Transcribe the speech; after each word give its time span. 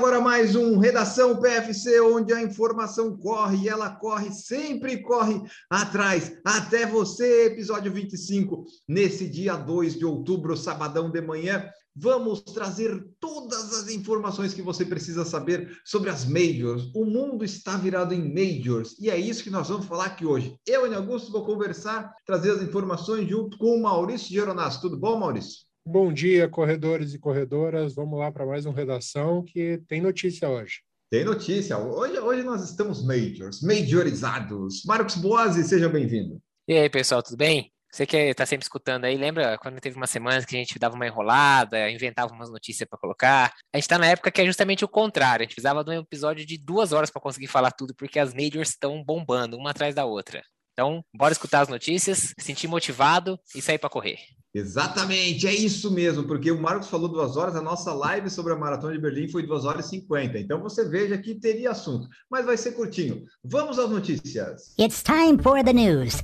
Agora 0.00 0.18
mais 0.18 0.56
um 0.56 0.78
Redação 0.78 1.38
PFC, 1.42 2.00
onde 2.00 2.32
a 2.32 2.42
informação 2.42 3.14
corre 3.18 3.64
e 3.64 3.68
ela 3.68 3.90
corre, 3.90 4.32
sempre 4.32 5.02
corre 5.02 5.42
atrás, 5.68 6.38
até 6.42 6.86
você, 6.86 7.48
episódio 7.48 7.92
25. 7.92 8.64
Nesse 8.88 9.28
dia 9.28 9.56
2 9.56 9.98
de 9.98 10.06
outubro, 10.06 10.56
sabadão 10.56 11.10
de 11.10 11.20
manhã, 11.20 11.68
vamos 11.94 12.40
trazer 12.40 13.06
todas 13.20 13.74
as 13.74 13.90
informações 13.90 14.54
que 14.54 14.62
você 14.62 14.86
precisa 14.86 15.22
saber 15.22 15.70
sobre 15.84 16.08
as 16.08 16.24
majors. 16.24 16.90
O 16.94 17.04
mundo 17.04 17.44
está 17.44 17.76
virado 17.76 18.14
em 18.14 18.32
majors 18.32 18.98
e 18.98 19.10
é 19.10 19.18
isso 19.18 19.44
que 19.44 19.50
nós 19.50 19.68
vamos 19.68 19.84
falar 19.84 20.06
aqui 20.06 20.24
hoje. 20.24 20.56
Eu, 20.66 20.86
Ana 20.86 20.96
Augusto, 20.96 21.30
vou 21.30 21.44
conversar, 21.44 22.10
trazer 22.24 22.52
as 22.52 22.62
informações 22.62 23.28
junto 23.28 23.58
com 23.58 23.76
o 23.76 23.82
Maurício 23.82 24.32
Geronasso. 24.32 24.80
Tudo 24.80 24.96
bom, 24.96 25.18
Maurício? 25.18 25.69
Bom 25.92 26.12
dia, 26.12 26.48
corredores 26.48 27.14
e 27.14 27.18
corredoras. 27.18 27.96
Vamos 27.96 28.16
lá 28.16 28.30
para 28.30 28.46
mais 28.46 28.64
uma 28.64 28.72
redação 28.72 29.42
que 29.42 29.82
tem 29.88 30.00
notícia 30.00 30.48
hoje. 30.48 30.82
Tem 31.10 31.24
notícia. 31.24 31.76
Hoje, 31.78 32.16
hoje 32.20 32.44
nós 32.44 32.62
estamos 32.62 33.04
majors, 33.04 33.60
majorizados. 33.60 34.84
Marcos 34.86 35.16
Boazzi, 35.16 35.64
seja 35.64 35.88
bem-vindo. 35.88 36.40
E 36.68 36.74
aí, 36.74 36.88
pessoal, 36.88 37.24
tudo 37.24 37.36
bem? 37.36 37.72
Você 37.92 38.06
que 38.06 38.16
está 38.16 38.46
sempre 38.46 38.62
escutando 38.62 39.04
aí, 39.04 39.16
lembra 39.16 39.58
quando 39.58 39.80
teve 39.80 39.96
umas 39.96 40.10
semanas 40.10 40.44
que 40.44 40.54
a 40.54 40.60
gente 40.60 40.78
dava 40.78 40.94
uma 40.94 41.08
enrolada, 41.08 41.90
inventava 41.90 42.32
umas 42.32 42.52
notícias 42.52 42.88
para 42.88 42.96
colocar? 42.96 43.52
A 43.74 43.76
gente 43.76 43.86
está 43.86 43.98
na 43.98 44.06
época 44.06 44.30
que 44.30 44.40
é 44.40 44.46
justamente 44.46 44.84
o 44.84 44.88
contrário. 44.88 45.42
A 45.42 45.44
gente 45.44 45.56
precisava 45.56 45.82
de 45.82 45.90
um 45.90 46.00
episódio 46.00 46.46
de 46.46 46.56
duas 46.56 46.92
horas 46.92 47.10
para 47.10 47.20
conseguir 47.20 47.48
falar 47.48 47.72
tudo, 47.72 47.96
porque 47.96 48.20
as 48.20 48.32
majors 48.32 48.68
estão 48.68 49.02
bombando, 49.02 49.56
uma 49.56 49.70
atrás 49.70 49.92
da 49.92 50.04
outra. 50.04 50.40
Então, 50.72 51.04
bora 51.12 51.32
escutar 51.32 51.62
as 51.62 51.68
notícias, 51.68 52.32
sentir 52.38 52.68
motivado 52.68 53.36
e 53.56 53.60
sair 53.60 53.78
para 53.78 53.90
correr. 53.90 54.18
Exatamente, 54.52 55.46
é 55.46 55.54
isso 55.54 55.92
mesmo, 55.92 56.24
porque 56.24 56.50
o 56.50 56.60
Marcos 56.60 56.88
falou 56.88 57.08
duas 57.08 57.36
horas, 57.36 57.54
a 57.54 57.62
nossa 57.62 57.92
live 57.92 58.28
sobre 58.28 58.52
a 58.52 58.56
Maratona 58.56 58.92
de 58.92 59.00
Berlim 59.00 59.28
foi 59.28 59.46
duas 59.46 59.64
horas 59.64 59.86
e 59.86 59.90
cinquenta. 59.90 60.38
Então 60.38 60.60
você 60.60 60.88
veja 60.88 61.16
que 61.16 61.36
teria 61.36 61.70
assunto, 61.70 62.08
mas 62.28 62.44
vai 62.44 62.56
ser 62.56 62.72
curtinho. 62.72 63.24
Vamos 63.44 63.78
às 63.78 63.88
notícias. 63.88 64.74
It's 64.76 65.04
time 65.04 65.40
for 65.40 65.62
the 65.62 65.72
news. 65.72 66.22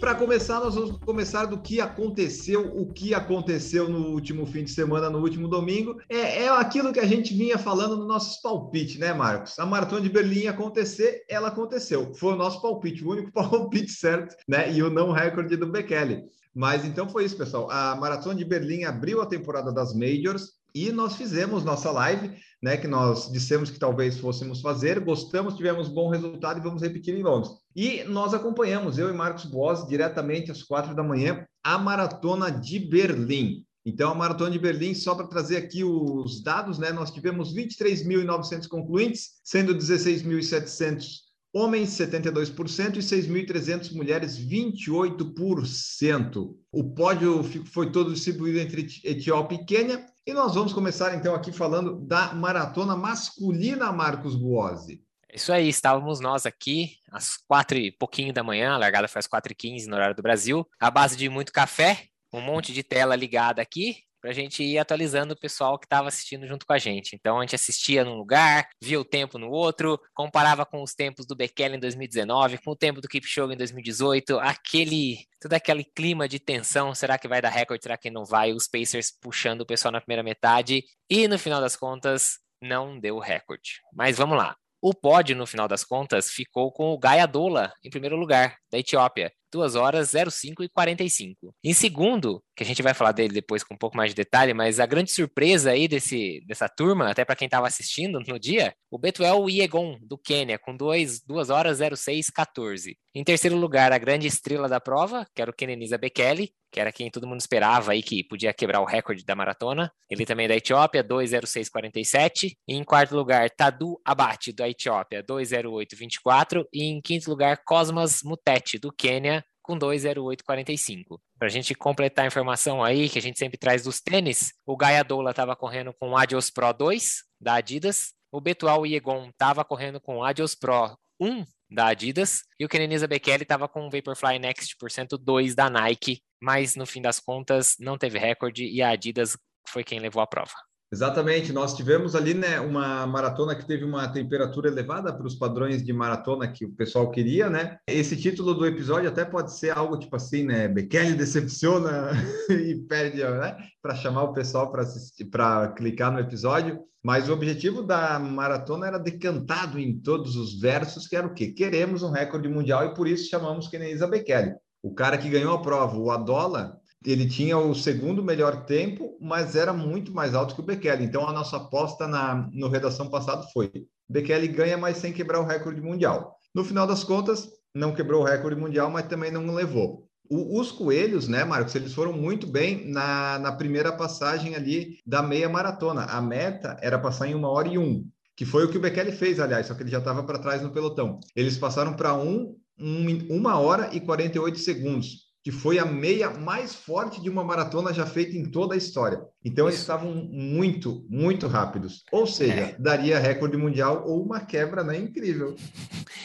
Para 0.00 0.14
começar, 0.14 0.60
nós 0.60 0.74
vamos 0.74 0.98
começar 0.98 1.46
do 1.46 1.58
que 1.58 1.80
aconteceu, 1.80 2.76
o 2.76 2.92
que 2.92 3.14
aconteceu 3.14 3.88
no 3.88 4.10
último 4.10 4.44
fim 4.44 4.62
de 4.64 4.70
semana, 4.70 5.08
no 5.08 5.20
último 5.20 5.48
domingo. 5.48 5.98
É, 6.08 6.44
é 6.44 6.48
aquilo 6.48 6.92
que 6.92 7.00
a 7.00 7.06
gente 7.06 7.34
vinha 7.34 7.56
falando 7.56 7.96
no 7.96 8.06
nossos 8.06 8.40
palpites, 8.42 8.98
né, 8.98 9.14
Marcos? 9.14 9.58
A 9.58 9.64
Maratona 9.64 10.02
de 10.02 10.10
Berlim 10.10 10.46
acontecer, 10.46 11.24
ela 11.28 11.48
aconteceu. 11.48 12.14
Foi 12.14 12.34
o 12.34 12.36
nosso 12.36 12.60
palpite, 12.60 13.02
o 13.04 13.10
único 13.10 13.32
palpite 13.32 13.90
certo, 13.90 14.36
né? 14.46 14.70
E 14.72 14.82
o 14.82 14.90
não 14.90 15.12
recorde 15.12 15.56
do 15.56 15.66
Bekele. 15.66 16.24
Mas 16.54 16.84
então 16.84 17.08
foi 17.08 17.24
isso, 17.24 17.36
pessoal. 17.36 17.70
A 17.70 17.96
Maratona 17.96 18.34
de 18.34 18.44
Berlim 18.44 18.84
abriu 18.84 19.22
a 19.22 19.26
temporada 19.26 19.72
das 19.72 19.94
Majors 19.94 20.56
e 20.74 20.92
nós 20.92 21.16
fizemos 21.16 21.64
nossa 21.64 21.90
live, 21.90 22.36
né, 22.66 22.76
que 22.76 22.88
nós 22.88 23.30
dissemos 23.30 23.70
que 23.70 23.78
talvez 23.78 24.18
fôssemos 24.18 24.60
fazer, 24.60 24.98
gostamos, 24.98 25.54
tivemos 25.54 25.88
bom 25.88 26.10
resultado 26.10 26.58
e 26.58 26.62
vamos 26.62 26.82
repetir 26.82 27.14
em 27.14 27.22
Londres. 27.22 27.52
E 27.76 28.02
nós 28.02 28.34
acompanhamos, 28.34 28.98
eu 28.98 29.08
e 29.08 29.12
Marcos 29.12 29.44
Boas, 29.44 29.86
diretamente 29.86 30.50
às 30.50 30.64
quatro 30.64 30.92
da 30.92 31.04
manhã, 31.04 31.46
a 31.62 31.78
Maratona 31.78 32.50
de 32.50 32.80
Berlim. 32.80 33.64
Então, 33.84 34.10
a 34.10 34.16
Maratona 34.16 34.50
de 34.50 34.58
Berlim, 34.58 34.94
só 34.94 35.14
para 35.14 35.28
trazer 35.28 35.58
aqui 35.58 35.84
os 35.84 36.42
dados, 36.42 36.76
né, 36.76 36.90
nós 36.90 37.12
tivemos 37.12 37.54
23.900 37.54 38.66
concluintes, 38.66 39.34
sendo 39.44 39.72
16.700 39.72 41.24
homens 41.54 41.90
72% 41.90 42.96
e 42.96 42.98
6.300 42.98 43.94
mulheres 43.94 44.36
28%. 44.36 46.52
O 46.72 46.94
pódio 46.94 47.44
foi 47.66 47.92
todo 47.92 48.12
distribuído 48.12 48.58
entre 48.58 48.88
Etiópia 49.04 49.54
e 49.54 49.64
Quênia. 49.64 50.15
E 50.26 50.32
nós 50.32 50.56
vamos 50.56 50.72
começar 50.72 51.14
então 51.14 51.36
aqui 51.36 51.52
falando 51.52 52.00
da 52.00 52.34
maratona 52.34 52.96
masculina, 52.96 53.92
Marcos 53.92 54.34
Buozzi. 54.34 55.00
Isso 55.32 55.52
aí, 55.52 55.68
estávamos 55.68 56.18
nós 56.18 56.44
aqui 56.44 56.96
às 57.12 57.36
quatro 57.36 57.78
e 57.78 57.92
pouquinho 57.92 58.32
da 58.32 58.42
manhã, 58.42 58.72
a 58.72 58.76
largada 58.76 59.06
foi 59.06 59.20
às 59.20 59.28
quatro 59.28 59.52
e 59.52 59.54
quinze 59.54 59.88
no 59.88 59.94
horário 59.94 60.16
do 60.16 60.22
Brasil, 60.22 60.66
à 60.80 60.90
base 60.90 61.16
de 61.16 61.28
muito 61.28 61.52
café, 61.52 62.06
um 62.32 62.40
monte 62.40 62.72
de 62.72 62.82
tela 62.82 63.14
ligada 63.14 63.62
aqui, 63.62 63.98
para 64.26 64.32
a 64.32 64.34
gente 64.34 64.60
ir 64.64 64.76
atualizando 64.76 65.34
o 65.34 65.38
pessoal 65.38 65.78
que 65.78 65.86
estava 65.86 66.08
assistindo 66.08 66.48
junto 66.48 66.66
com 66.66 66.72
a 66.72 66.78
gente. 66.78 67.14
Então 67.14 67.38
a 67.38 67.42
gente 67.42 67.54
assistia 67.54 68.04
num 68.04 68.16
lugar, 68.16 68.68
via 68.82 68.98
o 68.98 69.04
tempo 69.04 69.38
no 69.38 69.48
outro, 69.48 70.00
comparava 70.12 70.66
com 70.66 70.82
os 70.82 70.94
tempos 70.94 71.24
do 71.24 71.36
Bekele 71.36 71.76
em 71.76 71.78
2019, 71.78 72.58
com 72.58 72.72
o 72.72 72.76
tempo 72.76 73.00
do 73.00 73.06
Kipchoge 73.06 73.54
em 73.54 73.56
2018, 73.56 74.36
aquele 74.40 75.18
todo 75.40 75.52
aquele 75.52 75.84
clima 75.84 76.28
de 76.28 76.40
tensão, 76.40 76.92
será 76.92 77.16
que 77.16 77.28
vai 77.28 77.40
dar 77.40 77.50
recorde, 77.50 77.84
será 77.84 77.96
que 77.96 78.10
não 78.10 78.24
vai? 78.24 78.52
Os 78.52 78.66
Pacers 78.66 79.12
puxando 79.20 79.60
o 79.60 79.66
pessoal 79.66 79.92
na 79.92 80.00
primeira 80.00 80.24
metade 80.24 80.82
e 81.08 81.28
no 81.28 81.38
final 81.38 81.60
das 81.60 81.76
contas 81.76 82.38
não 82.60 82.98
deu 82.98 83.20
recorde. 83.20 83.80
Mas 83.94 84.16
vamos 84.16 84.36
lá. 84.36 84.56
O 84.82 84.92
pódio, 84.92 85.36
no 85.36 85.46
final 85.46 85.68
das 85.68 85.84
contas, 85.84 86.30
ficou 86.30 86.72
com 86.72 86.92
o 86.92 86.98
Gaia 86.98 87.26
Dola 87.26 87.72
em 87.82 87.90
primeiro 87.90 88.16
lugar, 88.16 88.56
da 88.72 88.78
Etiópia. 88.78 89.32
2 89.52 89.74
horas 89.74 90.10
05 90.10 90.64
e 90.64 90.68
45. 90.68 91.54
Em 91.64 91.72
segundo, 91.72 92.42
que 92.56 92.62
a 92.62 92.66
gente 92.66 92.82
vai 92.82 92.94
falar 92.94 93.12
dele 93.12 93.34
depois 93.34 93.62
com 93.62 93.74
um 93.74 93.78
pouco 93.78 93.96
mais 93.96 94.10
de 94.10 94.16
detalhe, 94.16 94.54
mas 94.54 94.80
a 94.80 94.86
grande 94.86 95.12
surpresa 95.12 95.72
aí 95.72 95.86
desse, 95.86 96.42
dessa 96.46 96.68
turma, 96.68 97.10
até 97.10 97.22
para 97.22 97.36
quem 97.36 97.44
estava 97.44 97.66
assistindo 97.66 98.18
no 98.18 98.38
dia, 98.38 98.74
o 98.90 98.98
Betuel 98.98 99.48
Iegon, 99.50 99.98
do 100.00 100.16
Quênia, 100.16 100.58
com 100.58 100.74
2 100.74 101.22
horas 101.50 101.78
06 101.78 102.30
14. 102.30 102.96
Em 103.14 103.22
terceiro 103.22 103.56
lugar, 103.56 103.92
a 103.92 103.98
grande 103.98 104.26
estrela 104.26 104.68
da 104.68 104.80
prova, 104.80 105.26
que 105.34 105.42
era 105.42 105.50
o 105.50 105.54
Kenenisa 105.54 105.98
Bekele, 105.98 106.50
que 106.72 106.80
era 106.80 106.90
quem 106.90 107.10
todo 107.10 107.26
mundo 107.26 107.40
esperava 107.40 107.92
aí 107.92 108.02
que 108.02 108.24
podia 108.24 108.52
quebrar 108.54 108.80
o 108.80 108.86
recorde 108.86 109.24
da 109.24 109.34
maratona. 109.34 109.92
Ele 110.10 110.24
também 110.24 110.46
é 110.46 110.48
da 110.48 110.56
Etiópia, 110.56 111.04
2:06:47. 111.04 112.56
E 112.66 112.74
em 112.74 112.84
quarto 112.84 113.14
lugar, 113.14 113.50
Tadu 113.50 114.00
Abate, 114.04 114.52
da 114.52 114.68
Etiópia, 114.68 115.22
2:08:24. 115.22 116.66
E 116.72 116.84
em 116.84 117.00
quinto 117.02 117.28
lugar, 117.28 117.62
Cosmas 117.64 118.22
Mutete, 118.22 118.78
do 118.78 118.90
Quênia, 118.92 119.44
com 119.62 119.78
2,0845. 119.78 121.20
Para 121.38 121.48
a 121.48 121.50
gente 121.50 121.74
completar 121.74 122.24
a 122.24 122.28
informação 122.28 122.82
aí, 122.82 123.10
que 123.10 123.18
a 123.18 123.22
gente 123.22 123.38
sempre 123.38 123.58
traz 123.58 123.82
dos 123.82 124.00
tênis, 124.00 124.54
o 124.64 124.76
Gaia 124.76 125.04
Dola 125.04 125.30
estava 125.30 125.54
correndo 125.54 125.92
com 125.92 126.10
o 126.10 126.16
Adios 126.16 126.50
Pro 126.50 126.72
2, 126.72 127.24
da 127.38 127.54
Adidas, 127.54 128.14
o 128.32 128.40
Betual 128.40 128.86
Iegon 128.86 129.28
estava 129.28 129.64
correndo 129.64 130.00
com 130.00 130.18
o 130.18 130.24
Adios 130.24 130.54
Pro 130.54 130.96
1, 131.20 131.44
da 131.70 131.88
Adidas, 131.88 132.42
e 132.58 132.64
o 132.64 132.68
Kenenisa 132.68 133.06
Bekele 133.06 133.42
estava 133.42 133.68
com 133.68 133.86
o 133.86 133.90
Vaporfly 133.90 134.38
Next 134.38 134.76
por 134.78 134.90
cento 134.90 135.18
2 135.18 135.54
da 135.54 135.68
Nike, 135.68 136.22
mas 136.40 136.74
no 136.74 136.86
fim 136.86 137.02
das 137.02 137.20
contas 137.20 137.76
não 137.78 137.98
teve 137.98 138.18
recorde 138.18 138.64
e 138.64 138.80
a 138.80 138.90
Adidas 138.90 139.36
foi 139.68 139.84
quem 139.84 139.98
levou 139.98 140.22
a 140.22 140.26
prova. 140.26 140.54
Exatamente, 140.92 141.52
nós 141.52 141.74
tivemos 141.74 142.14
ali 142.14 142.32
né, 142.32 142.60
uma 142.60 143.06
maratona 143.06 143.56
que 143.56 143.66
teve 143.66 143.84
uma 143.84 144.06
temperatura 144.06 144.68
elevada 144.68 145.12
para 145.12 145.26
os 145.26 145.34
padrões 145.34 145.84
de 145.84 145.92
maratona 145.92 146.46
que 146.46 146.64
o 146.64 146.70
pessoal 146.70 147.10
queria, 147.10 147.50
né? 147.50 147.78
Esse 147.88 148.16
título 148.16 148.54
do 148.54 148.64
episódio 148.64 149.08
até 149.08 149.24
pode 149.24 149.52
ser 149.52 149.76
algo 149.76 149.98
tipo 149.98 150.14
assim, 150.14 150.44
né? 150.44 150.68
Bekele 150.68 151.14
decepciona 151.14 152.12
e 152.50 152.76
perde, 152.88 153.18
né? 153.18 153.56
Para 153.82 153.96
chamar 153.96 154.24
o 154.24 154.32
pessoal 154.32 154.70
para 154.70 154.84
para 155.30 155.72
clicar 155.72 156.12
no 156.12 156.20
episódio. 156.20 156.80
Mas 157.04 157.28
o 157.28 157.32
objetivo 157.32 157.82
da 157.82 158.18
maratona 158.18 158.86
era 158.86 158.98
decantado 158.98 159.78
em 159.78 159.96
todos 159.96 160.34
os 160.36 160.58
versos, 160.58 161.06
que 161.06 161.16
era 161.16 161.26
o 161.26 161.34
quê? 161.34 161.52
Queremos 161.52 162.02
um 162.02 162.10
recorde 162.10 162.48
mundial 162.48 162.84
e 162.84 162.94
por 162.94 163.06
isso 163.06 163.28
chamamos 163.28 163.68
Kenenisa 163.68 164.06
Bekele. 164.06 164.54
O 164.82 164.94
cara 164.94 165.18
que 165.18 165.28
ganhou 165.28 165.54
a 165.54 165.62
prova, 165.62 165.96
o 165.96 166.10
Adola, 166.10 166.80
ele 167.06 167.28
tinha 167.28 167.56
o 167.56 167.72
segundo 167.72 168.20
melhor 168.20 168.66
tempo, 168.66 169.16
mas 169.20 169.54
era 169.54 169.72
muito 169.72 170.12
mais 170.12 170.34
alto 170.34 170.56
que 170.56 170.60
o 170.60 170.64
Bekele. 170.64 171.04
Então 171.04 171.26
a 171.26 171.32
nossa 171.32 171.56
aposta 171.56 172.08
na 172.08 172.50
no 172.52 172.68
redação 172.68 173.08
passado 173.08 173.46
foi: 173.52 173.70
Bekele 174.08 174.48
ganha, 174.48 174.76
mas 174.76 174.96
sem 174.96 175.12
quebrar 175.12 175.40
o 175.40 175.46
recorde 175.46 175.80
mundial. 175.80 176.36
No 176.52 176.64
final 176.64 176.84
das 176.84 177.04
contas, 177.04 177.48
não 177.72 177.94
quebrou 177.94 178.22
o 178.22 178.24
recorde 178.24 178.60
mundial, 178.60 178.90
mas 178.90 179.06
também 179.06 179.30
não 179.30 179.54
levou. 179.54 180.08
O, 180.28 180.58
os 180.60 180.72
coelhos, 180.72 181.28
né, 181.28 181.44
Marcos, 181.44 181.76
eles 181.76 181.94
foram 181.94 182.12
muito 182.12 182.44
bem 182.44 182.90
na, 182.90 183.38
na 183.38 183.52
primeira 183.52 183.92
passagem 183.92 184.56
ali 184.56 184.98
da 185.06 185.22
meia 185.22 185.48
maratona. 185.48 186.06
A 186.06 186.20
meta 186.20 186.76
era 186.82 186.98
passar 186.98 187.28
em 187.28 187.34
uma 187.34 187.48
hora 187.48 187.68
e 187.68 187.78
um, 187.78 188.04
que 188.36 188.44
foi 188.44 188.64
o 188.64 188.68
que 188.68 188.78
o 188.78 188.80
Bekele 188.80 189.12
fez, 189.12 189.38
aliás, 189.38 189.66
só 189.66 189.74
que 189.74 189.84
ele 189.84 189.90
já 189.90 189.98
estava 189.98 190.24
para 190.24 190.40
trás 190.40 190.60
no 190.60 190.72
pelotão. 190.72 191.20
Eles 191.36 191.56
passaram 191.56 191.94
para 191.94 192.14
um, 192.14 192.56
um, 192.76 193.26
uma 193.30 193.60
hora 193.60 193.90
e 193.94 194.00
48 194.00 194.58
segundos 194.58 195.25
que 195.46 195.52
foi 195.52 195.78
a 195.78 195.84
meia 195.84 196.28
mais 196.28 196.74
forte 196.74 197.22
de 197.22 197.30
uma 197.30 197.44
maratona 197.44 197.94
já 197.94 198.04
feita 198.04 198.36
em 198.36 198.50
toda 198.50 198.74
a 198.74 198.76
história. 198.76 199.22
Então 199.44 199.68
eles 199.68 199.78
estavam 199.78 200.12
muito, 200.12 201.06
muito 201.08 201.46
rápidos. 201.46 202.02
Ou 202.10 202.26
seja, 202.26 202.52
é. 202.52 202.76
daria 202.80 203.16
recorde 203.20 203.56
mundial 203.56 204.02
ou 204.08 204.24
uma 204.24 204.40
quebra, 204.40 204.82
né? 204.82 204.98
Incrível. 204.98 205.54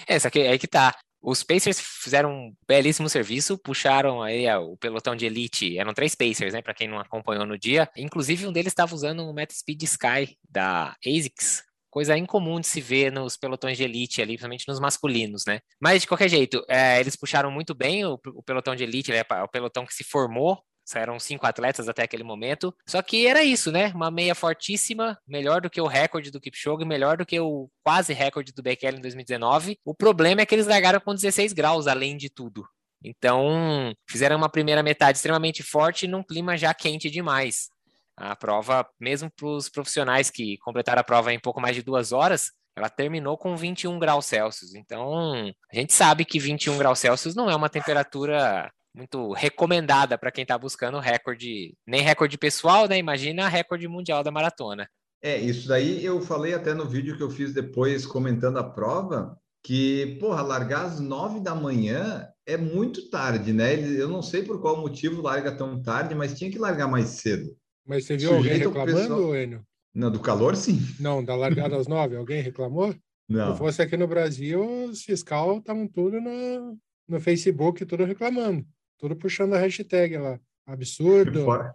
É, 0.08 0.18
só 0.18 0.30
que 0.32 0.40
aí 0.40 0.58
que 0.58 0.68
tá. 0.68 0.94
Os 1.22 1.44
Pacers 1.44 1.80
fizeram 1.80 2.32
um 2.32 2.54
belíssimo 2.68 3.08
serviço, 3.08 3.58
puxaram 3.58 4.22
aí 4.22 4.52
o 4.56 4.76
pelotão 4.76 5.16
de 5.16 5.26
elite, 5.26 5.78
eram 5.78 5.94
três 5.94 6.16
Pacers, 6.16 6.54
né, 6.54 6.62
para 6.62 6.74
quem 6.74 6.88
não 6.88 6.98
acompanhou 7.00 7.46
no 7.46 7.58
dia. 7.58 7.88
Inclusive 7.96 8.48
um 8.48 8.52
deles 8.52 8.72
estava 8.72 8.94
usando 8.96 9.22
um 9.24 9.32
Met 9.32 9.54
Speed 9.54 9.84
Sky 9.84 10.36
da 10.50 10.96
ASICS, 11.06 11.64
coisa 11.92 12.18
incomum 12.18 12.60
de 12.60 12.68
se 12.68 12.82
ver 12.82 13.12
nos 13.12 13.38
pelotões 13.38 13.78
de 13.78 13.84
elite 13.84 14.22
ali, 14.22 14.34
principalmente 14.34 14.68
nos 14.68 14.80
masculinos, 14.80 15.46
né? 15.46 15.60
Mas 15.80 16.02
de 16.02 16.08
qualquer 16.08 16.30
jeito, 16.30 16.64
é, 16.68 17.00
eles 17.00 17.16
puxaram 17.16 17.52
muito 17.52 17.76
bem 17.76 18.04
o, 18.06 18.20
o 18.34 18.42
pelotão 18.42 18.76
de 18.76 18.84
elite, 18.84 19.12
né, 19.12 19.22
o 19.44 19.48
pelotão 19.48 19.86
que 19.86 19.94
se 19.94 20.04
formou 20.04 20.58
eram 20.94 21.20
cinco 21.20 21.46
atletas 21.46 21.88
até 21.88 22.04
aquele 22.04 22.24
momento. 22.24 22.76
Só 22.86 23.02
que 23.02 23.26
era 23.28 23.44
isso, 23.44 23.72
né? 23.72 23.92
Uma 23.96 24.12
meia 24.12 24.36
fortíssima, 24.36 25.18
melhor 25.28 25.62
do 25.62 25.70
que 25.70 25.80
o 25.80 25.88
recorde 25.88 26.32
do 26.32 26.40
Kipchoge, 26.42 26.86
melhor 26.86 27.18
do 27.18 27.26
que 27.26 27.40
o 27.40 27.70
quase 27.84 28.14
recorde 28.14 28.52
do 28.52 28.62
Bekele 28.62 28.98
em 28.98 29.02
2019. 29.02 29.78
O 29.86 29.96
problema 29.96 30.42
é 30.42 30.46
que 30.46 30.54
eles 30.54 30.68
largaram 30.68 31.00
com 31.00 31.14
16 31.14 31.54
graus, 31.54 31.88
além 31.88 32.18
de 32.18 32.30
tudo. 32.30 32.68
Então, 33.04 33.94
fizeram 34.08 34.38
uma 34.38 34.50
primeira 34.50 34.84
metade 34.84 35.18
extremamente 35.18 35.64
forte 35.64 36.08
num 36.08 36.24
clima 36.24 36.56
já 36.56 36.74
quente 36.74 37.10
demais. 37.10 37.70
A 38.18 38.36
prova, 38.36 38.88
mesmo 39.00 39.32
para 39.32 39.48
os 39.48 39.70
profissionais 39.70 40.30
que 40.30 40.58
completaram 40.60 41.02
a 41.02 41.04
prova 41.04 41.34
em 41.34 41.40
pouco 41.40 41.62
mais 41.62 41.76
de 41.76 41.82
duas 41.82 42.12
horas, 42.12 42.52
ela 42.76 42.90
terminou 42.90 43.38
com 43.38 43.56
21 43.56 44.00
graus 44.00 44.26
Celsius. 44.26 44.76
Então, 44.76 45.52
a 45.72 45.76
gente 45.76 45.94
sabe 45.94 46.26
que 46.26 46.40
21 46.40 46.78
graus 46.78 47.00
Celsius 47.00 47.36
não 47.36 47.50
é 47.50 47.56
uma 47.56 47.70
temperatura 47.70 48.72
muito 48.94 49.32
recomendada 49.34 50.18
para 50.18 50.32
quem 50.32 50.42
está 50.44 50.58
buscando 50.58 51.00
recorde, 51.00 51.76
nem 51.88 52.02
recorde 52.02 52.38
pessoal, 52.38 52.88
né? 52.88 52.98
Imagina 52.98 53.48
recorde 53.48 53.88
mundial 53.88 54.24
da 54.24 54.32
maratona. 54.32 54.88
É, 55.22 55.38
isso 55.38 55.68
daí 55.68 56.04
eu 56.04 56.20
falei 56.22 56.54
até 56.54 56.74
no 56.74 56.90
vídeo 56.90 57.16
que 57.16 57.24
eu 57.24 57.30
fiz 57.30 57.54
depois 57.54 58.06
comentando 58.06 58.58
a 58.58 58.64
prova, 58.64 59.38
que, 59.64 60.18
porra, 60.20 60.42
largar 60.42 60.86
às 60.86 61.00
nove 61.00 61.40
da 61.40 61.54
manhã 61.54 62.28
é 62.46 62.58
muito 62.58 63.10
tarde, 63.10 63.54
né? 63.54 63.76
Eu 63.76 64.10
não 64.10 64.22
sei 64.22 64.44
por 64.44 64.60
qual 64.60 64.82
motivo 64.82 65.22
larga 65.22 65.56
tão 65.56 65.82
tarde, 65.82 66.16
mas 66.16 66.38
tinha 66.38 66.50
que 66.50 66.58
largar 66.58 66.88
mais 66.88 67.10
cedo. 67.10 67.56
Mas 67.86 68.06
você 68.06 68.18
viu 68.18 68.34
alguém 68.34 68.58
reclamando, 68.58 68.98
pessoal... 68.98 69.36
Enio? 69.36 69.66
Não, 69.94 70.10
do 70.10 70.20
calor, 70.20 70.56
sim. 70.56 70.80
Não, 71.00 71.24
da 71.24 71.36
largada 71.36 71.76
às 71.76 71.88
nove, 71.88 72.16
alguém 72.16 72.42
reclamou? 72.42 72.96
Não. 73.28 73.54
Se 73.54 73.58
fosse 73.58 73.82
aqui 73.82 73.98
no 73.98 74.08
Brasil, 74.08 74.86
os 74.86 75.04
fiscal 75.04 75.58
estavam 75.58 75.88
tudo 75.88 76.20
no, 76.22 76.78
no 77.08 77.20
Facebook, 77.20 77.86
tudo 77.86 78.06
reclamando. 78.06 78.66
Tudo 78.98 79.16
puxando 79.16 79.54
a 79.54 79.58
hashtag 79.58 80.18
lá. 80.18 80.40
Absurdo. 80.66 81.44
Fora, 81.46 81.72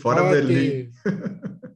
fora 0.00 0.30
Berlim. 0.30 0.90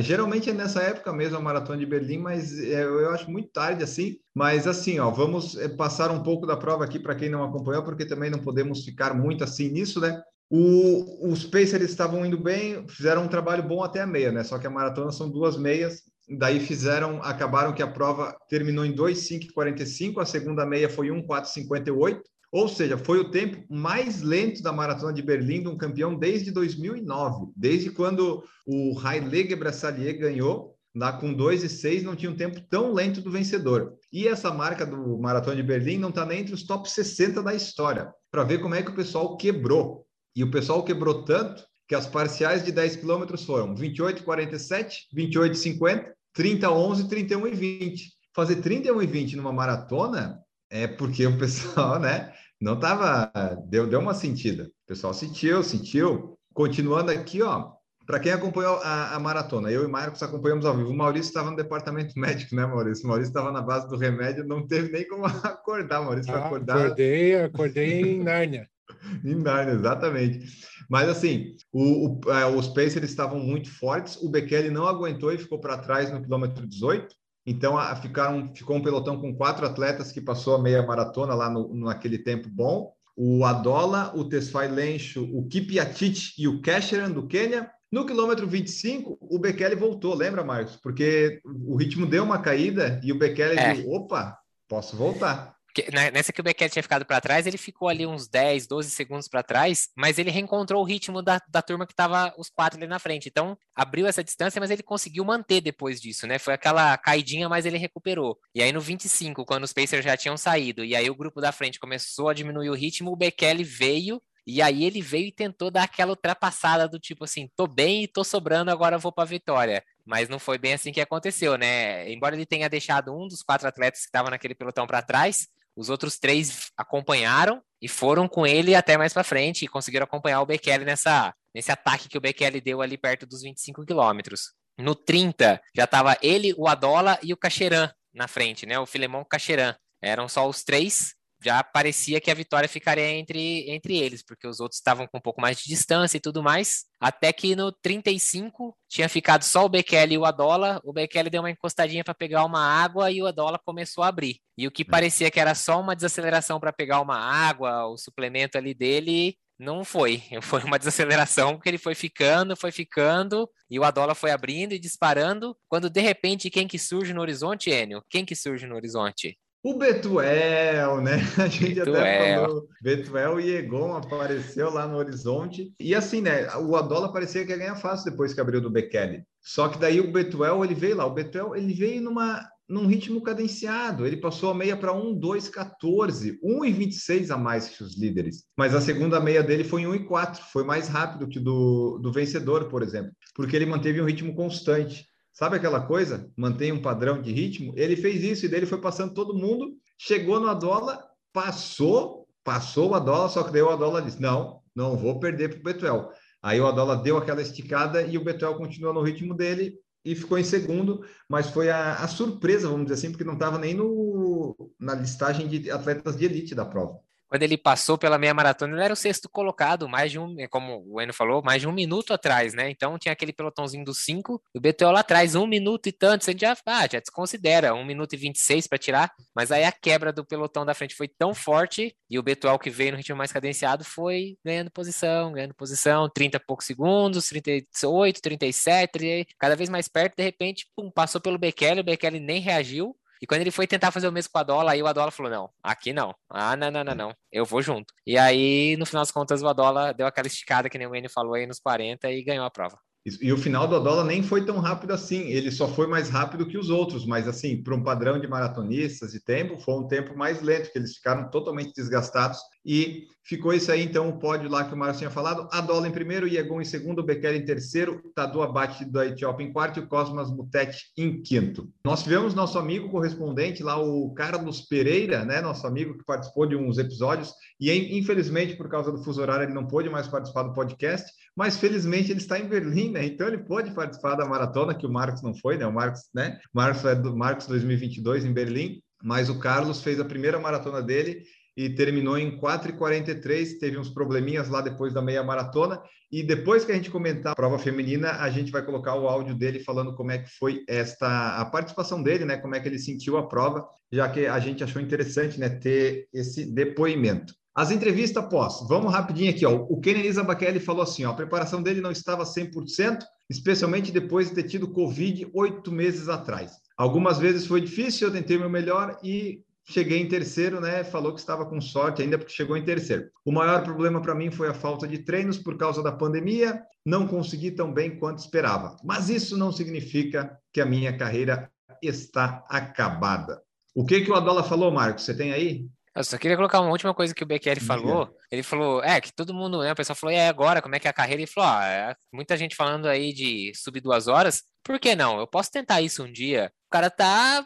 Geralmente 0.00 0.50
é 0.50 0.52
nessa 0.52 0.82
época 0.82 1.12
mesmo 1.12 1.36
a 1.36 1.40
maratona 1.40 1.78
de 1.78 1.86
Berlim, 1.86 2.18
mas 2.18 2.58
é, 2.58 2.82
eu 2.82 3.10
acho 3.10 3.30
muito 3.30 3.50
tarde 3.50 3.84
assim. 3.84 4.16
Mas 4.34 4.66
assim, 4.66 4.98
ó, 4.98 5.10
vamos 5.10 5.56
é, 5.56 5.68
passar 5.68 6.10
um 6.10 6.22
pouco 6.22 6.46
da 6.46 6.56
prova 6.56 6.84
aqui 6.84 6.98
para 6.98 7.14
quem 7.14 7.28
não 7.28 7.44
acompanhou, 7.44 7.82
porque 7.82 8.06
também 8.06 8.30
não 8.30 8.38
podemos 8.38 8.84
ficar 8.84 9.14
muito 9.14 9.44
assim 9.44 9.68
nisso, 9.68 10.00
né? 10.00 10.20
O, 10.50 11.30
os 11.30 11.44
Pacers 11.44 11.84
estavam 11.84 12.24
indo 12.24 12.38
bem, 12.38 12.86
fizeram 12.88 13.24
um 13.24 13.28
trabalho 13.28 13.62
bom 13.62 13.82
até 13.82 14.00
a 14.00 14.06
meia, 14.06 14.32
né? 14.32 14.42
Só 14.42 14.58
que 14.58 14.66
a 14.66 14.70
maratona 14.70 15.12
são 15.12 15.30
duas 15.30 15.58
meias, 15.58 16.02
daí 16.38 16.58
fizeram, 16.58 17.22
acabaram 17.22 17.74
que 17.74 17.82
a 17.82 17.86
prova 17.86 18.34
terminou 18.48 18.84
em 18.84 18.94
2:5:45, 18.94 20.20
a 20.20 20.24
segunda 20.24 20.64
meia 20.64 20.88
foi 20.88 21.10
1:4:58 21.10 22.22
ou 22.50 22.66
seja, 22.66 22.96
foi 22.96 23.18
o 23.18 23.30
tempo 23.30 23.62
mais 23.68 24.22
lento 24.22 24.62
da 24.62 24.72
maratona 24.72 25.12
de 25.12 25.22
Berlim 25.22 25.62
de 25.62 25.68
um 25.68 25.76
campeão 25.76 26.14
desde 26.14 26.50
2009, 26.50 27.52
desde 27.54 27.90
quando 27.90 28.42
o 28.66 28.98
Haile 28.98 29.48
Gebrselassie 29.48 30.14
ganhou, 30.14 30.74
lá 30.94 31.12
com 31.12 31.32
2 31.32 31.62
e 31.62 31.68
6 31.68 32.02
não 32.02 32.16
tinha 32.16 32.30
um 32.30 32.36
tempo 32.36 32.60
tão 32.70 32.94
lento 32.94 33.20
do 33.20 33.30
vencedor. 33.30 33.92
E 34.10 34.26
essa 34.26 34.50
marca 34.50 34.86
do 34.86 35.18
maratona 35.18 35.56
de 35.56 35.62
Berlim 35.62 35.98
não 35.98 36.08
está 36.08 36.24
nem 36.24 36.40
entre 36.40 36.54
os 36.54 36.64
top 36.64 36.90
60 36.90 37.42
da 37.42 37.54
história, 37.54 38.10
para 38.30 38.44
ver 38.44 38.62
como 38.62 38.74
é 38.74 38.82
que 38.82 38.90
o 38.90 38.96
pessoal 38.96 39.36
quebrou. 39.36 40.06
E 40.38 40.44
o 40.44 40.50
pessoal 40.52 40.84
quebrou 40.84 41.24
tanto 41.24 41.64
que 41.88 41.96
as 41.96 42.06
parciais 42.06 42.64
de 42.64 42.70
10 42.70 42.94
quilômetros 42.94 43.44
foram 43.44 43.74
28 43.74 44.22
47, 44.22 45.08
28 45.12 45.56
50, 45.56 46.14
30 46.32 46.70
11, 46.70 47.08
31 47.08 47.46
e 47.48 47.54
20. 47.56 48.12
Fazer 48.32 48.56
31 48.62 49.02
e 49.02 49.06
20 49.08 49.34
numa 49.34 49.52
maratona 49.52 50.38
é 50.70 50.86
porque 50.86 51.26
o 51.26 51.36
pessoal, 51.36 51.98
né, 51.98 52.32
não 52.60 52.78
tava, 52.78 53.32
deu, 53.68 53.88
deu 53.88 53.98
uma 53.98 54.14
sentida. 54.14 54.66
O 54.66 54.86
pessoal 54.86 55.12
sentiu, 55.12 55.60
sentiu. 55.64 56.38
Continuando 56.54 57.10
aqui, 57.10 57.42
ó, 57.42 57.72
para 58.06 58.20
quem 58.20 58.30
acompanhou 58.30 58.76
a, 58.76 59.16
a, 59.16 59.18
maratona, 59.18 59.72
eu 59.72 59.82
e 59.82 59.88
Marcos 59.88 60.22
acompanhamos 60.22 60.64
ao 60.64 60.76
vivo. 60.76 60.90
O 60.90 60.96
Maurício 60.96 61.30
estava 61.30 61.50
no 61.50 61.56
departamento 61.56 62.14
médico, 62.16 62.54
né, 62.54 62.64
Maurício? 62.64 63.04
O 63.04 63.08
Maurício 63.08 63.30
estava 63.30 63.50
na 63.50 63.60
base 63.60 63.88
do 63.88 63.96
remédio, 63.96 64.46
não 64.46 64.64
teve 64.64 64.92
nem 64.92 65.04
como 65.08 65.26
acordar, 65.42 66.00
Maurício, 66.00 66.32
ah, 66.32 66.46
acordar. 66.46 66.78
Acordei, 66.78 67.34
acordei 67.40 68.02
em 68.02 68.22
Nárnia. 68.22 68.68
exatamente. 69.24 70.46
Mas 70.88 71.08
assim, 71.08 71.54
o, 71.72 72.18
o, 72.26 72.32
é, 72.32 72.46
os 72.46 72.68
Pacers 72.68 73.08
estavam 73.08 73.38
muito 73.38 73.70
fortes, 73.70 74.16
o 74.16 74.28
Bekele 74.28 74.70
não 74.70 74.86
aguentou 74.86 75.32
e 75.32 75.38
ficou 75.38 75.60
para 75.60 75.78
trás 75.78 76.12
no 76.12 76.22
quilômetro 76.22 76.66
18. 76.66 77.14
Então, 77.46 77.78
a, 77.78 77.96
ficaram, 77.96 78.52
ficou 78.54 78.76
um 78.76 78.82
pelotão 78.82 79.18
com 79.18 79.34
quatro 79.34 79.64
atletas 79.64 80.12
que 80.12 80.20
passou 80.20 80.54
a 80.54 80.62
meia 80.62 80.82
maratona 80.82 81.34
lá 81.34 81.48
no, 81.48 81.74
naquele 81.74 82.18
tempo 82.18 82.48
bom. 82.50 82.92
O 83.16 83.44
Adola, 83.44 84.12
o 84.14 84.24
Tesfai 84.28 84.68
Lencho, 84.68 85.24
o 85.32 85.46
Kipiatit 85.48 86.34
e 86.38 86.46
o 86.46 86.60
Kesheran 86.60 87.10
do 87.10 87.26
Quênia. 87.26 87.70
No 87.90 88.04
quilômetro 88.04 88.46
25, 88.46 89.16
o 89.18 89.38
Bekele 89.38 89.74
voltou, 89.74 90.14
lembra, 90.14 90.44
Marcos? 90.44 90.76
Porque 90.76 91.40
o 91.44 91.74
ritmo 91.74 92.04
deu 92.04 92.22
uma 92.22 92.38
caída 92.38 93.00
e 93.02 93.10
o 93.10 93.18
Bekele 93.18 93.58
é. 93.58 93.74
viu, 93.74 93.90
opa, 93.92 94.38
posso 94.68 94.94
voltar. 94.94 95.57
Né, 95.92 96.10
nessa 96.10 96.32
que 96.32 96.40
o 96.40 96.44
Beckett 96.44 96.72
tinha 96.72 96.82
ficado 96.82 97.04
para 97.04 97.20
trás, 97.20 97.46
ele 97.46 97.58
ficou 97.58 97.88
ali 97.88 98.06
uns 98.06 98.26
10, 98.26 98.66
12 98.66 98.90
segundos 98.90 99.28
para 99.28 99.42
trás, 99.42 99.88
mas 99.96 100.18
ele 100.18 100.30
reencontrou 100.30 100.82
o 100.82 100.84
ritmo 100.84 101.22
da, 101.22 101.40
da 101.48 101.62
turma 101.62 101.86
que 101.86 101.92
estava 101.92 102.34
os 102.36 102.48
quatro 102.48 102.78
ali 102.78 102.86
na 102.86 102.98
frente. 102.98 103.28
Então, 103.28 103.56
abriu 103.74 104.06
essa 104.06 104.24
distância, 104.24 104.60
mas 104.60 104.70
ele 104.70 104.82
conseguiu 104.82 105.24
manter 105.24 105.60
depois 105.60 106.00
disso, 106.00 106.26
né? 106.26 106.38
Foi 106.38 106.54
aquela 106.54 106.96
caidinha, 106.98 107.48
mas 107.48 107.66
ele 107.66 107.78
recuperou. 107.78 108.38
E 108.54 108.62
aí 108.62 108.72
no 108.72 108.80
25, 108.80 109.44
quando 109.44 109.64
os 109.64 109.72
Pacers 109.72 110.04
já 110.04 110.16
tinham 110.16 110.36
saído, 110.36 110.84
e 110.84 110.96
aí 110.96 111.08
o 111.08 111.14
grupo 111.14 111.40
da 111.40 111.52
frente 111.52 111.78
começou 111.78 112.28
a 112.28 112.34
diminuir 112.34 112.70
o 112.70 112.74
ritmo, 112.74 113.12
o 113.12 113.16
Bekele 113.16 113.62
veio 113.62 114.20
e 114.50 114.62
aí 114.62 114.82
ele 114.82 115.02
veio 115.02 115.26
e 115.26 115.32
tentou 115.32 115.70
dar 115.70 115.82
aquela 115.82 116.12
ultrapassada 116.12 116.88
do 116.88 116.98
tipo 116.98 117.24
assim, 117.24 117.50
tô 117.54 117.66
bem 117.66 118.04
e 118.04 118.08
tô 118.08 118.24
sobrando, 118.24 118.70
agora 118.70 118.96
vou 118.96 119.12
para 119.12 119.26
vitória. 119.26 119.84
Mas 120.06 120.26
não 120.30 120.38
foi 120.38 120.56
bem 120.56 120.72
assim 120.72 120.90
que 120.90 121.02
aconteceu, 121.02 121.58
né? 121.58 122.10
Embora 122.10 122.34
ele 122.34 122.46
tenha 122.46 122.66
deixado 122.66 123.14
um 123.14 123.28
dos 123.28 123.42
quatro 123.42 123.68
atletas 123.68 124.00
que 124.00 124.06
estavam 124.06 124.30
naquele 124.30 124.54
pelotão 124.54 124.86
para 124.86 125.02
trás, 125.02 125.46
os 125.78 125.88
outros 125.88 126.18
três 126.18 126.72
acompanharam 126.76 127.62
e 127.80 127.86
foram 127.86 128.26
com 128.26 128.44
ele 128.44 128.74
até 128.74 128.98
mais 128.98 129.12
para 129.12 129.22
frente 129.22 129.64
e 129.64 129.68
conseguiram 129.68 130.02
acompanhar 130.02 130.40
o 130.42 130.46
Bekele 130.46 130.84
nessa, 130.84 131.32
nesse 131.54 131.70
ataque 131.70 132.08
que 132.08 132.18
o 132.18 132.20
Bekele 132.20 132.60
deu 132.60 132.82
ali 132.82 132.98
perto 132.98 133.24
dos 133.24 133.42
25 133.42 133.86
quilômetros. 133.86 134.54
No 134.76 134.96
30, 134.96 135.60
já 135.74 135.84
estava 135.84 136.18
ele, 136.20 136.52
o 136.58 136.66
Adola 136.66 137.16
e 137.22 137.32
o 137.32 137.36
Cacheran 137.36 137.88
na 138.12 138.26
frente, 138.26 138.66
né? 138.66 138.76
O 138.78 138.86
Filemon 138.86 139.24
Cacheran. 139.24 139.76
Eram 140.02 140.28
só 140.28 140.48
os 140.48 140.64
três 140.64 141.14
já 141.40 141.62
parecia 141.62 142.20
que 142.20 142.30
a 142.30 142.34
vitória 142.34 142.68
ficaria 142.68 143.08
entre, 143.10 143.70
entre 143.70 143.96
eles, 143.96 144.22
porque 144.22 144.46
os 144.46 144.60
outros 144.60 144.78
estavam 144.78 145.06
com 145.06 145.18
um 145.18 145.20
pouco 145.20 145.40
mais 145.40 145.58
de 145.58 145.64
distância 145.64 146.16
e 146.16 146.20
tudo 146.20 146.42
mais. 146.42 146.84
Até 147.00 147.32
que 147.32 147.54
no 147.54 147.70
35 147.70 148.76
tinha 148.88 149.08
ficado 149.08 149.44
só 149.44 149.64
o 149.64 149.68
Bekele 149.68 150.14
e 150.14 150.18
o 150.18 150.24
Adola. 150.24 150.80
O 150.84 150.92
Bekele 150.92 151.30
deu 151.30 151.42
uma 151.42 151.50
encostadinha 151.50 152.02
para 152.02 152.14
pegar 152.14 152.44
uma 152.44 152.60
água 152.60 153.10
e 153.10 153.22
o 153.22 153.26
Adola 153.26 153.58
começou 153.64 154.02
a 154.02 154.08
abrir. 154.08 154.40
E 154.56 154.66
o 154.66 154.70
que 154.70 154.82
hum. 154.82 154.86
parecia 154.90 155.30
que 155.30 155.38
era 155.38 155.54
só 155.54 155.80
uma 155.80 155.94
desaceleração 155.94 156.58
para 156.58 156.72
pegar 156.72 157.00
uma 157.00 157.16
água, 157.16 157.86
o 157.86 157.96
suplemento 157.96 158.58
ali 158.58 158.74
dele, 158.74 159.36
não 159.58 159.84
foi. 159.84 160.22
Foi 160.42 160.62
uma 160.62 160.78
desaceleração 160.78 161.54
porque 161.54 161.68
ele 161.68 161.78
foi 161.78 161.94
ficando, 161.94 162.56
foi 162.56 162.70
ficando, 162.70 163.50
e 163.68 163.78
o 163.78 163.84
Adola 163.84 164.14
foi 164.14 164.30
abrindo 164.30 164.72
e 164.72 164.78
disparando. 164.78 165.56
Quando 165.68 165.90
de 165.90 166.00
repente, 166.00 166.50
quem 166.50 166.68
que 166.68 166.78
surge 166.78 167.12
no 167.12 167.20
horizonte, 167.20 167.70
Enio? 167.70 168.02
Quem 168.08 168.24
que 168.24 168.36
surge 168.36 168.66
no 168.66 168.76
horizonte? 168.76 169.36
O 169.62 169.74
Betuel, 169.76 171.00
né? 171.00 171.16
A 171.36 171.46
gente 171.48 171.74
Betuel. 171.74 171.96
até 171.96 172.34
falou. 172.36 172.68
Betuel 172.80 173.40
e 173.40 173.56
Egon 173.56 173.96
apareceu 173.96 174.70
lá 174.72 174.86
no 174.86 174.96
horizonte. 174.96 175.72
E 175.80 175.94
assim, 175.94 176.20
né? 176.20 176.48
O 176.56 176.76
Adola 176.76 177.12
parecia 177.12 177.44
que 177.44 177.50
ia 177.50 177.58
ganhar 177.58 177.76
fácil 177.76 178.10
depois 178.10 178.32
que 178.32 178.40
abriu 178.40 178.60
do 178.60 178.70
Bekele. 178.70 179.24
Só 179.40 179.68
que 179.68 179.78
daí 179.78 180.00
o 180.00 180.12
Betuel, 180.12 180.64
ele 180.64 180.74
veio 180.74 180.96
lá. 180.96 181.06
O 181.06 181.14
Betuel, 181.14 181.56
ele 181.56 181.74
veio 181.74 182.00
numa, 182.00 182.48
num 182.68 182.86
ritmo 182.86 183.20
cadenciado. 183.20 184.06
Ele 184.06 184.16
passou 184.16 184.50
a 184.50 184.54
meia 184.54 184.76
para 184.76 184.92
1, 184.92 185.18
2, 185.18 185.48
14. 185.48 186.38
1 186.42 186.64
e 186.64 186.72
26 186.72 187.30
a 187.32 187.36
mais 187.36 187.68
que 187.68 187.82
os 187.82 187.98
líderes. 187.98 188.44
Mas 188.56 188.74
a 188.74 188.80
segunda 188.80 189.18
meia 189.18 189.42
dele 189.42 189.64
foi 189.64 189.82
em 189.82 189.86
1 189.88 189.94
e 189.96 190.04
4. 190.06 190.44
Foi 190.52 190.64
mais 190.64 190.86
rápido 190.86 191.28
que 191.28 191.40
do, 191.40 191.98
do 191.98 192.12
vencedor, 192.12 192.68
por 192.68 192.82
exemplo. 192.82 193.10
Porque 193.34 193.56
ele 193.56 193.66
manteve 193.66 194.00
um 194.00 194.06
ritmo 194.06 194.34
constante. 194.34 195.08
Sabe 195.38 195.54
aquela 195.54 195.80
coisa? 195.80 196.28
Mantém 196.36 196.72
um 196.72 196.82
padrão 196.82 197.22
de 197.22 197.30
ritmo. 197.30 197.72
Ele 197.76 197.94
fez 197.94 198.24
isso 198.24 198.44
e 198.44 198.48
dele 198.48 198.66
foi 198.66 198.80
passando 198.80 199.14
todo 199.14 199.38
mundo, 199.38 199.72
chegou 199.96 200.40
no 200.40 200.48
Adola, 200.48 201.00
passou, 201.32 202.26
passou 202.42 202.90
o 202.90 202.94
Adola, 202.96 203.28
só 203.28 203.44
que 203.44 203.52
daí 203.52 203.62
o 203.62 203.70
Adola 203.70 204.02
disse: 204.02 204.20
Não, 204.20 204.60
não 204.74 204.96
vou 204.96 205.20
perder 205.20 205.50
para 205.50 205.60
o 205.60 205.62
Betuel. 205.62 206.10
Aí 206.42 206.60
o 206.60 206.66
Adola 206.66 206.96
deu 206.96 207.16
aquela 207.16 207.40
esticada 207.40 208.02
e 208.02 208.18
o 208.18 208.24
Betuel 208.24 208.56
continuou 208.56 208.92
no 208.92 209.00
ritmo 209.00 209.32
dele 209.32 209.78
e 210.04 210.16
ficou 210.16 210.38
em 210.38 210.42
segundo, 210.42 211.04
mas 211.28 211.48
foi 211.50 211.70
a, 211.70 211.94
a 211.94 212.08
surpresa, 212.08 212.68
vamos 212.68 212.86
dizer 212.86 212.94
assim, 212.94 213.12
porque 213.12 213.22
não 213.22 213.34
estava 213.34 213.58
nem 213.58 213.74
no, 213.74 214.72
na 214.76 214.96
listagem 214.96 215.46
de 215.46 215.70
atletas 215.70 216.16
de 216.16 216.24
elite 216.24 216.52
da 216.52 216.64
prova 216.64 216.98
quando 217.28 217.42
ele 217.42 217.56
passou 217.56 217.98
pela 217.98 218.18
meia 218.18 218.32
maratona, 218.34 218.74
ele 218.74 218.84
era 218.84 218.92
o 218.92 218.96
sexto 218.96 219.28
colocado, 219.28 219.88
mais 219.88 220.10
de 220.10 220.18
um, 220.18 220.34
como 220.50 220.82
o 220.86 221.00
Eno 221.00 221.12
falou, 221.12 221.42
mais 221.42 221.60
de 221.60 221.68
um 221.68 221.72
minuto 221.72 222.12
atrás, 222.12 222.54
né? 222.54 222.70
Então 222.70 222.98
tinha 222.98 223.12
aquele 223.12 223.32
pelotãozinho 223.32 223.84
dos 223.84 224.04
cinco, 224.04 224.42
o 224.54 224.60
BTO 224.60 224.90
lá 224.90 225.00
atrás, 225.00 225.34
um 225.34 225.46
minuto 225.46 225.88
e 225.88 225.92
tanto, 225.92 226.24
você 226.24 226.34
já, 226.36 226.56
ah, 226.66 226.88
já 226.90 227.00
desconsidera, 227.00 227.74
um 227.74 227.84
minuto 227.84 228.14
e 228.14 228.16
vinte 228.16 228.36
e 228.36 228.40
seis 228.40 228.66
para 228.66 228.78
tirar, 228.78 229.12
mas 229.34 229.52
aí 229.52 229.64
a 229.64 229.72
quebra 229.72 230.12
do 230.12 230.24
pelotão 230.24 230.64
da 230.64 230.74
frente 230.74 230.94
foi 230.94 231.08
tão 231.08 231.34
forte, 231.34 231.94
e 232.08 232.18
o 232.18 232.22
BTO 232.22 232.58
que 232.58 232.70
veio 232.70 232.92
no 232.92 232.96
ritmo 232.96 233.16
mais 233.16 233.32
cadenciado 233.32 233.84
foi 233.84 234.36
ganhando 234.44 234.70
posição, 234.70 235.32
ganhando 235.32 235.54
posição, 235.54 236.08
30 236.08 236.36
e 236.36 236.40
poucos 236.40 236.66
segundos, 236.66 237.28
38, 237.28 238.20
37, 238.22 239.26
cada 239.38 239.54
vez 239.54 239.68
mais 239.68 239.88
perto, 239.88 240.16
de 240.16 240.22
repente, 240.22 240.66
pum, 240.74 240.90
passou 240.90 241.20
pelo 241.20 241.38
Bekele, 241.38 241.80
o 241.80 241.84
Bekele 241.84 242.20
nem 242.20 242.40
reagiu, 242.40 242.96
e 243.20 243.26
quando 243.26 243.40
ele 243.42 243.50
foi 243.50 243.66
tentar 243.66 243.90
fazer 243.90 244.08
o 244.08 244.12
mesmo 244.12 244.30
com 244.32 244.38
a 244.38 244.40
Adola, 244.42 244.72
aí 244.72 244.82
o 244.82 244.86
Adola 244.86 245.10
falou: 245.10 245.30
não, 245.30 245.50
aqui 245.62 245.92
não. 245.92 246.14
Ah, 246.28 246.56
não, 246.56 246.70
não, 246.70 246.84
não, 246.84 246.94
não. 246.94 247.14
Eu 247.32 247.44
vou 247.44 247.62
junto. 247.62 247.92
E 248.06 248.16
aí, 248.18 248.76
no 248.78 248.86
final 248.86 249.02
das 249.02 249.10
contas, 249.12 249.42
o 249.42 249.48
Adola 249.48 249.92
deu 249.92 250.06
aquela 250.06 250.26
esticada 250.26 250.68
que 250.70 250.78
nem 250.78 250.86
o 250.86 250.90
Wayne 250.90 251.08
falou 251.08 251.34
aí 251.34 251.46
nos 251.46 251.60
40 251.60 252.10
e 252.10 252.22
ganhou 252.22 252.44
a 252.44 252.50
prova. 252.50 252.78
E 253.20 253.32
o 253.32 253.38
final 253.38 253.66
do 253.66 253.76
Adola 253.76 254.04
nem 254.04 254.22
foi 254.22 254.44
tão 254.44 254.58
rápido 254.58 254.92
assim, 254.92 255.30
ele 255.30 255.50
só 255.50 255.68
foi 255.68 255.86
mais 255.86 256.08
rápido 256.10 256.46
que 256.46 256.58
os 256.58 256.68
outros, 256.68 257.06
mas 257.06 257.26
assim, 257.26 257.62
para 257.62 257.74
um 257.74 257.82
padrão 257.82 258.18
de 258.18 258.26
maratonistas 258.26 259.14
e 259.14 259.24
tempo, 259.24 259.58
foi 259.58 259.74
um 259.74 259.86
tempo 259.86 260.16
mais 260.16 260.42
lento, 260.42 260.70
que 260.70 260.78
eles 260.78 260.96
ficaram 260.96 261.30
totalmente 261.30 261.72
desgastados. 261.74 262.38
E 262.64 263.06
ficou 263.22 263.54
isso 263.54 263.72
aí, 263.72 263.82
então, 263.82 264.08
o 264.08 264.18
pódio 264.18 264.50
lá 264.50 264.64
que 264.64 264.74
o 264.74 264.76
Marcos 264.76 264.98
tinha 264.98 265.10
falado, 265.10 265.48
Adola 265.50 265.88
em 265.88 265.92
primeiro, 265.92 266.28
Iegon 266.28 266.60
em 266.60 266.64
segundo, 266.64 267.02
Bekele 267.02 267.38
em 267.38 267.44
terceiro, 267.44 268.02
Tadu 268.14 268.42
Abate 268.42 268.84
da 268.84 269.06
Etiópia 269.06 269.44
em 269.44 269.52
quarto 269.52 269.80
e 269.80 269.82
o 269.82 269.86
Cosmas 269.86 270.30
Mutete 270.30 270.90
em 270.96 271.22
quinto. 271.22 271.70
Nós 271.84 272.02
tivemos 272.02 272.34
nosso 272.34 272.58
amigo 272.58 272.90
correspondente 272.90 273.62
lá, 273.62 273.80
o 273.80 274.12
Carlos 274.12 274.62
Pereira, 274.62 275.24
né, 275.24 275.40
nosso 275.40 275.66
amigo 275.66 275.96
que 275.96 276.04
participou 276.04 276.46
de 276.46 276.56
uns 276.56 276.78
episódios, 276.78 277.32
e 277.60 277.70
infelizmente, 277.98 278.56
por 278.56 278.68
causa 278.68 278.92
do 278.92 279.02
fuso 279.02 279.20
horário, 279.20 279.44
ele 279.44 279.54
não 279.54 279.66
pôde 279.66 279.88
mais 279.88 280.06
participar 280.06 280.42
do 280.42 280.52
podcast, 280.52 281.10
mas 281.38 281.56
felizmente 281.56 282.10
ele 282.10 282.18
está 282.18 282.36
em 282.36 282.48
Berlim, 282.48 282.90
né, 282.90 283.06
então 283.06 283.28
ele 283.28 283.38
pôde 283.38 283.70
participar 283.70 284.16
da 284.16 284.26
maratona, 284.26 284.74
que 284.74 284.84
o 284.84 284.92
Marcos 284.92 285.22
não 285.22 285.32
foi, 285.34 285.56
né, 285.56 285.64
o 285.64 285.72
Marcos, 285.72 286.02
né, 286.12 286.40
Marcos 286.52 286.84
é 286.84 286.96
do 286.96 287.16
Marcos 287.16 287.46
2022 287.46 288.24
em 288.24 288.32
Berlim, 288.32 288.82
mas 289.00 289.30
o 289.30 289.38
Carlos 289.38 289.80
fez 289.80 290.00
a 290.00 290.04
primeira 290.04 290.40
maratona 290.40 290.82
dele 290.82 291.22
e 291.56 291.68
terminou 291.70 292.16
em 292.16 292.38
4,43. 292.38 293.58
Teve 293.58 293.78
uns 293.78 293.88
probleminhas 293.88 294.48
lá 294.48 294.60
depois 294.60 294.94
da 294.94 295.02
meia 295.02 295.24
maratona. 295.24 295.82
E 296.10 296.22
depois 296.22 296.64
que 296.64 296.70
a 296.70 296.74
gente 296.76 296.88
comentar 296.88 297.32
a 297.32 297.34
prova 297.34 297.58
feminina, 297.58 298.12
a 298.12 298.30
gente 298.30 298.52
vai 298.52 298.64
colocar 298.64 298.94
o 298.94 299.08
áudio 299.08 299.34
dele 299.34 299.58
falando 299.58 299.94
como 299.96 300.12
é 300.12 300.18
que 300.18 300.30
foi 300.38 300.62
esta 300.68 301.36
a 301.36 301.44
participação 301.44 302.00
dele, 302.00 302.24
né? 302.24 302.36
Como 302.36 302.54
é 302.54 302.60
que 302.60 302.68
ele 302.68 302.78
sentiu 302.78 303.16
a 303.16 303.26
prova, 303.26 303.66
já 303.92 304.08
que 304.08 304.26
a 304.26 304.38
gente 304.38 304.62
achou 304.62 304.80
interessante, 304.80 305.40
né, 305.40 305.48
ter 305.48 306.06
esse 306.14 306.46
depoimento. 306.46 307.34
As 307.58 307.72
entrevistas 307.72 308.24
pós, 308.26 308.64
vamos 308.68 308.92
rapidinho 308.92 309.32
aqui, 309.32 309.44
ó. 309.44 309.52
O 309.52 309.80
Ken 309.80 309.90
Elisa 309.90 310.24
falou 310.64 310.80
assim, 310.80 311.04
ó, 311.04 311.10
a 311.10 311.14
preparação 311.14 311.60
dele 311.60 311.80
não 311.80 311.90
estava 311.90 312.22
100%, 312.22 313.00
especialmente 313.28 313.90
depois 313.90 314.28
de 314.28 314.36
ter 314.36 314.44
tido 314.44 314.70
Covid 314.70 315.28
oito 315.34 315.72
meses 315.72 316.08
atrás. 316.08 316.52
Algumas 316.76 317.18
vezes 317.18 317.48
foi 317.48 317.60
difícil, 317.60 318.06
eu 318.06 318.12
tentei 318.14 318.38
meu 318.38 318.48
melhor 318.48 318.96
e 319.02 319.42
cheguei 319.68 319.98
em 319.98 320.06
terceiro, 320.06 320.60
né? 320.60 320.84
Falou 320.84 321.12
que 321.12 321.18
estava 321.18 321.44
com 321.46 321.60
sorte 321.60 322.00
ainda 322.00 322.16
porque 322.16 322.32
chegou 322.32 322.56
em 322.56 322.64
terceiro. 322.64 323.10
O 323.24 323.32
maior 323.32 323.64
problema 323.64 324.00
para 324.00 324.14
mim 324.14 324.30
foi 324.30 324.46
a 324.46 324.54
falta 324.54 324.86
de 324.86 324.98
treinos 324.98 325.36
por 325.36 325.56
causa 325.56 325.82
da 325.82 325.90
pandemia. 325.90 326.62
Não 326.86 327.08
consegui 327.08 327.50
tão 327.50 327.74
bem 327.74 327.98
quanto 327.98 328.20
esperava. 328.20 328.76
Mas 328.84 329.10
isso 329.10 329.36
não 329.36 329.50
significa 329.50 330.38
que 330.52 330.60
a 330.60 330.64
minha 330.64 330.96
carreira 330.96 331.50
está 331.82 332.44
acabada. 332.48 333.42
O 333.74 333.84
que 333.84 334.00
que 334.00 334.12
o 334.12 334.14
Adola 334.14 334.44
falou, 334.44 334.70
Marcos? 334.70 335.02
Você 335.04 335.12
tem 335.12 335.32
aí? 335.32 335.66
Eu 335.98 336.04
só 336.04 336.16
queria 336.16 336.36
colocar 336.36 336.60
uma 336.60 336.70
última 336.70 336.94
coisa 336.94 337.12
que 337.12 337.24
o 337.24 337.26
Becker 337.26 337.60
falou. 337.60 338.08
Ele 338.30 338.44
falou, 338.44 338.82
é, 338.84 339.00
que 339.00 339.12
todo 339.12 339.34
mundo, 339.34 339.60
né? 339.62 339.72
O 339.72 339.74
pessoal 339.74 339.96
falou, 339.96 340.14
é 340.14 340.28
agora, 340.28 340.62
como 340.62 340.76
é 340.76 340.78
que 340.78 340.86
é 340.86 340.90
a 340.90 340.94
carreira? 340.94 341.22
Ele 341.22 341.26
falou, 341.26 341.50
ah, 341.50 341.66
é, 341.66 341.96
muita 342.12 342.36
gente 342.36 342.54
falando 342.54 342.86
aí 342.86 343.12
de 343.12 343.52
subir 343.56 343.80
duas 343.80 344.06
horas. 344.06 344.44
Por 344.62 344.78
que 344.78 344.94
não? 344.94 345.18
Eu 345.18 345.26
posso 345.26 345.50
tentar 345.50 345.80
isso 345.80 346.04
um 346.04 346.12
dia. 346.12 346.52
O 346.68 346.70
cara 346.70 346.88
tá 346.88 347.44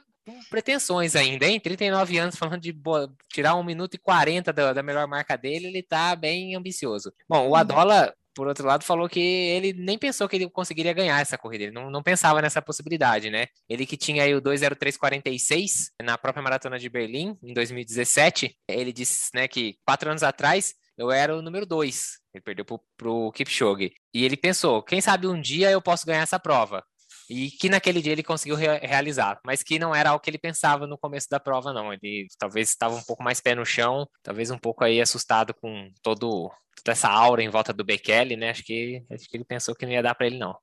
pretensões 0.51 1.17
ainda, 1.17 1.47
hein? 1.47 1.59
39 1.59 2.19
anos 2.19 2.37
falando 2.37 2.61
de 2.61 2.73
boa, 2.73 3.11
tirar 3.33 3.55
1 3.55 3.65
minuto 3.65 3.95
e 3.95 3.99
40 3.99 4.53
da, 4.53 4.73
da, 4.75 4.83
melhor 4.83 5.09
marca 5.09 5.37
dele, 5.37 5.69
ele 5.69 5.83
tá 5.83 6.15
bem 6.15 6.55
ambicioso. 6.55 7.11
Bom, 7.27 7.47
o 7.47 7.49
uhum. 7.49 7.57
Adola, 7.57 8.15
por 8.35 8.47
outro 8.47 8.67
lado, 8.67 8.85
falou 8.85 9.09
que 9.09 9.21
ele 9.21 9.73
nem 9.73 9.99
pensou 9.99 10.29
que 10.29 10.37
ele 10.37 10.49
conseguiria 10.49 10.93
ganhar 10.93 11.21
essa 11.21 11.39
corrida, 11.39 11.65
ele 11.65 11.73
não, 11.73 11.91
não 11.91 12.03
pensava 12.03 12.41
nessa 12.43 12.63
possibilidade, 12.63 13.31
né? 13.31 13.47
Ele 13.69 13.87
que 13.87 13.97
tinha 13.97 14.25
aí 14.25 14.35
o 14.35 14.41
20346 14.41 15.91
na 16.03 16.17
própria 16.19 16.43
maratona 16.43 16.79
de 16.79 16.89
Berlim, 16.89 17.37
em 17.43 17.53
2017, 17.53 18.57
ele 18.69 18.93
disse, 18.93 19.31
né, 19.35 19.49
que 19.49 19.77
quatro 19.85 20.11
anos 20.11 20.23
atrás 20.23 20.75
eu 20.97 21.11
era 21.11 21.37
o 21.37 21.43
número 21.43 21.67
dois. 21.67 22.19
Ele 22.35 22.43
perdeu 22.43 22.65
pro, 22.65 22.81
pro 22.97 23.33
Kipchoge. 23.33 23.93
E 24.15 24.25
ele 24.25 24.37
pensou, 24.37 24.83
quem 24.83 25.01
sabe 25.01 25.27
um 25.27 25.41
dia 25.41 25.71
eu 25.71 25.83
posso 25.83 26.07
ganhar 26.07 26.23
essa 26.23 26.39
prova 26.39 26.85
e 27.33 27.51
que 27.51 27.71
naquele 27.71 28.03
dia 28.03 28.13
ele 28.13 28.23
conseguiu 28.23 28.57
re 28.57 28.79
realizar, 28.79 29.41
mas 29.43 29.63
que 29.63 29.79
não 29.79 29.95
era 29.95 30.11
algo 30.11 30.23
que 30.23 30.29
ele 30.29 30.37
pensava 30.37 30.87
no 30.87 30.99
começo 30.99 31.29
da 31.31 31.41
prova, 31.41 31.73
não. 31.73 31.91
Ele 31.91 32.27
talvez 32.39 32.69
estava 32.69 32.95
um 32.95 33.03
pouco 33.03 33.23
mais 33.23 33.41
pé 33.41 33.55
no 33.55 33.65
chão, 33.65 34.07
talvez 34.23 34.51
um 34.51 34.59
pouco 34.59 34.85
aí 34.85 35.01
assustado 35.01 35.55
com 35.55 35.91
todo, 36.03 36.51
toda 36.77 36.93
essa 36.93 37.09
aura 37.09 37.43
em 37.43 37.49
volta 37.49 37.73
do 37.73 37.85
Bekele, 37.85 38.37
né? 38.37 38.51
Acho 38.51 38.63
que, 38.63 39.03
acho 39.11 39.27
que 39.31 39.37
ele 39.39 39.45
pensou 39.45 39.75
que 39.75 39.87
não 39.87 39.93
ia 39.93 40.03
dar 40.03 40.15
para 40.15 40.27
ele, 40.27 40.39
não. 40.39 40.55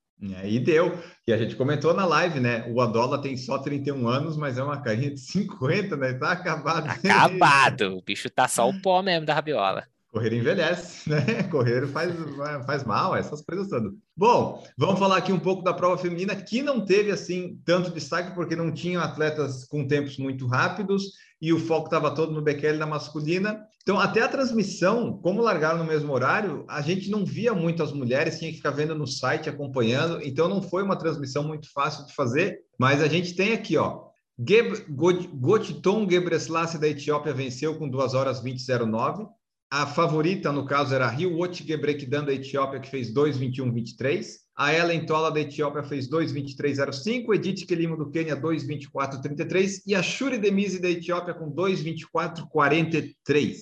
E 0.43 0.59
deu. 0.59 1.01
E 1.25 1.33
a 1.33 1.37
gente 1.37 1.55
comentou 1.55 1.93
na 1.93 2.05
live, 2.05 2.39
né? 2.39 2.65
O 2.69 2.81
Adola 2.81 3.19
tem 3.19 3.35
só 3.35 3.57
31 3.57 4.07
anos, 4.07 4.37
mas 4.37 4.57
é 4.57 4.63
uma 4.63 4.79
carinha 4.79 5.09
de 5.09 5.19
50, 5.19 5.95
né? 5.95 6.13
Tá 6.13 6.33
acabado. 6.33 6.87
Acabado. 6.87 7.97
O 7.97 8.01
bicho 8.03 8.29
tá 8.29 8.47
só 8.47 8.69
o 8.69 8.81
pó 8.81 9.01
mesmo 9.01 9.25
da 9.25 9.33
rabiola. 9.33 9.87
Correr 10.11 10.33
envelhece, 10.33 11.07
né? 11.09 11.43
Correr 11.43 11.87
faz, 11.87 12.13
faz 12.65 12.83
mal, 12.83 13.15
essas 13.15 13.41
coisas 13.41 13.67
todas. 13.67 13.93
Bom, 14.17 14.63
vamos 14.77 14.99
falar 14.99 15.17
aqui 15.17 15.31
um 15.31 15.39
pouco 15.39 15.63
da 15.63 15.73
prova 15.73 15.97
feminina, 15.97 16.35
que 16.35 16.63
não 16.63 16.83
teve 16.83 17.11
assim 17.11 17.61
tanto 17.63 17.91
destaque, 17.91 18.33
porque 18.33 18.55
não 18.55 18.71
tinham 18.71 19.01
atletas 19.03 19.65
com 19.65 19.87
tempos 19.87 20.17
muito 20.17 20.47
rápidos 20.47 21.11
e 21.41 21.53
o 21.53 21.59
foco 21.59 21.85
estava 21.85 22.13
todo 22.13 22.33
no 22.33 22.41
Bekele 22.41 22.77
na 22.77 22.85
masculina. 22.85 23.65
Então, 23.81 23.99
até 23.99 24.21
a 24.21 24.27
transmissão, 24.27 25.17
como 25.21 25.41
largaram 25.41 25.79
no 25.79 25.85
mesmo 25.85 26.11
horário, 26.11 26.65
a 26.67 26.81
gente 26.81 27.09
não 27.09 27.25
via 27.25 27.53
muitas 27.53 27.91
mulheres, 27.93 28.37
tinha 28.37 28.51
que 28.51 28.57
ficar 28.57 28.71
vendo 28.71 28.93
no 28.93 29.07
site, 29.07 29.49
acompanhando. 29.49 30.21
Então, 30.23 30.49
não 30.49 30.61
foi 30.61 30.83
uma 30.83 30.97
transmissão 30.97 31.43
muito 31.43 31.71
fácil 31.71 32.05
de 32.05 32.13
fazer, 32.13 32.59
mas 32.77 33.01
a 33.01 33.07
gente 33.07 33.35
tem 33.35 33.53
aqui, 33.53 33.77
ó. 33.77 34.09
Gotiton 35.33 36.09
Gebreslassie 36.09 36.79
da 36.79 36.87
Etiópia 36.87 37.33
venceu 37.33 37.77
com 37.77 37.89
2 37.89 38.13
horas 38.13 38.43
20,09. 38.43 39.27
A 39.71 39.85
favorita, 39.85 40.51
no 40.51 40.65
caso, 40.65 40.95
era 40.95 41.05
a 41.05 41.09
Rio 41.09 41.39
Otgebrekdan 41.39 42.25
da 42.25 42.33
Etiópia, 42.33 42.79
que 42.79 42.89
fez 42.89 43.13
2,21,23. 43.13 44.39
A 44.55 44.73
Ellen 44.73 45.05
Tola 45.05 45.31
da 45.31 45.39
Etiópia 45.39 45.83
fez 45.83 46.09
2,23,05. 46.09 47.35
Edith 47.35 47.67
Kelimo 47.67 47.95
do 47.95 48.09
Quênia, 48.09 48.35
2,24,33. 48.35 49.83
E 49.85 49.93
a 49.93 50.01
Shuri 50.01 50.39
Demise 50.39 50.81
da 50.81 50.89
Etiópia 50.89 51.35
com 51.35 51.51
2,24,43. 51.51 53.53
O 53.53 53.55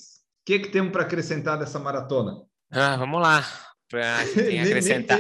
que, 0.46 0.60
que 0.60 0.70
temos 0.70 0.94
para 0.94 1.02
acrescentar 1.02 1.60
dessa 1.60 1.78
maratona? 1.78 2.42
Ah, 2.72 2.96
vamos 2.96 3.22
lá. 3.22 3.46
Para 3.90 4.22
acrescentar. 4.64 5.20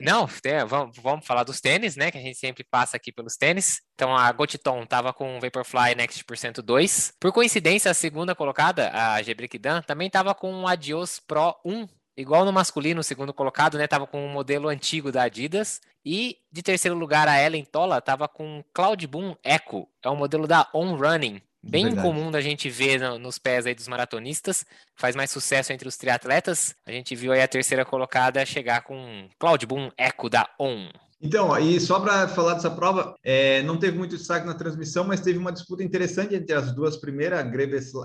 Não, 0.00 0.28
é, 0.44 0.64
vamos, 0.64 0.96
vamos 0.98 1.26
falar 1.26 1.44
dos 1.44 1.60
tênis, 1.60 1.96
né? 1.96 2.10
Que 2.10 2.18
a 2.18 2.20
gente 2.20 2.38
sempre 2.38 2.64
passa 2.64 2.96
aqui 2.96 3.12
pelos 3.12 3.36
tênis. 3.36 3.80
Então 3.94 4.16
a 4.16 4.30
Gotiton 4.32 4.82
estava 4.82 5.12
com 5.12 5.36
o 5.36 5.40
Vaporfly 5.40 5.94
Next 5.96 6.24
por 6.24 6.36
102. 6.36 7.12
Por 7.20 7.32
coincidência, 7.32 7.90
a 7.90 7.94
segunda 7.94 8.34
colocada, 8.34 8.90
a 8.92 9.22
Gebrikidan, 9.22 9.82
também 9.82 10.06
estava 10.06 10.34
com 10.34 10.62
o 10.62 10.66
Adios 10.66 11.20
Pro 11.20 11.56
1 11.64 11.86
igual 12.16 12.44
no 12.44 12.52
masculino, 12.52 13.00
o 13.00 13.04
segundo 13.04 13.32
colocado, 13.32 13.78
né, 13.78 13.86
tava 13.86 14.06
com 14.06 14.24
um 14.24 14.28
modelo 14.28 14.68
antigo 14.68 15.10
da 15.10 15.22
Adidas. 15.22 15.80
E 16.04 16.38
de 16.50 16.62
terceiro 16.62 16.96
lugar, 16.96 17.28
a 17.28 17.42
Ellen 17.42 17.64
Tola 17.64 18.00
tava 18.00 18.28
com 18.28 18.64
Cloud 18.74 19.06
Boom 19.06 19.36
Echo, 19.44 19.86
é 20.02 20.10
um 20.10 20.16
modelo 20.16 20.46
da 20.46 20.68
On 20.74 20.96
Running. 20.96 21.40
Bem 21.62 21.84
Verdade. 21.84 22.06
comum 22.06 22.30
da 22.30 22.40
gente 22.40 22.70
ver 22.70 22.98
no, 22.98 23.18
nos 23.18 23.38
pés 23.38 23.66
aí 23.66 23.74
dos 23.74 23.86
maratonistas, 23.86 24.64
faz 24.96 25.14
mais 25.14 25.30
sucesso 25.30 25.72
entre 25.72 25.86
os 25.86 25.96
triatletas. 25.96 26.74
A 26.86 26.90
gente 26.90 27.14
viu 27.14 27.32
aí 27.32 27.42
a 27.42 27.48
terceira 27.48 27.84
colocada 27.84 28.44
chegar 28.46 28.82
com 28.82 29.28
Cloud 29.38 29.66
Boom 29.66 29.90
Echo 29.98 30.28
da 30.30 30.48
On. 30.58 30.88
Então, 31.22 31.56
e 31.58 31.78
só 31.78 32.00
para 32.00 32.26
falar 32.28 32.54
dessa 32.54 32.70
prova, 32.70 33.14
é, 33.22 33.62
não 33.62 33.78
teve 33.78 33.98
muito 33.98 34.16
destaque 34.16 34.46
na 34.46 34.54
transmissão, 34.54 35.04
mas 35.04 35.20
teve 35.20 35.38
uma 35.38 35.52
disputa 35.52 35.84
interessante 35.84 36.34
entre 36.34 36.54
as 36.54 36.72
duas 36.72 36.96
primeiras, 36.96 37.44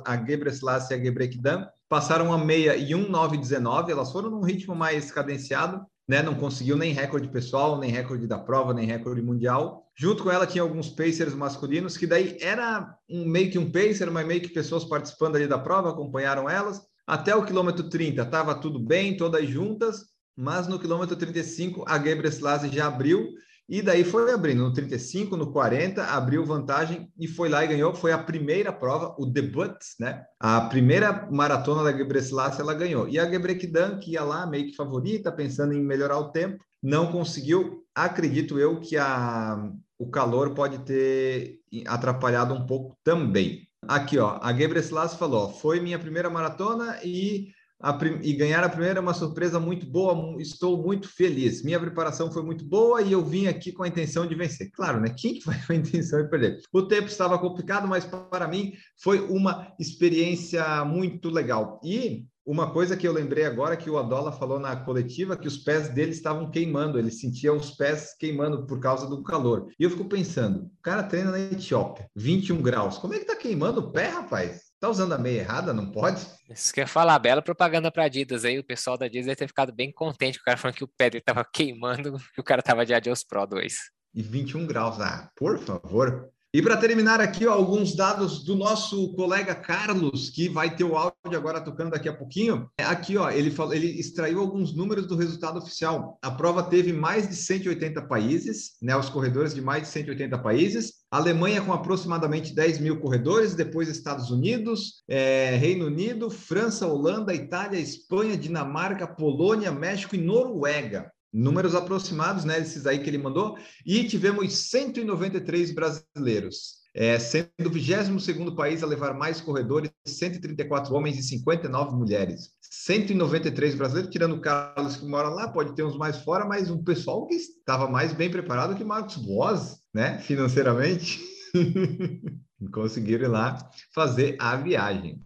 a 0.06 0.18
Gebreslassie 0.18 0.94
e 0.94 1.00
a 1.00 1.04
Gebrekdan. 1.04 1.66
Passaram 1.88 2.34
a 2.34 2.38
meia 2.38 2.76
e 2.76 2.94
1,919, 2.94 3.92
elas 3.92 4.12
foram 4.12 4.30
num 4.30 4.42
ritmo 4.42 4.76
mais 4.76 5.12
cadenciado, 5.12 5.86
né? 6.08 6.22
Não 6.22 6.36
conseguiu 6.36 6.78
nem 6.78 6.94
recorde 6.94 7.28
pessoal, 7.28 7.80
nem 7.80 7.92
recorde 7.92 8.28
da 8.28 8.38
prova, 8.38 8.74
nem 8.74 8.86
recorde 8.86 9.22
mundial. 9.22 9.90
Junto 9.96 10.24
com 10.24 10.32
ela 10.32 10.46
tinha 10.46 10.62
alguns 10.62 10.90
pacers 10.90 11.34
masculinos, 11.34 11.98
que 11.98 12.06
daí 12.06 12.38
era 12.42 12.96
um, 13.10 13.26
meio 13.26 13.52
que 13.52 13.58
um 13.58 13.72
pacer, 13.72 14.10
mas 14.12 14.28
meio 14.28 14.42
que 14.42 14.50
pessoas 14.50 14.84
participando 14.84 15.36
ali 15.36 15.48
da 15.48 15.58
prova, 15.58 15.90
acompanharam 15.90 16.50
elas. 16.50 16.82
Até 17.08 17.36
o 17.36 17.46
quilômetro 17.46 17.90
30 17.90 18.22
estava 18.22 18.56
tudo 18.56 18.80
bem, 18.80 19.16
todas 19.16 19.48
juntas, 19.48 20.06
mas 20.36 20.68
no 20.68 20.80
quilômetro 20.80 21.16
35 21.16 21.86
a 21.88 21.98
Gebre 21.98 22.32
Selassie 22.32 22.74
já 22.74 22.88
abriu 22.88 23.30
E 23.68 23.82
daí 23.82 24.04
foi 24.04 24.32
abrindo 24.32 24.64
no 24.64 24.72
35, 24.72 25.36
no 25.36 25.52
40, 25.52 26.04
abriu 26.04 26.46
vantagem 26.46 27.12
e 27.20 27.28
foi 27.28 27.50
lá 27.50 27.64
e 27.66 27.68
ganhou. 27.68 27.96
Foi 27.96 28.12
a 28.12 28.18
primeira 28.18 28.72
prova, 28.72 29.16
o 29.18 29.26
debut, 29.26 29.76
né? 30.00 30.24
A 30.40 30.62
primeira 30.62 31.28
maratona 31.32 31.84
da 31.84 31.98
Gebrselassie 31.98 32.62
ela 32.62 32.76
ganhou. 32.76 33.10
E 33.10 33.18
a 33.18 33.30
Gebrekidan, 33.30 33.98
que 33.98 34.12
ia 34.12 34.24
lá 34.24 34.46
meio 34.46 34.68
que 34.68 34.76
favorita, 34.76 35.32
pensando 35.32 35.74
em 35.74 35.84
melhorar 35.84 36.20
o 36.20 36.32
tempo, 36.32 36.64
não 36.82 37.12
conseguiu. 37.12 37.84
Acredito 37.96 38.60
eu 38.60 38.80
que 38.80 38.98
a, 38.98 39.58
o 39.98 40.12
calor 40.12 40.54
pode 40.54 40.80
ter 40.80 41.60
atrapalhado 41.88 42.54
um 42.54 42.68
pouco 42.68 42.96
também. 43.04 43.68
Aqui, 43.88 44.18
ó, 44.18 44.40
a 44.42 44.54
Gebreselassie 44.54 45.18
falou, 45.18 45.52
foi 45.54 45.80
minha 45.80 46.00
primeira 46.00 46.30
maratona 46.30 47.00
e 47.04 47.48
a, 47.82 47.98
e 48.22 48.34
ganhar 48.34 48.64
a 48.64 48.70
primeira 48.70 49.00
é 49.00 49.02
uma 49.02 49.14
surpresa 49.14 49.60
muito 49.60 49.86
boa, 49.86 50.42
estou 50.42 50.82
muito 50.82 51.08
feliz. 51.10 51.64
Minha 51.64 51.80
preparação 51.80 52.32
foi 52.32 52.44
muito 52.44 52.66
boa 52.66 53.02
e 53.02 53.12
eu 53.12 53.24
vim 53.24 53.48
aqui 53.48 53.72
com 53.72 53.84
a 53.84 53.88
intenção 53.88 54.26
de 54.26 54.36
vencer. 54.36 54.72
Claro, 54.72 55.00
né? 55.00 55.14
Quem 55.16 55.36
que 55.36 55.46
vai 55.46 55.62
com 55.66 55.74
a 55.74 55.76
intenção 55.76 56.22
de 56.24 56.30
perder? 56.30 56.60
O 56.72 56.84
tempo 56.84 57.08
estava 57.08 57.38
complicado, 57.38 57.88
mas 57.88 58.06
para 58.06 58.48
mim 58.48 58.74
foi 59.02 59.20
uma 59.20 59.74
experiência 59.80 60.86
muito 60.86 61.30
legal. 61.30 61.80
E 61.84 62.26
uma 62.46 62.72
coisa 62.72 62.96
que 62.96 63.08
eu 63.08 63.12
lembrei 63.12 63.44
agora 63.44 63.76
que 63.76 63.90
o 63.90 63.98
Adola 63.98 64.32
falou 64.32 64.60
na 64.60 64.76
coletiva 64.76 65.36
que 65.36 65.48
os 65.48 65.58
pés 65.58 65.90
dele 65.90 66.12
estavam 66.12 66.52
queimando, 66.52 67.00
ele 67.00 67.10
sentia 67.10 67.52
os 67.52 67.72
pés 67.72 68.16
queimando 68.20 68.68
por 68.68 68.80
causa 68.80 69.08
do 69.08 69.24
calor. 69.24 69.68
E 69.80 69.84
eu 69.84 69.90
fico 69.90 70.06
pensando, 70.06 70.66
o 70.66 70.82
cara 70.82 71.02
treina 71.02 71.32
na 71.32 71.40
Etiópia, 71.40 72.08
21 72.16 72.62
graus, 72.62 73.00
como 73.00 73.16
é 73.16 73.20
que 73.20 73.26
tá 73.26 73.36
queimando 73.36 73.80
o 73.80 73.92
pé, 73.92 74.10
rapaz? 74.10 74.65
Tá 74.80 74.90
usando 74.90 75.14
a 75.14 75.18
meia 75.18 75.40
errada? 75.40 75.74
Não 75.74 75.92
pode? 75.92 76.26
Isso 76.50 76.74
que 76.74 76.80
eu 76.80 76.84
ia 76.84 76.88
falar, 76.88 77.18
bela 77.20 77.42
propaganda 77.42 77.92
para 77.92 78.06
Adidas 78.06 78.46
aí. 78.46 78.60
O 78.60 78.64
pessoal 78.64 78.98
da 78.98 79.06
Adidas 79.06 79.26
deve 79.26 79.38
ter 79.38 79.48
ficado 79.48 79.74
bem 79.74 79.92
contente. 79.92 80.40
O 80.40 80.44
cara 80.44 80.58
falando 80.58 80.76
que 80.76 80.84
o 80.84 80.88
pé 80.88 81.10
dele 81.10 81.24
tava 81.24 81.46
queimando 81.52 82.18
e 82.38 82.42
o 82.42 82.44
cara 82.44 82.62
tava 82.62 82.86
de 82.86 82.94
Adios 82.94 83.24
Pro 83.24 83.46
2. 83.46 83.74
E 84.14 84.22
21 84.22 84.66
graus. 84.66 85.00
Ah, 85.00 85.30
por 85.36 85.58
favor. 85.60 86.30
E 86.56 86.62
para 86.62 86.78
terminar 86.78 87.20
aqui, 87.20 87.46
ó, 87.46 87.52
alguns 87.52 87.94
dados 87.94 88.42
do 88.42 88.56
nosso 88.56 89.12
colega 89.12 89.54
Carlos, 89.54 90.30
que 90.30 90.48
vai 90.48 90.74
ter 90.74 90.86
o 90.86 90.96
áudio 90.96 91.38
agora 91.38 91.60
tocando 91.60 91.92
daqui 91.92 92.08
a 92.08 92.16
pouquinho. 92.16 92.70
Aqui, 92.80 93.18
ó, 93.18 93.30
ele, 93.30 93.52
falou, 93.52 93.74
ele 93.74 93.88
extraiu 94.00 94.40
alguns 94.40 94.74
números 94.74 95.06
do 95.06 95.18
resultado 95.18 95.60
oficial. 95.60 96.18
A 96.22 96.32
prova 96.32 96.64
teve 96.64 96.94
mais 96.94 97.28
de 97.28 97.36
180 97.36 98.04
países, 98.04 98.78
né, 98.82 98.96
os 98.96 99.10
corredores 99.10 99.54
de 99.54 99.60
mais 99.60 99.82
de 99.82 99.90
180 99.90 100.38
países. 100.38 100.94
Alemanha 101.12 101.62
com 101.62 101.74
aproximadamente 101.74 102.56
10 102.56 102.80
mil 102.80 103.02
corredores, 103.02 103.54
depois 103.54 103.90
Estados 103.90 104.32
Unidos, 104.32 105.04
é, 105.10 105.58
Reino 105.58 105.88
Unido, 105.88 106.30
França, 106.30 106.88
Holanda, 106.88 107.34
Itália, 107.34 107.78
Espanha, 107.82 108.38
Dinamarca, 108.38 109.06
Polônia, 109.06 109.74
México 109.74 110.16
e 110.16 110.22
Noruega 110.22 111.12
números 111.36 111.76
aproximados, 111.76 112.46
né, 112.46 112.60
esses 112.60 112.88
aí 112.88 113.00
que 113.00 113.10
ele 113.10 113.18
mandou, 113.18 113.58
e 113.86 114.06
tivemos 114.06 114.54
193 114.54 115.72
brasileiros, 115.72 116.86
é, 116.96 117.20
sendo 117.20 117.50
o 117.66 117.70
22º 117.70 118.56
país 118.56 118.82
a 118.82 118.88
levar 118.88 119.14
mais 119.14 119.42
corredores, 119.42 119.92
134 120.08 120.96
homens 120.96 121.20
e 121.20 121.24
59 121.24 121.98
mulheres. 121.98 122.52
193 122.62 123.76
brasileiros, 123.76 124.12
tirando 124.12 124.36
o 124.36 124.40
Carlos 124.40 124.96
que 124.96 125.06
mora 125.06 125.28
lá, 125.28 125.50
pode 125.50 125.76
ter 125.76 125.84
uns 125.84 125.98
mais 125.98 126.18
fora, 126.20 126.46
mas 126.46 126.72
um 126.72 126.82
pessoal 126.82 127.28
que 127.28 127.36
estava 127.36 127.90
mais 127.90 128.14
bem 128.14 128.32
preparado 128.32 128.76
que 128.76 128.84
Marcos 128.86 129.18
Boas, 129.18 129.80
né, 129.94 130.20
financeiramente, 130.20 131.20
conseguiram 132.72 133.26
ir 133.26 133.30
lá 133.30 133.70
fazer 133.94 134.38
a 134.40 134.56
viagem. 134.56 135.20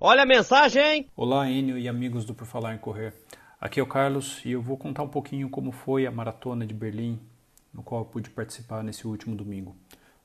Olha 0.00 0.22
a 0.22 0.26
mensagem! 0.26 1.10
Olá, 1.14 1.48
Enio 1.50 1.78
e 1.78 1.86
amigos 1.86 2.24
do 2.24 2.34
Por 2.34 2.46
Falar 2.46 2.74
em 2.74 2.78
Correr. 2.78 3.14
Aqui 3.64 3.80
é 3.80 3.82
o 3.82 3.86
Carlos 3.86 4.44
e 4.44 4.50
eu 4.52 4.60
vou 4.60 4.76
contar 4.76 5.02
um 5.02 5.08
pouquinho 5.08 5.48
como 5.48 5.72
foi 5.72 6.06
a 6.06 6.10
maratona 6.10 6.66
de 6.66 6.74
Berlim, 6.74 7.18
no 7.72 7.82
qual 7.82 8.02
eu 8.02 8.04
pude 8.04 8.28
participar 8.28 8.84
nesse 8.84 9.06
último 9.06 9.34
domingo. 9.34 9.74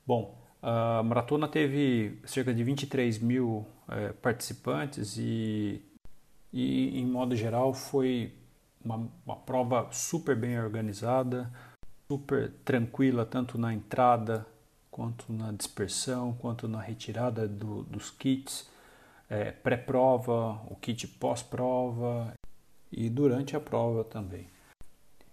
Bom, 0.06 0.38
a 0.62 1.02
maratona 1.04 1.48
teve 1.48 2.20
cerca 2.26 2.54
de 2.54 2.62
23 2.66 3.18
mil 3.20 3.66
é, 3.88 4.12
participantes 4.12 5.16
e, 5.18 5.82
e, 6.52 7.00
em 7.00 7.06
modo 7.06 7.34
geral, 7.34 7.74
foi 7.74 8.34
uma, 8.84 9.08
uma 9.26 9.38
prova 9.38 9.88
super 9.90 10.36
bem 10.36 10.60
organizada, 10.60 11.50
super 12.12 12.52
tranquila, 12.66 13.26
tanto 13.26 13.58
na 13.58 13.74
entrada, 13.74 14.46
quanto 14.92 15.32
na 15.32 15.54
dispersão, 15.54 16.34
quanto 16.34 16.68
na 16.68 16.82
retirada 16.82 17.48
do, 17.48 17.84
dos 17.84 18.12
kits. 18.12 18.70
É, 19.30 19.52
pré-prova, 19.52 20.60
o 20.70 20.76
kit 20.76 21.08
pós-prova 21.08 22.34
e 22.92 23.10
durante 23.10 23.56
a 23.56 23.60
prova 23.60 24.04
também. 24.04 24.48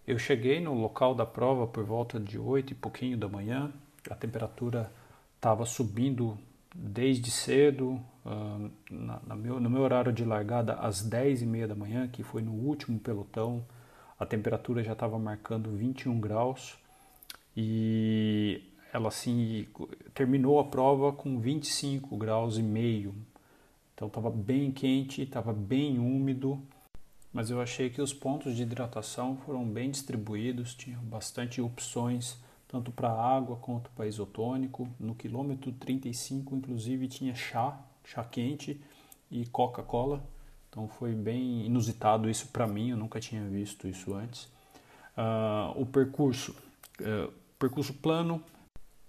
Eu 0.06 0.18
cheguei 0.18 0.60
no 0.60 0.74
local 0.74 1.14
da 1.14 1.26
prova 1.26 1.66
por 1.66 1.84
volta 1.84 2.20
de 2.20 2.38
8 2.38 2.72
e 2.72 2.76
pouquinho 2.76 3.16
da 3.16 3.28
manhã, 3.28 3.72
a 4.08 4.14
temperatura 4.14 4.92
estava 5.36 5.64
subindo 5.64 6.38
desde 6.74 7.30
cedo, 7.30 8.00
uh, 8.24 8.70
na, 8.90 9.20
na 9.26 9.34
meu, 9.34 9.58
no 9.58 9.68
meu 9.68 9.82
horário 9.82 10.12
de 10.12 10.24
largada 10.24 10.74
às 10.74 11.02
10 11.02 11.42
e 11.42 11.46
meia 11.46 11.66
da 11.66 11.74
manhã, 11.74 12.06
que 12.06 12.22
foi 12.22 12.42
no 12.42 12.52
último 12.52 12.98
pelotão, 12.98 13.64
a 14.18 14.24
temperatura 14.24 14.82
já 14.82 14.92
estava 14.92 15.18
marcando 15.18 15.70
21 15.70 16.20
graus 16.20 16.78
e 17.56 18.62
ela 18.92 19.08
assim 19.08 19.66
terminou 20.14 20.58
a 20.58 20.64
prova 20.64 21.12
com 21.12 21.38
25 21.38 22.16
graus 22.16 22.58
e 22.58 22.62
meio. 22.62 23.14
Então 23.94 24.08
estava 24.08 24.30
bem 24.30 24.70
quente, 24.70 25.22
estava 25.22 25.52
bem 25.52 25.98
úmido 25.98 26.62
mas 27.36 27.50
eu 27.50 27.60
achei 27.60 27.90
que 27.90 28.00
os 28.00 28.14
pontos 28.14 28.56
de 28.56 28.62
hidratação 28.62 29.36
foram 29.44 29.62
bem 29.62 29.90
distribuídos, 29.90 30.74
tinham 30.74 31.02
bastante 31.02 31.60
opções, 31.60 32.38
tanto 32.66 32.90
para 32.90 33.12
água 33.12 33.56
quanto 33.56 33.90
para 33.90 34.06
isotônico. 34.06 34.88
No 34.98 35.14
quilômetro 35.14 35.70
35, 35.70 36.56
inclusive, 36.56 37.06
tinha 37.08 37.34
chá, 37.34 37.78
chá 38.02 38.24
quente 38.24 38.80
e 39.30 39.44
Coca-Cola. 39.44 40.24
Então 40.70 40.88
foi 40.88 41.12
bem 41.12 41.66
inusitado 41.66 42.30
isso 42.30 42.48
para 42.48 42.66
mim, 42.66 42.92
eu 42.92 42.96
nunca 42.96 43.20
tinha 43.20 43.44
visto 43.44 43.86
isso 43.86 44.14
antes. 44.14 44.44
Uh, 45.14 45.78
o 45.78 45.84
percurso, 45.84 46.56
uh, 47.02 47.30
percurso 47.58 47.92
plano, 47.92 48.42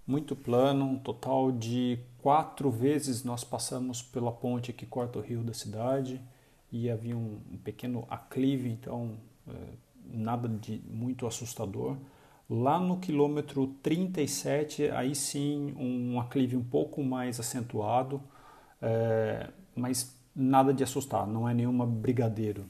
muito 0.06 0.36
plano, 0.36 0.84
um 0.84 0.98
total 0.98 1.50
de 1.50 1.98
quatro 2.18 2.70
vezes 2.70 3.24
nós 3.24 3.42
passamos 3.42 4.02
pela 4.02 4.30
ponte 4.30 4.70
que 4.70 4.84
corta 4.84 5.18
o 5.18 5.22
rio 5.22 5.42
da 5.42 5.54
cidade 5.54 6.20
e 6.70 6.90
havia 6.90 7.16
um, 7.16 7.38
pequeno 7.64 8.06
aclive, 8.10 8.68
então 8.68 9.12
é, 9.46 9.52
nada 10.12 10.48
de 10.48 10.82
muito 10.88 11.26
assustador. 11.26 11.96
Lá 12.48 12.78
no 12.78 12.98
quilômetro 12.98 13.66
37, 13.82 14.90
aí 14.90 15.14
sim 15.14 15.74
um 15.76 16.18
aclive 16.18 16.56
um 16.56 16.64
pouco 16.64 17.02
mais 17.02 17.38
acentuado, 17.38 18.22
é, 18.80 19.50
mas 19.76 20.16
nada 20.34 20.72
de 20.72 20.82
assustar, 20.82 21.26
não 21.26 21.48
é 21.48 21.52
nenhuma 21.52 21.86
brigadeiro. 21.86 22.64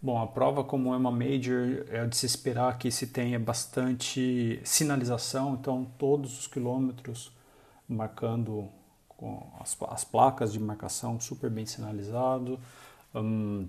Bom, 0.00 0.20
a 0.20 0.26
prova, 0.26 0.62
como 0.62 0.92
é 0.92 0.96
uma 0.96 1.10
major, 1.10 1.86
é 1.88 2.06
de 2.06 2.14
se 2.14 2.26
esperar 2.26 2.76
que 2.76 2.90
se 2.90 3.06
tenha 3.06 3.38
bastante 3.38 4.60
sinalização, 4.62 5.54
então 5.54 5.86
todos 5.98 6.38
os 6.38 6.46
quilômetros 6.46 7.32
marcando 7.88 8.68
com 9.08 9.50
as, 9.58 9.76
as 9.88 10.04
placas 10.04 10.52
de 10.52 10.60
marcação 10.60 11.18
super 11.18 11.48
bem 11.48 11.64
sinalizado, 11.64 12.60
um, 13.14 13.68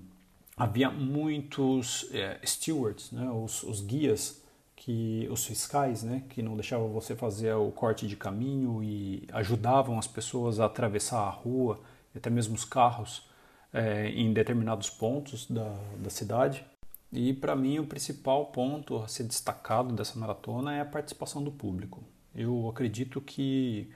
havia 0.57 0.89
muitos 0.89 2.09
é, 2.11 2.39
stewards, 2.45 3.11
né, 3.11 3.29
os, 3.29 3.63
os, 3.63 3.81
guias, 3.81 4.43
que 4.75 5.27
os 5.31 5.45
fiscais, 5.45 6.03
né, 6.03 6.23
que 6.29 6.41
não 6.41 6.55
deixavam 6.55 6.89
você 6.89 7.15
fazer 7.15 7.53
o 7.53 7.71
corte 7.71 8.07
de 8.07 8.15
caminho 8.15 8.83
e 8.83 9.27
ajudavam 9.31 9.97
as 9.97 10.07
pessoas 10.07 10.59
a 10.59 10.65
atravessar 10.65 11.19
a 11.19 11.29
rua, 11.29 11.79
até 12.15 12.29
mesmo 12.29 12.55
os 12.55 12.65
carros, 12.65 13.29
é, 13.73 14.09
em 14.09 14.31
determinados 14.33 14.89
pontos 14.89 15.49
da, 15.49 15.77
da 15.97 16.09
cidade. 16.09 16.65
E 17.11 17.33
para 17.33 17.55
mim 17.55 17.79
o 17.79 17.85
principal 17.85 18.47
ponto 18.47 18.97
a 18.97 19.07
ser 19.07 19.23
destacado 19.23 19.93
dessa 19.93 20.17
maratona 20.19 20.75
é 20.75 20.81
a 20.81 20.85
participação 20.85 21.43
do 21.43 21.51
público. 21.51 22.03
Eu 22.33 22.67
acredito 22.69 23.21
que 23.21 23.89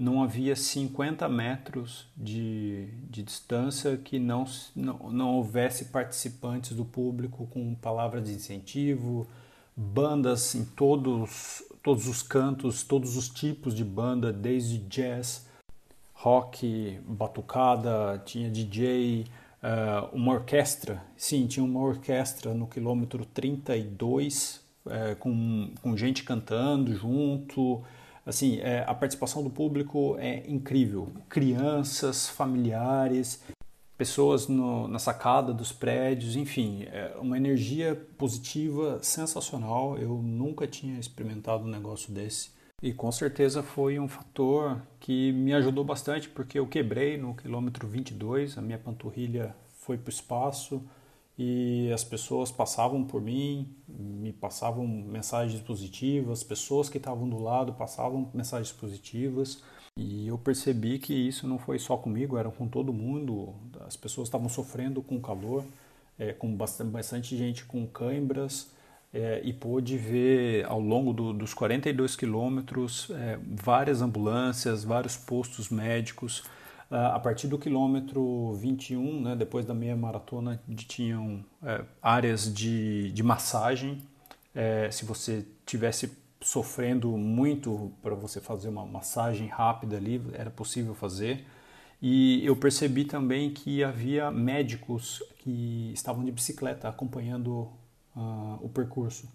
não 0.00 0.22
havia 0.22 0.56
50 0.56 1.28
metros 1.28 2.06
de, 2.16 2.86
de 3.10 3.22
distância 3.22 3.98
que 3.98 4.18
não, 4.18 4.46
não, 4.74 5.12
não 5.12 5.34
houvesse 5.36 5.86
participantes 5.86 6.74
do 6.74 6.86
público 6.86 7.46
com 7.48 7.74
palavras 7.74 8.24
de 8.24 8.32
incentivo, 8.32 9.26
bandas 9.76 10.54
em 10.54 10.64
todos, 10.64 11.62
todos 11.82 12.08
os 12.08 12.22
cantos, 12.22 12.82
todos 12.82 13.14
os 13.14 13.28
tipos 13.28 13.74
de 13.74 13.84
banda, 13.84 14.32
desde 14.32 14.78
jazz, 14.78 15.46
rock, 16.14 16.98
batucada, 17.06 18.22
tinha 18.24 18.50
DJ, 18.50 19.26
eh, 19.62 20.08
uma 20.14 20.32
orquestra, 20.32 21.02
sim, 21.14 21.46
tinha 21.46 21.62
uma 21.62 21.80
orquestra 21.80 22.54
no 22.54 22.66
quilômetro 22.66 23.26
32, 23.26 24.62
uh, 24.86 24.90
eh, 24.90 25.14
com, 25.16 25.70
com 25.82 25.94
gente 25.94 26.24
cantando 26.24 26.94
junto, 26.94 27.82
assim, 28.30 28.58
é, 28.60 28.84
a 28.86 28.94
participação 28.94 29.42
do 29.42 29.50
público 29.50 30.16
é 30.18 30.48
incrível. 30.48 31.12
Crianças, 31.28 32.28
familiares, 32.28 33.42
pessoas 33.98 34.48
no, 34.48 34.88
na 34.88 34.98
sacada 34.98 35.52
dos 35.52 35.72
prédios, 35.72 36.36
enfim, 36.36 36.84
é 36.84 37.14
uma 37.20 37.36
energia 37.36 37.94
positiva 38.16 38.98
sensacional. 39.02 39.98
Eu 39.98 40.22
nunca 40.22 40.66
tinha 40.66 40.98
experimentado 40.98 41.64
um 41.64 41.68
negócio 41.68 42.12
desse. 42.12 42.50
E 42.82 42.94
com 42.94 43.12
certeza 43.12 43.62
foi 43.62 43.98
um 43.98 44.08
fator 44.08 44.80
que 44.98 45.32
me 45.32 45.52
ajudou 45.52 45.84
bastante, 45.84 46.30
porque 46.30 46.58
eu 46.58 46.66
quebrei 46.66 47.18
no 47.18 47.34
quilômetro 47.34 47.86
22, 47.86 48.56
a 48.56 48.62
minha 48.62 48.78
panturrilha 48.78 49.54
foi 49.80 49.98
para 49.98 50.08
o 50.08 50.12
espaço 50.12 50.82
e 51.42 51.90
as 51.90 52.04
pessoas 52.04 52.52
passavam 52.52 53.02
por 53.02 53.22
mim, 53.22 53.66
me 53.88 54.30
passavam 54.30 54.86
mensagens 54.86 55.58
positivas, 55.62 56.40
as 56.40 56.44
pessoas 56.44 56.90
que 56.90 56.98
estavam 56.98 57.26
do 57.26 57.42
lado 57.42 57.72
passavam 57.72 58.30
mensagens 58.34 58.72
positivas. 58.72 59.62
E 59.96 60.28
eu 60.28 60.36
percebi 60.36 60.98
que 60.98 61.14
isso 61.14 61.48
não 61.48 61.58
foi 61.58 61.78
só 61.78 61.96
comigo, 61.96 62.36
era 62.36 62.50
com 62.50 62.68
todo 62.68 62.92
mundo. 62.92 63.54
As 63.86 63.96
pessoas 63.96 64.28
estavam 64.28 64.50
sofrendo 64.50 65.00
com 65.00 65.18
calor, 65.18 65.64
é, 66.18 66.34
com 66.34 66.54
bastante, 66.54 66.90
bastante 66.90 67.34
gente 67.38 67.64
com 67.64 67.86
cãibras, 67.86 68.70
é, 69.10 69.40
e 69.42 69.50
pôde 69.54 69.96
ver 69.96 70.66
ao 70.66 70.78
longo 70.78 71.10
do, 71.14 71.32
dos 71.32 71.54
42 71.54 72.16
quilômetros 72.16 73.08
é, 73.12 73.38
várias 73.46 74.02
ambulâncias, 74.02 74.84
vários 74.84 75.16
postos 75.16 75.70
médicos. 75.70 76.44
A 76.90 77.20
partir 77.20 77.46
do 77.46 77.56
quilômetro 77.56 78.54
21, 78.54 79.22
né, 79.22 79.36
depois 79.36 79.64
da 79.64 79.72
meia 79.72 79.96
maratona, 79.96 80.60
tinham 80.74 81.44
é, 81.62 81.84
áreas 82.02 82.52
de, 82.52 83.12
de 83.12 83.22
massagem. 83.22 84.02
É, 84.52 84.90
se 84.90 85.04
você 85.04 85.46
tivesse 85.64 86.10
sofrendo 86.40 87.16
muito 87.16 87.92
para 88.02 88.14
você 88.14 88.40
fazer 88.40 88.68
uma 88.68 88.84
massagem 88.84 89.46
rápida 89.46 89.96
ali, 89.96 90.20
era 90.32 90.50
possível 90.50 90.94
fazer. 90.94 91.46
E 92.02 92.44
eu 92.44 92.56
percebi 92.56 93.04
também 93.04 93.52
que 93.52 93.84
havia 93.84 94.30
médicos 94.30 95.22
que 95.38 95.90
estavam 95.92 96.24
de 96.24 96.32
bicicleta 96.32 96.88
acompanhando 96.88 97.68
uh, 98.16 98.58
o 98.62 98.68
percurso. 98.68 99.28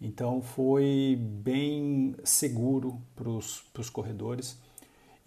Então 0.00 0.40
foi 0.40 1.18
bem 1.20 2.16
seguro 2.24 3.00
para 3.14 3.28
os 3.28 3.90
corredores. 3.92 4.58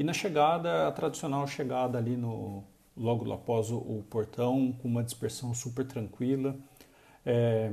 E 0.02 0.04
na 0.04 0.14
chegada, 0.14 0.88
a 0.88 0.92
tradicional 0.92 1.46
chegada 1.46 1.96
ali 1.96 2.18
no 2.18 2.64
logo 2.98 3.32
após 3.32 3.70
o, 3.70 3.78
o 3.78 4.04
portão, 4.10 4.76
com 4.82 4.88
uma 4.88 5.04
dispersão 5.04 5.54
super 5.54 5.86
tranquila. 5.86 6.56
É, 7.24 7.70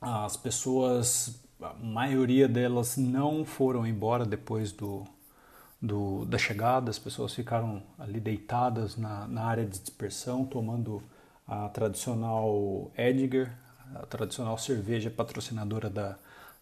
as 0.00 0.36
pessoas 0.36 1.44
a 1.60 1.74
maioria 1.74 2.46
delas 2.46 2.96
não 2.96 3.44
foram 3.44 3.84
embora 3.84 4.24
depois 4.24 4.70
do, 4.70 5.02
do, 5.82 6.24
da 6.24 6.38
chegada, 6.38 6.88
as 6.88 7.00
pessoas 7.00 7.34
ficaram 7.34 7.82
ali 7.98 8.20
deitadas 8.20 8.96
na, 8.96 9.26
na 9.26 9.42
área 9.42 9.64
de 9.64 9.80
dispersão, 9.80 10.44
tomando 10.44 11.02
a 11.48 11.68
tradicional 11.68 12.92
Edgar, 12.96 13.58
a 13.92 14.06
tradicional 14.06 14.56
cerveja 14.56 15.10
patrocinadora 15.10 15.90
da, 15.90 16.16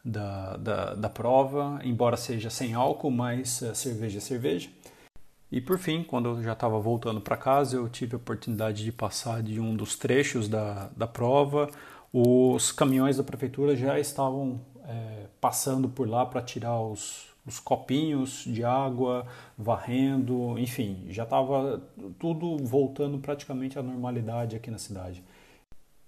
da, 0.05 0.57
da, 0.57 0.95
da 0.95 1.09
prova, 1.09 1.81
embora 1.85 2.17
seja 2.17 2.51
sem 2.51 2.75
álcool, 2.75 3.11
mas 3.11 3.63
uh, 3.63 3.75
cerveja 3.75 4.19
é 4.19 4.21
cerveja. 4.21 4.71
E 5.51 5.61
por 5.61 5.79
fim, 5.79 6.03
quando 6.03 6.31
eu 6.31 6.43
já 6.43 6.55
estava 6.55 6.81
voltando 6.81 7.21
para 7.21 7.37
casa, 7.37 7.77
eu 7.77 7.89
tive 7.89 8.15
a 8.15 8.17
oportunidade 8.17 8.83
de 8.83 8.91
passar 8.91 9.43
de 9.43 9.61
um 9.61 9.77
dos 9.77 9.97
trechos 9.97 10.49
da, 10.49 10.89
da 10.97 11.07
prova. 11.07 11.69
Os 12.13 12.73
caminhões 12.73 13.19
da 13.19 13.23
prefeitura 13.23 13.77
já 13.77 13.99
estavam 14.01 14.61
é, 14.89 15.27
passando 15.41 15.89
por 15.91 16.09
lá 16.09 16.25
para 16.25 16.41
tirar 16.41 16.81
os, 16.81 17.27
os 17.47 17.61
copinhos 17.61 18.45
de 18.47 18.65
água, 18.65 19.27
varrendo, 19.59 20.59
enfim, 20.59 21.05
já 21.11 21.25
estava 21.25 21.83
tudo 22.19 22.57
voltando 22.59 23.19
praticamente 23.19 23.79
à 23.79 23.83
normalidade 23.83 24.57
aqui 24.57 24.71
na 24.71 24.79
cidade. 24.79 25.23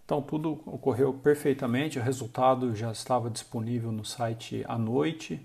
Então 0.04 0.20
tudo 0.20 0.60
ocorreu 0.66 1.14
perfeitamente, 1.14 1.98
o 1.98 2.02
resultado 2.02 2.74
já 2.74 2.92
estava 2.92 3.30
disponível 3.30 3.90
no 3.90 4.04
site 4.04 4.62
à 4.68 4.76
noite. 4.76 5.40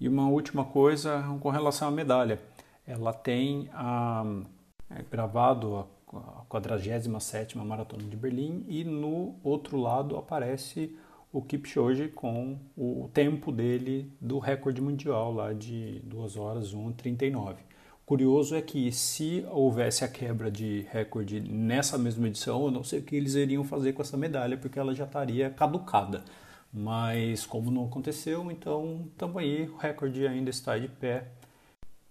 E 0.00 0.08
uma 0.08 0.28
última 0.28 0.64
coisa 0.64 1.22
com 1.40 1.50
relação 1.50 1.88
à 1.88 1.90
medalha. 1.90 2.40
Ela 2.86 3.12
tem 3.12 3.68
a, 3.72 4.24
é, 4.90 5.02
gravado 5.10 5.86
a 6.12 6.44
47ª 6.48 7.56
Maratona 7.64 8.04
de 8.04 8.16
Berlim 8.16 8.64
e 8.68 8.84
no 8.84 9.34
outro 9.42 9.78
lado 9.78 10.16
aparece 10.16 10.96
o 11.32 11.42
Kipchoge 11.42 12.08
com 12.08 12.58
o 12.76 13.10
tempo 13.12 13.52
dele 13.52 14.10
do 14.20 14.38
recorde 14.38 14.80
mundial 14.80 15.32
lá 15.34 15.52
de 15.52 16.00
2 16.04 16.36
horas 16.36 16.74
1:39. 16.74 17.65
Curioso 18.06 18.54
é 18.54 18.62
que 18.62 18.92
se 18.92 19.44
houvesse 19.50 20.04
a 20.04 20.08
quebra 20.08 20.48
de 20.48 20.86
recorde 20.92 21.40
nessa 21.40 21.98
mesma 21.98 22.28
edição, 22.28 22.64
eu 22.64 22.70
não 22.70 22.84
sei 22.84 23.00
o 23.00 23.02
que 23.02 23.16
eles 23.16 23.34
iriam 23.34 23.64
fazer 23.64 23.94
com 23.94 24.00
essa 24.00 24.16
medalha, 24.16 24.56
porque 24.56 24.78
ela 24.78 24.94
já 24.94 25.02
estaria 25.02 25.50
caducada. 25.50 26.22
Mas 26.72 27.44
como 27.44 27.68
não 27.68 27.86
aconteceu, 27.86 28.48
então 28.48 29.08
estamos 29.10 29.36
aí, 29.38 29.66
o 29.68 29.76
recorde 29.76 30.24
ainda 30.24 30.50
está 30.50 30.78
de 30.78 30.86
pé. 30.86 31.26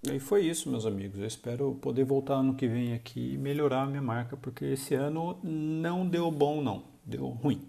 E 0.04 0.20
foi 0.20 0.46
isso, 0.46 0.70
meus 0.70 0.86
amigos. 0.86 1.18
Eu 1.18 1.28
espero 1.28 1.76
poder 1.82 2.04
voltar 2.04 2.36
ano 2.36 2.56
que 2.56 2.68
vem 2.68 2.94
aqui 2.94 3.36
e 3.36 3.38
melhorar 3.38 3.84
a 3.84 3.88
minha 3.88 4.02
marca, 4.02 4.36
porque 4.36 4.66
esse 4.66 4.96
ano 4.96 5.40
não 5.42 6.06
deu 6.06 6.30
bom, 6.30 6.62
não. 6.62 6.84
Deu 7.06 7.26
ruim. 7.26 7.62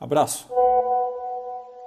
Abraço! 0.00 0.59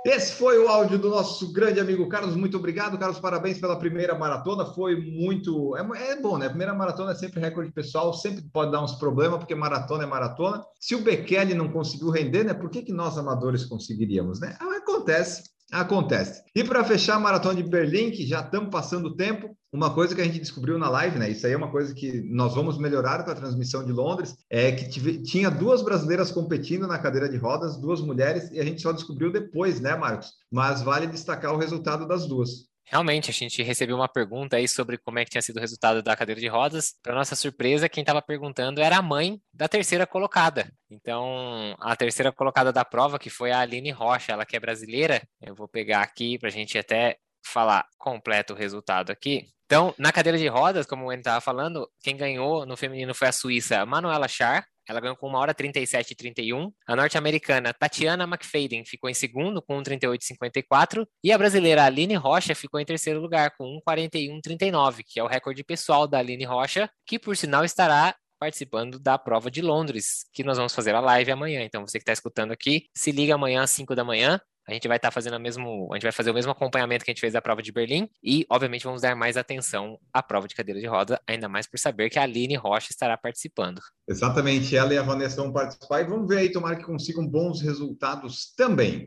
Esse 0.05 0.33
foi 0.33 0.59
o 0.59 0.67
áudio 0.67 0.99
do 0.99 1.09
nosso 1.09 1.53
grande 1.53 1.79
amigo 1.79 2.09
Carlos. 2.09 2.35
Muito 2.35 2.57
obrigado, 2.57 2.97
Carlos. 2.97 3.19
Parabéns 3.19 3.57
pela 3.57 3.79
primeira 3.79 4.13
maratona. 4.13 4.65
Foi 4.65 4.97
muito. 4.97 5.77
É, 5.77 6.11
é 6.11 6.19
bom, 6.19 6.37
né? 6.37 6.49
Primeira 6.49 6.73
maratona 6.73 7.13
é 7.13 7.15
sempre 7.15 7.39
recorde 7.39 7.71
pessoal, 7.71 8.13
sempre 8.13 8.41
pode 8.51 8.71
dar 8.71 8.83
uns 8.83 8.95
problemas, 8.95 9.39
porque 9.39 9.55
maratona 9.55 10.03
é 10.03 10.05
maratona. 10.05 10.61
Se 10.77 10.93
o 10.93 11.01
Bekele 11.01 11.53
não 11.53 11.69
conseguiu 11.69 12.09
render, 12.09 12.43
né? 12.43 12.53
Por 12.53 12.69
que, 12.69 12.81
que 12.81 12.91
nós 12.91 13.17
amadores 13.17 13.63
conseguiríamos, 13.63 14.41
né? 14.41 14.57
Acontece. 14.59 15.52
Acontece. 15.73 16.43
E 16.55 16.63
para 16.63 16.83
fechar 16.83 17.15
a 17.15 17.19
maratona 17.19 17.55
de 17.55 17.67
Berlim, 17.67 18.11
que 18.11 18.27
já 18.27 18.41
estamos 18.41 18.69
passando 18.69 19.07
o 19.07 19.15
tempo, 19.15 19.57
uma 19.71 19.91
coisa 19.91 20.13
que 20.13 20.21
a 20.21 20.23
gente 20.23 20.39
descobriu 20.39 20.77
na 20.77 20.87
live, 20.87 21.17
né? 21.17 21.31
Isso 21.31 21.47
aí 21.47 21.53
é 21.53 21.57
uma 21.57 21.71
coisa 21.71 21.95
que 21.95 22.21
nós 22.29 22.53
vamos 22.53 22.77
melhorar 22.77 23.23
com 23.23 23.31
a 23.31 23.35
transmissão 23.35 23.83
de 23.83 23.91
Londres, 23.91 24.37
é 24.51 24.71
que 24.71 24.87
tive, 24.87 25.23
tinha 25.23 25.49
duas 25.49 25.81
brasileiras 25.81 26.29
competindo 26.29 26.85
na 26.85 26.99
cadeira 26.99 27.27
de 27.27 27.37
rodas, 27.37 27.75
duas 27.75 28.01
mulheres, 28.01 28.51
e 28.51 28.59
a 28.59 28.63
gente 28.63 28.83
só 28.83 28.91
descobriu 28.91 29.31
depois, 29.31 29.81
né, 29.81 29.95
Marcos? 29.95 30.33
Mas 30.51 30.83
vale 30.83 31.07
destacar 31.07 31.51
o 31.51 31.57
resultado 31.57 32.07
das 32.07 32.27
duas. 32.27 32.71
Realmente, 32.85 33.29
a 33.29 33.33
gente 33.33 33.63
recebeu 33.63 33.95
uma 33.95 34.07
pergunta 34.07 34.57
aí 34.57 34.67
sobre 34.67 34.97
como 34.97 35.19
é 35.19 35.25
que 35.25 35.31
tinha 35.31 35.41
sido 35.41 35.57
o 35.57 35.59
resultado 35.59 36.03
da 36.03 36.15
cadeira 36.15 36.39
de 36.39 36.47
rodas. 36.47 36.93
Para 37.01 37.15
nossa 37.15 37.35
surpresa, 37.35 37.89
quem 37.89 38.01
estava 38.01 38.21
perguntando 38.21 38.81
era 38.81 38.97
a 38.97 39.01
mãe 39.01 39.39
da 39.53 39.67
terceira 39.67 40.05
colocada. 40.05 40.71
Então, 40.89 41.75
a 41.79 41.95
terceira 41.95 42.31
colocada 42.31 42.71
da 42.71 42.85
prova, 42.85 43.17
que 43.17 43.29
foi 43.29 43.51
a 43.51 43.59
Aline 43.59 43.91
Rocha, 43.91 44.33
ela 44.33 44.45
que 44.45 44.55
é 44.55 44.59
brasileira. 44.59 45.21
Eu 45.41 45.55
vou 45.55 45.67
pegar 45.67 46.01
aqui 46.01 46.37
para 46.37 46.49
a 46.49 46.51
gente 46.51 46.77
até 46.77 47.17
falar 47.45 47.85
completo 47.97 48.53
o 48.53 48.55
resultado 48.55 49.11
aqui. 49.11 49.47
Então, 49.65 49.93
na 49.97 50.11
cadeira 50.11 50.37
de 50.37 50.47
rodas, 50.47 50.85
como 50.85 51.03
o 51.03 51.07
Wayne 51.07 51.21
estava 51.21 51.41
falando, 51.41 51.89
quem 52.01 52.15
ganhou 52.15 52.65
no 52.65 52.77
feminino 52.77 53.13
foi 53.13 53.29
a 53.29 53.31
Suíça 53.31 53.85
Manuela 53.85 54.27
Char, 54.27 54.67
ela 54.87 54.99
ganhou 54.99 55.15
com 55.15 55.29
1 55.29 55.35
hora 55.35 55.53
37 55.53 56.11
e 56.11 56.15
31. 56.15 56.71
A 56.87 56.95
norte-americana 56.95 57.73
Tatiana 57.73 58.25
McFadden 58.25 58.85
ficou 58.85 59.09
em 59.09 59.13
segundo 59.13 59.61
com 59.61 59.81
1,38,54. 59.81 61.05
E 61.23 61.31
a 61.31 61.37
brasileira 61.37 61.85
Aline 61.85 62.15
Rocha 62.15 62.53
ficou 62.55 62.79
em 62.79 62.85
terceiro 62.85 63.19
lugar 63.19 63.51
com 63.57 63.79
1,41,39, 63.87 65.03
que 65.05 65.19
é 65.19 65.23
o 65.23 65.27
recorde 65.27 65.63
pessoal 65.63 66.07
da 66.07 66.19
Aline 66.19 66.45
Rocha, 66.45 66.89
que 67.05 67.17
por 67.17 67.35
sinal 67.37 67.63
estará 67.63 68.15
participando 68.43 68.99
da 68.99 69.17
prova 69.17 69.49
de 69.49 69.61
Londres, 69.61 70.25
que 70.33 70.43
nós 70.43 70.57
vamos 70.57 70.75
fazer 70.75 70.93
a 70.93 70.99
live 70.99 71.31
amanhã. 71.31 71.61
Então, 71.61 71.87
você 71.87 71.97
que 71.97 72.01
está 72.01 72.11
escutando 72.11 72.51
aqui, 72.51 72.87
se 72.93 73.09
liga 73.09 73.35
amanhã 73.35 73.63
às 73.63 73.71
5 73.71 73.95
da 73.95 74.03
manhã. 74.03 74.37
A 74.67 74.73
gente 74.73 74.87
vai 74.87 74.97
estar 74.97 75.09
tá 75.09 75.11
fazendo 75.11 75.35
o 75.35 75.39
mesmo, 75.39 75.89
a 75.91 75.95
gente 75.95 76.03
vai 76.03 76.11
fazer 76.11 76.31
o 76.31 76.33
mesmo 76.33 76.51
acompanhamento 76.51 77.03
que 77.03 77.11
a 77.11 77.13
gente 77.13 77.19
fez 77.19 77.33
da 77.33 77.41
prova 77.41 77.61
de 77.61 77.71
Berlim 77.71 78.09
e, 78.23 78.45
obviamente, 78.49 78.85
vamos 78.85 79.01
dar 79.01 79.15
mais 79.15 79.35
atenção 79.35 79.99
à 80.13 80.23
prova 80.23 80.47
de 80.47 80.55
cadeira 80.55 80.79
de 80.79 80.87
roda, 80.87 81.21
ainda 81.27 81.49
mais 81.49 81.67
por 81.67 81.77
saber 81.77 82.09
que 82.09 82.17
a 82.17 82.23
Aline 82.23 82.55
Rocha 82.55 82.87
estará 82.91 83.17
participando. 83.17 83.81
Exatamente, 84.07 84.75
ela 84.75 84.93
e 84.93 84.97
a 84.97 85.03
Vanessa 85.03 85.41
vão 85.41 85.51
participar 85.51 86.01
e 86.01 86.05
vamos 86.05 86.27
ver 86.27 86.37
aí, 86.37 86.51
tomara 86.51 86.77
que 86.77 86.83
consigam 86.83 87.27
bons 87.27 87.61
resultados 87.61 88.53
também. 88.55 89.05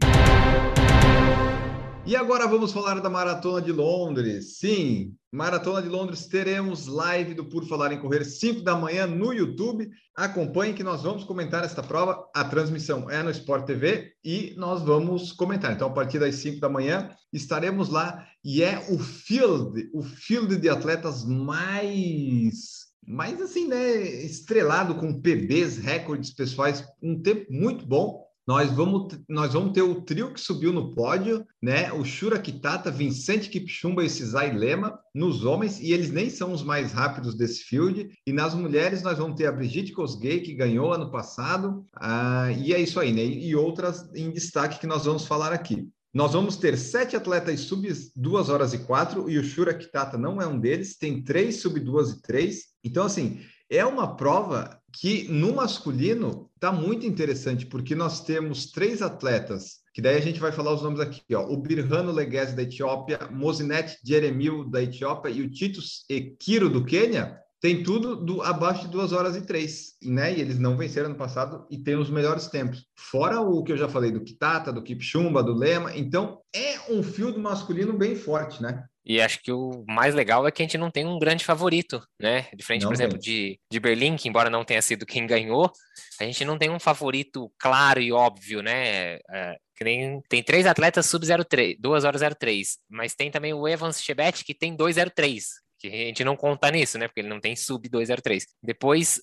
E 2.06 2.14
agora 2.14 2.46
vamos 2.46 2.72
falar 2.72 3.00
da 3.00 3.10
Maratona 3.10 3.60
de 3.60 3.72
Londres. 3.72 4.58
Sim, 4.58 5.16
Maratona 5.32 5.82
de 5.82 5.88
Londres, 5.88 6.28
teremos 6.28 6.86
live 6.86 7.34
do 7.34 7.46
Por 7.46 7.66
Falar 7.66 7.92
em 7.92 7.98
Correr, 7.98 8.24
5 8.24 8.60
da 8.60 8.76
manhã 8.76 9.08
no 9.08 9.32
YouTube. 9.32 9.90
Acompanhe 10.14 10.72
que 10.72 10.84
nós 10.84 11.02
vamos 11.02 11.24
comentar 11.24 11.64
esta 11.64 11.82
prova. 11.82 12.24
A 12.32 12.44
transmissão 12.44 13.10
é 13.10 13.24
no 13.24 13.30
Sport 13.30 13.66
TV 13.66 14.12
e 14.24 14.54
nós 14.56 14.82
vamos 14.82 15.32
comentar. 15.32 15.72
Então, 15.72 15.88
a 15.88 15.92
partir 15.92 16.20
das 16.20 16.36
5 16.36 16.60
da 16.60 16.68
manhã, 16.68 17.10
estaremos 17.32 17.88
lá 17.88 18.24
e 18.44 18.62
é 18.62 18.86
o 18.88 19.00
field, 19.00 19.90
o 19.92 20.00
field 20.00 20.58
de 20.58 20.68
atletas 20.68 21.24
mais 21.24 22.86
mais 23.04 23.40
assim, 23.40 23.68
né, 23.68 23.96
estrelado 24.24 24.96
com 24.96 25.20
PBs, 25.20 25.78
recordes 25.78 26.32
pessoais, 26.34 26.84
um 27.00 27.20
tempo 27.20 27.52
muito 27.52 27.86
bom 27.86 28.25
nós 28.46 28.70
vamos, 28.70 29.18
nós 29.28 29.54
vamos 29.54 29.72
ter 29.72 29.82
o 29.82 30.02
trio 30.02 30.32
que 30.32 30.40
subiu 30.40 30.72
no 30.72 30.94
pódio, 30.94 31.44
né? 31.60 31.92
O 31.92 32.04
Shura 32.04 32.38
Kitata, 32.38 32.92
Vicente 32.92 33.50
Kipchumba 33.50 34.04
e 34.04 34.08
Cisai 34.08 34.56
Lema 34.56 34.98
nos 35.12 35.44
homens, 35.44 35.80
e 35.80 35.92
eles 35.92 36.12
nem 36.12 36.30
são 36.30 36.52
os 36.52 36.62
mais 36.62 36.92
rápidos 36.92 37.34
desse 37.34 37.64
field. 37.64 38.08
E 38.24 38.32
nas 38.32 38.54
mulheres 38.54 39.02
nós 39.02 39.18
vamos 39.18 39.36
ter 39.36 39.46
a 39.46 39.52
Brigitte 39.52 39.92
Kosgei, 39.92 40.40
que 40.40 40.54
ganhou 40.54 40.92
ano 40.92 41.10
passado, 41.10 41.84
ah, 41.96 42.52
e 42.52 42.72
é 42.72 42.80
isso 42.80 43.00
aí, 43.00 43.12
né? 43.12 43.24
E 43.24 43.56
outras 43.56 44.08
em 44.14 44.30
destaque 44.30 44.78
que 44.78 44.86
nós 44.86 45.04
vamos 45.04 45.26
falar 45.26 45.52
aqui. 45.52 45.88
Nós 46.14 46.32
vamos 46.32 46.56
ter 46.56 46.78
sete 46.78 47.16
atletas 47.16 47.60
sub 47.60 47.86
2 48.14 48.48
horas 48.48 48.72
e 48.72 48.78
4, 48.78 49.28
e 49.28 49.38
o 49.38 49.44
Shura 49.44 49.74
Kitata 49.74 50.16
não 50.16 50.40
é 50.40 50.46
um 50.46 50.58
deles, 50.58 50.96
tem 50.96 51.22
três 51.22 51.56
sub 51.60 51.78
2 51.80 52.10
e 52.10 52.22
3. 52.22 52.58
Então, 52.84 53.04
assim, 53.04 53.40
é 53.68 53.84
uma 53.84 54.16
prova 54.16 54.80
que 54.98 55.28
no 55.28 55.54
masculino 55.54 56.50
está 56.54 56.72
muito 56.72 57.06
interessante, 57.06 57.66
porque 57.66 57.94
nós 57.94 58.24
temos 58.24 58.70
três 58.70 59.02
atletas, 59.02 59.80
que 59.92 60.00
daí 60.00 60.16
a 60.16 60.20
gente 60.20 60.40
vai 60.40 60.52
falar 60.52 60.72
os 60.72 60.82
nomes 60.82 61.00
aqui, 61.00 61.34
ó, 61.34 61.46
o 61.46 61.56
Birhano 61.58 62.12
Leguese 62.12 62.56
da 62.56 62.62
Etiópia, 62.62 63.18
Mozinet 63.30 63.98
Jeremil 64.02 64.64
da 64.64 64.82
Etiópia 64.82 65.30
e 65.30 65.42
o 65.42 65.50
Titus 65.50 66.04
Ekiro 66.08 66.70
do 66.70 66.84
Quênia, 66.84 67.38
tem 67.60 67.82
tudo 67.82 68.16
do, 68.16 68.42
abaixo 68.42 68.82
de 68.82 68.92
2 68.92 69.12
horas 69.12 69.36
e 69.36 69.42
3, 69.42 69.96
né? 70.04 70.36
E 70.36 70.40
eles 70.40 70.58
não 70.58 70.76
venceram 70.76 71.08
no 71.08 71.14
passado 71.14 71.66
e 71.70 71.78
tem 71.78 71.96
os 71.96 72.10
melhores 72.10 72.46
tempos. 72.46 72.86
Fora 72.96 73.40
o 73.40 73.62
que 73.62 73.72
eu 73.72 73.76
já 73.76 73.88
falei 73.88 74.12
do 74.12 74.22
Kitata, 74.22 74.72
do 74.72 74.82
Kipchumba, 74.82 75.42
do 75.42 75.54
Lema. 75.54 75.96
Então, 75.96 76.38
é 76.54 76.92
um 76.92 77.02
field 77.02 77.38
masculino 77.38 77.94
bem 77.94 78.14
forte, 78.14 78.62
né? 78.62 78.84
E 79.06 79.20
acho 79.20 79.40
que 79.40 79.52
o 79.52 79.84
mais 79.86 80.16
legal 80.16 80.46
é 80.46 80.50
que 80.50 80.60
a 80.60 80.64
gente 80.64 80.76
não 80.76 80.90
tem 80.90 81.06
um 81.06 81.16
grande 81.16 81.44
favorito, 81.44 82.02
né? 82.20 82.48
Diferente, 82.56 82.82
não 82.82 82.88
por 82.88 82.94
exemplo, 82.94 83.16
de, 83.16 83.56
de 83.70 83.78
Berlim, 83.78 84.16
que 84.16 84.28
embora 84.28 84.50
não 84.50 84.64
tenha 84.64 84.82
sido 84.82 85.06
quem 85.06 85.24
ganhou, 85.24 85.70
a 86.18 86.24
gente 86.24 86.44
não 86.44 86.58
tem 86.58 86.70
um 86.70 86.80
favorito 86.80 87.48
claro 87.56 88.00
e 88.00 88.10
óbvio, 88.10 88.62
né? 88.62 89.18
É, 89.30 89.56
tem, 89.76 90.20
tem 90.28 90.42
três 90.42 90.66
atletas 90.66 91.06
sub-03, 91.06 91.76
2 91.78 92.04
horas 92.04 92.20
03, 92.36 92.78
mas 92.90 93.14
tem 93.14 93.30
também 93.30 93.54
o 93.54 93.68
Evans 93.68 94.02
Chebet, 94.02 94.44
que 94.44 94.54
tem 94.54 94.74
203, 94.74 95.44
que 95.78 95.86
a 95.86 95.90
gente 95.90 96.24
não 96.24 96.36
conta 96.36 96.70
nisso, 96.70 96.98
né? 96.98 97.06
Porque 97.06 97.20
ele 97.20 97.28
não 97.28 97.40
tem 97.40 97.54
sub 97.54 97.88
203. 97.88 98.46
Depois, 98.62 99.20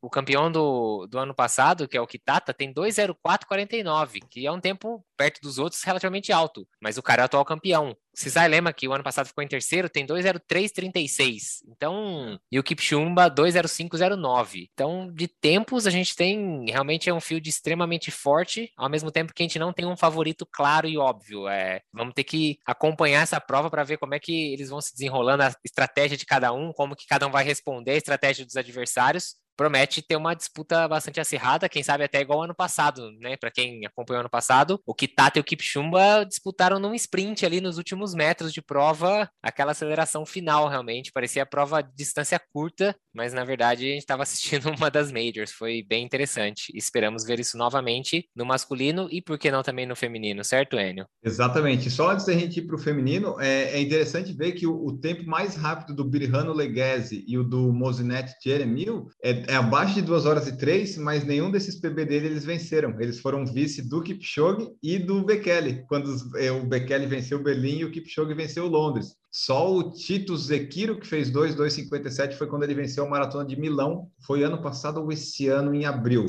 o 0.00 0.08
campeão 0.08 0.50
do, 0.50 1.06
do 1.08 1.18
ano 1.18 1.34
passado, 1.34 1.86
que 1.86 1.96
é 1.96 2.00
o 2.00 2.06
Kitata, 2.06 2.54
tem 2.54 2.72
204,49, 2.72 4.20
que 4.30 4.46
é 4.46 4.52
um 4.52 4.60
tempo 4.60 5.04
perto 5.16 5.40
dos 5.40 5.58
outros 5.58 5.82
relativamente 5.82 6.32
alto, 6.32 6.66
mas 6.80 6.96
o 6.96 7.02
cara 7.02 7.22
é 7.22 7.24
o 7.24 7.26
atual 7.26 7.44
campeão. 7.44 7.94
Cisai 8.16 8.48
Lema, 8.48 8.72
que 8.72 8.88
o 8.88 8.92
ano 8.94 9.04
passado 9.04 9.26
ficou 9.26 9.44
em 9.44 9.48
terceiro, 9.48 9.90
tem 9.90 10.06
203,36. 10.06 11.62
Então, 11.68 12.40
e 12.50 12.58
o 12.58 12.62
Kipchumba 12.62 13.30
205,09. 13.30 14.70
Então, 14.72 15.12
de 15.12 15.28
tempos, 15.28 15.86
a 15.86 15.90
gente 15.90 16.16
tem 16.16 16.64
realmente 16.70 17.10
é 17.10 17.14
um 17.14 17.20
field 17.20 17.46
extremamente 17.48 18.10
forte, 18.10 18.72
ao 18.74 18.88
mesmo 18.88 19.10
tempo 19.10 19.34
que 19.34 19.42
a 19.42 19.44
gente 19.44 19.58
não 19.58 19.70
tem 19.70 19.84
um 19.84 19.96
favorito 19.96 20.46
claro 20.46 20.88
e 20.88 20.96
óbvio. 20.96 21.46
É, 21.46 21.82
vamos 21.92 22.14
ter 22.14 22.24
que 22.24 22.58
acompanhar 22.64 23.22
essa 23.22 23.38
prova 23.38 23.70
para 23.70 23.84
ver 23.84 23.98
como 23.98 24.14
é 24.14 24.18
que 24.18 24.52
eles 24.54 24.70
vão 24.70 24.80
se 24.80 24.92
desenrolando, 24.94 25.42
a 25.42 25.54
estratégia 25.62 26.16
de 26.16 26.24
cada 26.24 26.52
um, 26.54 26.72
como 26.72 26.96
que 26.96 27.06
cada 27.06 27.26
um 27.26 27.30
vai 27.30 27.44
responder 27.44 27.90
a 27.90 27.96
estratégia 27.96 28.46
dos 28.46 28.56
adversários 28.56 29.36
promete 29.56 30.02
ter 30.02 30.16
uma 30.16 30.34
disputa 30.34 30.86
bastante 30.86 31.20
acirrada, 31.20 31.68
quem 31.68 31.82
sabe 31.82 32.04
até 32.04 32.20
igual 32.20 32.42
ano 32.42 32.54
passado, 32.54 33.10
né? 33.20 33.36
Para 33.36 33.50
quem 33.50 33.84
acompanhou 33.86 34.20
ano 34.20 34.30
passado, 34.30 34.80
o 34.86 34.94
Kitata 34.94 35.38
e 35.38 35.40
o 35.40 35.44
Kipchumba 35.44 36.24
disputaram 36.26 36.78
num 36.78 36.94
sprint 36.94 37.44
ali 37.44 37.60
nos 37.60 37.78
últimos 37.78 38.14
metros 38.14 38.52
de 38.52 38.62
prova, 38.62 39.28
aquela 39.42 39.72
aceleração 39.72 40.24
final 40.26 40.68
realmente, 40.68 41.12
parecia 41.12 41.42
a 41.42 41.46
prova 41.46 41.82
de 41.82 41.94
distância 41.94 42.40
curta, 42.52 42.94
mas 43.14 43.32
na 43.32 43.44
verdade 43.44 43.86
a 43.86 43.88
gente 43.88 44.00
estava 44.00 44.22
assistindo 44.22 44.68
uma 44.76 44.90
das 44.90 45.10
majors, 45.10 45.52
foi 45.52 45.82
bem 45.82 46.04
interessante. 46.04 46.72
Esperamos 46.74 47.24
ver 47.24 47.40
isso 47.40 47.56
novamente 47.56 48.28
no 48.34 48.44
masculino 48.44 49.08
e 49.10 49.22
por 49.22 49.38
que 49.38 49.50
não 49.50 49.62
também 49.62 49.86
no 49.86 49.96
feminino, 49.96 50.44
certo, 50.44 50.78
Enio? 50.78 51.06
Exatamente. 51.24 51.90
Só 51.90 52.10
antes 52.10 52.26
da 52.26 52.32
gente 52.32 52.60
ir 52.60 52.66
para 52.66 52.76
o 52.76 52.78
feminino, 52.78 53.40
é, 53.40 53.72
é, 53.72 53.80
interessante 53.80 54.32
ver 54.32 54.52
que 54.52 54.66
o, 54.66 54.86
o, 54.86 54.98
tempo 54.98 55.26
mais 55.26 55.54
rápido 55.56 55.94
do 55.94 56.04
Birhano 56.04 56.52
Leghese 56.52 57.24
e 57.26 57.38
o 57.38 57.44
do 57.44 57.72
Mozinet 57.72 58.32
Jeremil 58.42 59.08
é 59.22 59.32
é 59.48 59.54
abaixo 59.54 59.94
de 59.94 60.02
2 60.02 60.26
horas 60.26 60.46
e 60.46 60.56
3, 60.56 60.98
mas 60.98 61.24
nenhum 61.24 61.50
desses 61.50 61.80
PB 61.80 62.04
dele 62.04 62.26
eles 62.26 62.44
venceram. 62.44 63.00
Eles 63.00 63.20
foram 63.20 63.46
vice 63.46 63.82
do 63.82 64.02
Kipchoge 64.02 64.70
e 64.82 64.98
do 64.98 65.24
Bekele, 65.24 65.84
quando 65.88 66.14
é, 66.36 66.50
o 66.50 66.66
Bekele 66.66 67.06
venceu 67.06 67.42
Berlim 67.42 67.78
e 67.78 67.84
o 67.84 67.90
Kipchoge 67.90 68.34
venceu 68.34 68.66
Londres. 68.66 69.14
Só 69.30 69.74
o 69.74 69.92
Tito 69.92 70.36
Zekiro, 70.36 70.98
que 70.98 71.06
fez 71.06 71.30
2,257, 71.30 72.36
foi 72.36 72.46
quando 72.46 72.62
ele 72.62 72.74
venceu 72.74 73.04
a 73.04 73.08
Maratona 73.08 73.44
de 73.44 73.58
Milão, 73.58 74.08
foi 74.26 74.42
ano 74.42 74.60
passado 74.60 75.00
ou 75.00 75.12
esse 75.12 75.48
ano, 75.48 75.74
em 75.74 75.84
abril. 75.84 76.26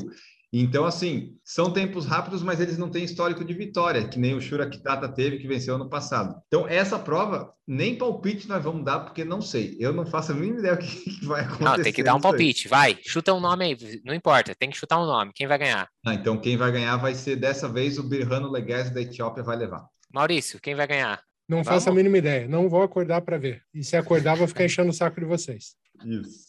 Então, 0.52 0.86
assim, 0.86 1.36
são 1.44 1.70
tempos 1.72 2.06
rápidos, 2.06 2.42
mas 2.42 2.58
eles 2.58 2.78
não 2.78 2.90
têm 2.90 3.04
histórico 3.04 3.44
de 3.44 3.52
vitória, 3.52 4.08
que 4.08 4.18
nem 4.18 4.34
o 4.34 4.40
Shura 4.40 4.68
Kitata 4.68 5.08
teve, 5.08 5.38
que 5.38 5.46
venceu 5.46 5.74
ano 5.74 5.90
passado. 5.90 6.40
Então, 6.46 6.66
essa 6.66 6.98
prova, 6.98 7.52
nem 7.66 7.96
palpite 7.98 8.48
nós 8.48 8.64
vamos 8.64 8.84
dar, 8.84 9.00
porque 9.00 9.24
não 9.24 9.42
sei. 9.42 9.76
Eu 9.78 9.92
não 9.92 10.06
faço 10.06 10.32
a 10.32 10.34
mínima 10.34 10.60
ideia 10.60 10.74
o 10.74 10.78
que 10.78 11.20
vai 11.26 11.42
acontecer. 11.42 11.64
Não, 11.64 11.82
tem 11.82 11.92
que 11.92 12.02
dar 12.02 12.14
um 12.14 12.20
palpite, 12.20 12.66
aí. 12.66 12.70
vai. 12.70 12.98
Chuta 13.04 13.34
um 13.34 13.40
nome 13.40 13.64
aí, 13.66 14.00
não 14.04 14.14
importa, 14.14 14.54
tem 14.54 14.70
que 14.70 14.76
chutar 14.76 14.98
um 14.98 15.06
nome. 15.06 15.32
Quem 15.34 15.46
vai 15.46 15.58
ganhar? 15.58 15.88
Ah, 16.06 16.14
então, 16.14 16.40
quem 16.40 16.56
vai 16.56 16.72
ganhar 16.72 16.96
vai 16.96 17.14
ser, 17.14 17.36
dessa 17.36 17.68
vez, 17.68 17.98
o 17.98 18.02
Birhano 18.02 18.50
Leguese 18.50 18.92
da 18.92 19.02
Etiópia 19.02 19.42
vai 19.42 19.56
levar. 19.56 19.86
Maurício, 20.12 20.58
quem 20.60 20.74
vai 20.74 20.86
ganhar? 20.86 21.22
Não 21.46 21.62
Vamos? 21.62 21.68
faço 21.68 21.90
a 21.90 21.94
mínima 21.94 22.18
ideia. 22.18 22.48
Não 22.48 22.68
vou 22.68 22.82
acordar 22.82 23.20
para 23.20 23.38
ver. 23.38 23.62
E 23.74 23.82
se 23.82 23.96
acordar, 23.96 24.36
vou 24.36 24.48
ficar 24.48 24.64
enchendo 24.64 24.90
o 24.90 24.94
saco 24.94 25.20
de 25.20 25.26
vocês. 25.26 25.76
Isso. 26.04 26.48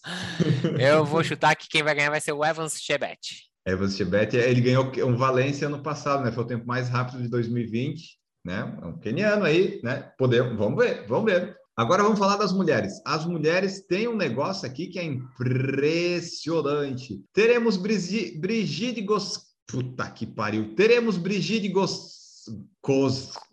Eu 0.77 1.03
vou 1.05 1.23
chutar 1.23 1.55
que 1.55 1.67
quem 1.67 1.81
vai 1.81 1.95
ganhar 1.95 2.09
vai 2.09 2.21
ser 2.21 2.33
o 2.33 2.45
Evans 2.45 2.79
Chebet. 2.79 3.48
Evans 3.69 3.95
Chebet, 3.95 4.35
ele 4.35 4.61
ganhou 4.61 4.91
um 5.05 5.15
Valência 5.15 5.67
ano 5.67 5.81
passado, 5.81 6.23
né? 6.23 6.31
Foi 6.31 6.43
o 6.43 6.47
tempo 6.47 6.65
mais 6.65 6.89
rápido 6.89 7.21
de 7.21 7.29
2020, 7.29 8.17
né? 8.43 8.77
É 8.81 8.85
um 8.85 8.99
keniano 8.99 9.45
aí, 9.45 9.79
né? 9.83 10.11
Podemos, 10.17 10.57
vamos 10.57 10.83
ver, 10.83 11.05
vamos 11.07 11.31
ver. 11.31 11.55
Agora 11.75 12.03
vamos 12.03 12.19
falar 12.19 12.35
das 12.35 12.51
mulheres. 12.51 13.01
As 13.05 13.25
mulheres 13.25 13.85
têm 13.87 14.07
um 14.07 14.15
negócio 14.15 14.67
aqui 14.67 14.87
que 14.87 14.99
é 14.99 15.03
impressionante. 15.03 17.23
Teremos 17.33 17.77
Brigitte 17.77 19.01
Gos... 19.01 19.47
Puta 19.65 20.09
que 20.09 20.25
pariu. 20.25 20.75
Teremos 20.75 21.17
Brigitte 21.17 21.69
Gos... 21.69 22.19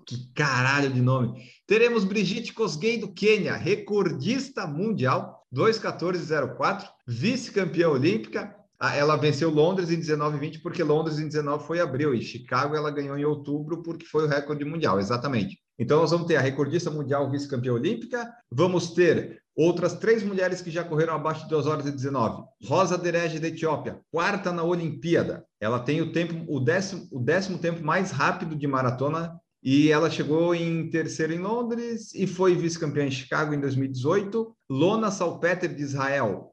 Que 0.07 0.33
caralho 0.35 0.91
de 0.91 1.03
nome. 1.03 1.43
Teremos 1.67 2.05
Brigitte 2.05 2.53
Kosgei 2.53 2.97
do 2.97 3.13
Quênia, 3.13 3.57
recordista 3.57 4.67
mundial, 4.67 5.45
2.14.04, 5.53 6.89
vice-campeã 7.07 7.89
olímpica, 7.89 8.55
ela 8.81 9.17
venceu 9.17 9.51
Londres 9.51 9.91
em 9.91 9.97
19 9.97 10.37
e 10.37 10.41
20 10.41 10.61
porque 10.61 10.83
Londres 10.83 11.19
em 11.19 11.27
19 11.27 11.67
foi 11.67 11.81
abril 11.81 12.15
e 12.15 12.23
Chicago 12.23 12.77
ela 12.77 12.91
ganhou 12.91 13.17
em 13.17 13.25
outubro 13.25 13.83
porque 13.83 14.05
foi 14.07 14.25
o 14.25 14.29
recorde 14.29 14.65
mundial, 14.65 14.99
exatamente. 14.99 15.59
Então 15.79 16.01
nós 16.01 16.11
vamos 16.11 16.27
ter 16.27 16.37
a 16.37 16.41
recordista 16.41 16.91
mundial 16.91 17.31
vice-campeã 17.31 17.73
olímpica, 17.73 18.31
vamos 18.51 18.91
ter 18.91 19.43
outras 19.55 19.95
três 19.95 20.23
mulheres 20.23 20.61
que 20.61 20.71
já 20.71 20.85
correram 20.85 21.15
abaixo 21.15 21.45
de 21.45 21.51
2 21.51 21.67
horas 21.67 21.87
e 21.87 21.91
19. 21.91 22.43
Rosa 22.65 22.99
Derege 22.99 23.39
da 23.39 23.49
Etiópia, 23.49 24.01
quarta 24.11 24.53
na 24.53 24.63
Olimpíada. 24.63 25.45
Ela 25.61 25.79
tem 25.79 26.01
o 26.03 26.13
tempo, 26.13 26.45
o 26.49 26.61
décimo, 26.61 27.09
o 27.11 27.19
décimo 27.19 27.59
tempo 27.59 27.83
mais 27.83 28.11
rápido 28.11 28.55
de 28.55 28.67
maratona 28.67 29.39
e 29.63 29.91
ela 29.91 30.11
chegou 30.11 30.55
em 30.55 30.89
terceiro 30.91 31.33
em 31.33 31.39
Londres 31.39 32.15
e 32.15 32.27
foi 32.27 32.55
vice-campeã 32.55 33.05
em 33.05 33.11
Chicago 33.11 33.53
em 33.53 33.61
2018. 33.61 34.55
Lona 34.71 35.11
Salpeter 35.11 35.75
de 35.75 35.83
Israel, 35.83 36.53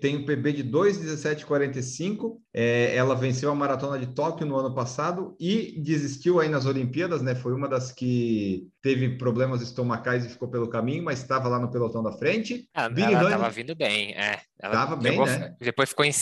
tem 0.00 0.16
o 0.16 0.24
PB 0.24 0.52
de 0.52 0.64
2,1745. 0.64 2.38
É, 2.52 2.96
ela 2.96 3.14
venceu 3.14 3.50
a 3.50 3.54
maratona 3.54 3.98
de 3.98 4.08
Tóquio 4.14 4.46
no 4.46 4.56
ano 4.56 4.74
passado 4.74 5.36
e 5.38 5.80
desistiu 5.80 6.40
aí 6.40 6.48
nas 6.48 6.66
Olimpíadas, 6.66 7.22
né? 7.22 7.34
Foi 7.34 7.52
uma 7.52 7.68
das 7.68 7.92
que 7.92 8.68
teve 8.82 9.16
problemas 9.16 9.60
estomacais 9.60 10.24
e 10.24 10.28
ficou 10.28 10.48
pelo 10.48 10.68
caminho, 10.68 11.04
mas 11.04 11.20
estava 11.20 11.48
lá 11.48 11.58
no 11.58 11.70
pelotão 11.70 12.02
da 12.02 12.12
frente. 12.12 12.68
Ah, 12.74 12.88
ela 12.96 13.24
estava 13.24 13.50
vindo 13.50 13.74
bem, 13.74 14.12
é. 14.12 14.40
Ela 14.58 14.74
estava 14.74 14.96
bem, 14.96 15.18
né? 15.18 15.54
Depois 15.60 15.90
ficou 15.90 16.04
em 16.04 16.12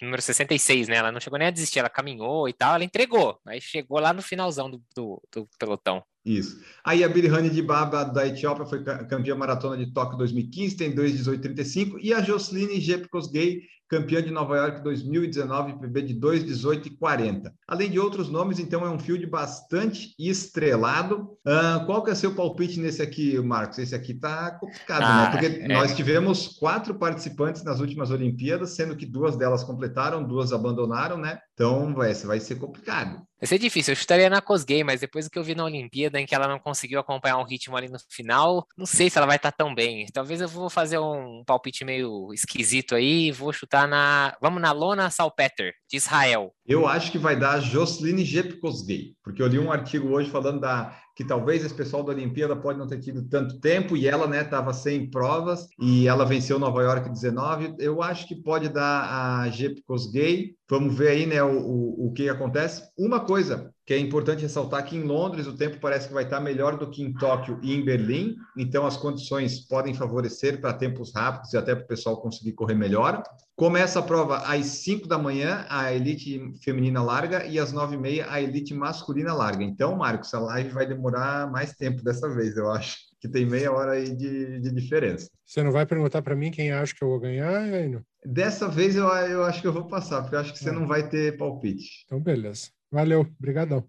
número 0.00 0.22
66, 0.22 0.88
né? 0.88 0.96
Ela 0.96 1.12
não 1.12 1.20
chegou 1.20 1.38
nem 1.38 1.48
a 1.48 1.52
desistir, 1.52 1.78
ela 1.78 1.90
caminhou 1.90 2.48
e 2.48 2.52
tal, 2.52 2.74
ela 2.74 2.84
entregou, 2.84 3.38
mas 3.44 3.62
chegou 3.62 3.98
lá 3.98 4.12
no 4.12 4.22
finalzão 4.22 4.70
do, 4.70 4.80
do, 4.94 5.22
do 5.32 5.48
pelotão. 5.58 6.02
Isso. 6.24 6.60
Aí 6.84 7.04
a 7.04 7.08
Birhane 7.08 7.48
de 7.48 7.62
Baba 7.62 8.02
da 8.02 8.26
Etiópia 8.26 8.66
foi 8.66 8.82
campeã 8.82 9.36
maratona 9.36 9.76
de 9.76 9.92
Tóquio 9.92 10.18
2015, 10.18 10.76
tem 10.76 10.92
2,18,35. 10.92 11.98
E 12.00 12.12
a 12.12 12.20
Jocelyne 12.20 12.80
Jepkosgei, 12.80 13.62
campeã 13.88 14.22
de 14.22 14.30
Nova 14.30 14.56
York 14.56 14.82
2019, 14.82 15.78
PB 15.78 16.02
de 16.02 16.14
2,18,40. 16.14 17.52
Além 17.66 17.90
de 17.90 17.98
outros 17.98 18.28
nomes, 18.28 18.58
então 18.58 18.84
é 18.84 18.90
um 18.90 18.98
field 18.98 19.24
bastante 19.26 20.14
estrelado. 20.18 21.36
Uh, 21.46 21.84
qual 21.86 22.02
que 22.02 22.10
é 22.10 22.14
seu 22.14 22.34
palpite 22.34 22.80
nesse 22.80 23.00
aqui, 23.00 23.38
Marcos? 23.38 23.78
Esse 23.78 23.94
aqui 23.94 24.14
tá 24.14 24.52
complicado, 24.52 25.00
né? 25.00 25.06
ah, 25.06 25.24
né? 25.24 25.30
Porque 25.30 25.46
é... 25.46 25.68
nós 25.68 25.94
tivemos 25.94 26.48
quatro 26.58 26.94
participantes 26.96 27.62
nas 27.62 27.80
últimas 27.80 28.10
Olimpíadas, 28.10 28.70
sendo 28.70 28.96
que 28.96 29.06
duas 29.06 29.36
delas 29.36 29.62
completaram, 29.62 30.26
duas 30.26 30.52
abandonaram, 30.52 31.16
né? 31.16 31.38
Então 31.56 31.94
vai, 31.94 32.12
vai 32.12 32.38
ser 32.38 32.56
complicado. 32.56 33.26
Vai 33.40 33.46
ser 33.46 33.58
difícil, 33.58 33.92
eu 33.92 33.96
chutaria 33.96 34.28
na 34.28 34.42
Cosgay, 34.42 34.84
mas 34.84 35.00
depois 35.00 35.24
do 35.24 35.30
que 35.30 35.38
eu 35.38 35.42
vi 35.42 35.54
na 35.54 35.64
Olimpíada, 35.64 36.20
em 36.20 36.26
que 36.26 36.34
ela 36.34 36.46
não 36.46 36.58
conseguiu 36.58 37.00
acompanhar 37.00 37.38
um 37.38 37.44
ritmo 37.44 37.74
ali 37.76 37.88
no 37.88 37.98
final, 38.10 38.66
não 38.76 38.84
sei 38.84 39.08
se 39.08 39.16
ela 39.16 39.26
vai 39.26 39.36
estar 39.36 39.52
tão 39.52 39.74
bem. 39.74 40.06
Talvez 40.12 40.42
eu 40.42 40.48
vou 40.48 40.68
fazer 40.68 40.98
um 40.98 41.42
palpite 41.46 41.82
meio 41.82 42.30
esquisito 42.34 42.94
aí, 42.94 43.32
vou 43.32 43.54
chutar 43.54 43.88
na. 43.88 44.36
Vamos 44.40 44.60
na 44.60 44.72
Lona 44.72 45.10
Salpeter, 45.10 45.72
de 45.88 45.96
Israel. 45.96 46.52
Eu 46.66 46.86
acho 46.86 47.12
que 47.12 47.18
vai 47.18 47.38
dar 47.38 47.60
Jocelyne 47.60 48.24
Jepkosgei, 48.24 49.14
porque 49.22 49.42
eu 49.42 49.46
li 49.46 49.58
um 49.58 49.70
artigo 49.70 50.08
hoje 50.08 50.30
falando 50.30 50.60
da 50.60 50.96
que 51.16 51.24
talvez 51.24 51.64
esse 51.64 51.74
pessoal 51.74 52.02
da 52.02 52.12
Olimpíada 52.12 52.54
pode 52.54 52.78
não 52.78 52.86
ter 52.86 53.00
tido 53.00 53.26
tanto 53.26 53.58
tempo 53.58 53.96
e 53.96 54.06
ela, 54.06 54.26
né, 54.26 54.42
estava 54.42 54.74
sem 54.74 55.10
provas 55.10 55.66
e 55.80 56.06
ela 56.06 56.26
venceu 56.26 56.58
Nova 56.58 56.82
York 56.82 57.08
19. 57.08 57.76
Eu 57.78 58.02
acho 58.02 58.28
que 58.28 58.34
pode 58.34 58.68
dar 58.68 59.40
a 59.40 59.48
Jepkosgei. 59.48 60.54
Vamos 60.68 60.94
ver 60.94 61.08
aí, 61.08 61.26
né, 61.26 61.42
o, 61.42 61.58
o, 61.58 62.08
o 62.08 62.12
que 62.12 62.28
acontece. 62.28 62.82
Uma 62.98 63.20
coisa 63.20 63.72
que 63.86 63.94
é 63.94 63.98
importante 63.98 64.42
ressaltar 64.42 64.84
que 64.84 64.96
em 64.96 65.04
Londres 65.04 65.46
o 65.46 65.56
tempo 65.56 65.78
parece 65.80 66.08
que 66.08 66.14
vai 66.14 66.24
estar 66.24 66.40
melhor 66.40 66.76
do 66.76 66.90
que 66.90 67.00
em 67.00 67.14
Tóquio 67.14 67.60
e 67.62 67.72
em 67.72 67.84
Berlim, 67.84 68.36
então 68.56 68.84
as 68.84 68.96
condições 68.96 69.60
podem 69.60 69.94
favorecer 69.94 70.60
para 70.60 70.72
tempos 70.72 71.14
rápidos 71.14 71.52
e 71.52 71.56
até 71.56 71.72
para 71.72 71.84
o 71.84 71.86
pessoal 71.86 72.20
conseguir 72.20 72.52
correr 72.52 72.74
melhor. 72.74 73.22
Começa 73.54 74.00
a 74.00 74.02
prova 74.02 74.38
às 74.38 74.66
5 74.66 75.06
da 75.06 75.16
manhã, 75.16 75.64
a 75.70 75.94
elite 75.94 76.52
feminina 76.64 77.00
larga, 77.00 77.46
e 77.46 77.60
às 77.60 77.72
9 77.72 77.94
e 77.94 77.98
meia, 77.98 78.26
a 78.28 78.42
elite 78.42 78.74
masculina 78.74 79.32
larga. 79.32 79.62
Então, 79.62 79.96
Marcos, 79.96 80.34
a 80.34 80.40
live 80.40 80.70
vai 80.70 80.86
demorar 80.86 81.50
mais 81.50 81.72
tempo 81.72 82.02
dessa 82.02 82.28
vez, 82.28 82.56
eu 82.56 82.68
acho 82.70 82.96
que 83.20 83.28
tem 83.28 83.46
meia 83.46 83.72
hora 83.72 83.92
aí 83.92 84.14
de, 84.14 84.60
de 84.60 84.70
diferença. 84.72 85.30
Você 85.44 85.62
não 85.62 85.70
vai 85.70 85.86
perguntar 85.86 86.22
para 86.22 86.34
mim 86.34 86.50
quem 86.50 86.72
acha 86.72 86.92
que 86.92 87.02
eu 87.02 87.08
vou 87.08 87.20
ganhar, 87.20 87.56
Aino? 87.56 88.04
Dessa 88.24 88.68
vez 88.68 88.96
eu, 88.96 89.06
eu 89.06 89.44
acho 89.44 89.62
que 89.62 89.68
eu 89.68 89.72
vou 89.72 89.86
passar, 89.86 90.22
porque 90.22 90.34
eu 90.34 90.40
acho 90.40 90.52
que 90.52 90.58
você 90.58 90.70
ah. 90.70 90.72
não 90.72 90.86
vai 90.86 91.08
ter 91.08 91.36
palpite. 91.36 92.04
Então, 92.04 92.20
beleza. 92.20 92.75
Valeu, 92.96 93.26
brigadão. 93.38 93.86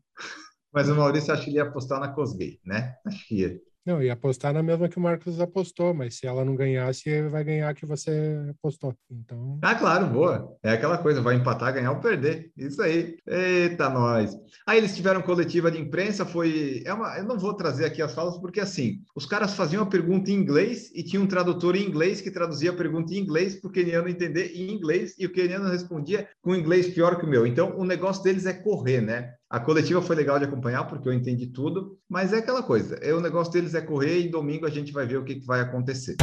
Mas 0.74 0.89
o 0.89 0.96
Maurício 0.96 1.34
acho 1.34 1.46
que 1.46 1.50
ele 1.52 1.60
ia 1.60 1.63
apostar 1.63 1.98
na 1.98 2.10
Cosgay, 2.10 2.60
né? 2.65 2.98
Acho 3.06 3.26
que 3.26 3.36
ia. 3.36 3.62
Não, 3.88 4.04
ia 4.04 4.12
apostar 4.12 4.52
na 4.52 4.62
mesma 4.62 4.89
que 4.89 4.97
o 4.97 5.02
Marcos 5.02 5.39
apostou, 5.39 5.93
mas 5.93 6.15
se 6.15 6.28
ela 6.28 6.43
não 6.43 6.58
ganhasse, 6.58 7.21
vai 7.30 7.41
ganhar 7.41 7.73
que 7.73 7.86
você 7.86 8.38
apostou. 8.50 8.93
Então. 9.10 9.58
Ah, 9.62 9.76
claro, 9.76 10.08
boa. 10.08 10.58
É 10.62 10.71
aquela 10.71 10.97
coisa, 10.97 11.21
vai 11.21 11.36
empatar, 11.36 11.73
ganhar 11.73 11.91
ou 11.91 12.02
perder. 12.02 12.52
Isso 12.58 12.82
aí. 12.82 13.15
Eita, 13.26 13.89
nós. 13.89 14.36
Aí 14.67 14.78
eles 14.78 14.93
tiveram 14.93 15.21
coletiva 15.21 15.71
de 15.71 15.80
imprensa, 15.80 16.26
foi. 16.26 16.84
É 16.86 16.93
uma... 16.93 17.17
Eu 17.17 17.23
não 17.23 17.39
vou 17.39 17.54
trazer 17.54 17.86
aqui 17.86 18.02
as 18.02 18.13
falas, 18.13 18.38
porque 18.38 18.60
assim, 18.60 19.00
os 19.15 19.26
caras 19.26 19.54
faziam 19.54 19.84
a 19.84 19.86
pergunta 19.86 20.30
em 20.30 20.34
inglês 20.34 20.91
e 20.93 21.02
tinha 21.02 21.21
um 21.21 21.26
tradutor 21.26 21.78
em 21.78 21.88
inglês 21.88 22.19
que 22.19 22.30
traduzia 22.30 22.71
a 22.71 22.76
pergunta 22.76 23.13
em 23.13 23.19
inglês 23.19 23.56
para 23.56 23.69
o 23.69 23.71
keniano 23.71 24.10
entender 24.10 24.52
em 24.54 24.69
inglês, 24.69 25.15
e 25.17 25.26
o 25.26 25.32
keniano 25.32 25.69
respondia 25.69 26.28
com 26.41 26.54
inglês 26.54 26.89
pior 26.89 27.17
que 27.17 27.26
o 27.26 27.30
meu. 27.30 27.47
Então, 27.47 27.78
o 27.78 27.86
negócio 27.86 28.21
deles 28.21 28.45
é 28.45 28.52
correr, 28.52 29.00
né? 29.00 29.32
A 29.49 29.62
coletiva 29.62 30.01
foi 30.01 30.13
legal 30.13 30.38
de 30.38 30.43
acompanhar, 30.43 30.83
porque 30.83 31.07
eu 31.07 31.13
entendi 31.13 31.47
tudo, 31.47 31.97
mas 32.10 32.33
é 32.33 32.39
aquela 32.39 32.62
coisa, 32.62 32.95
é, 32.95 33.13
o 33.13 33.21
negócio 33.21 33.53
deles 33.53 33.73
é 33.73 33.79
correr 33.79 34.19
e 34.19 34.27
domingo 34.27 34.65
a 34.65 34.69
gente 34.69 34.91
vai 34.91 35.07
ver 35.07 35.19
o 35.19 35.23
que, 35.23 35.36
que 35.36 35.45
vai 35.45 35.62
acontecer. 35.62 36.17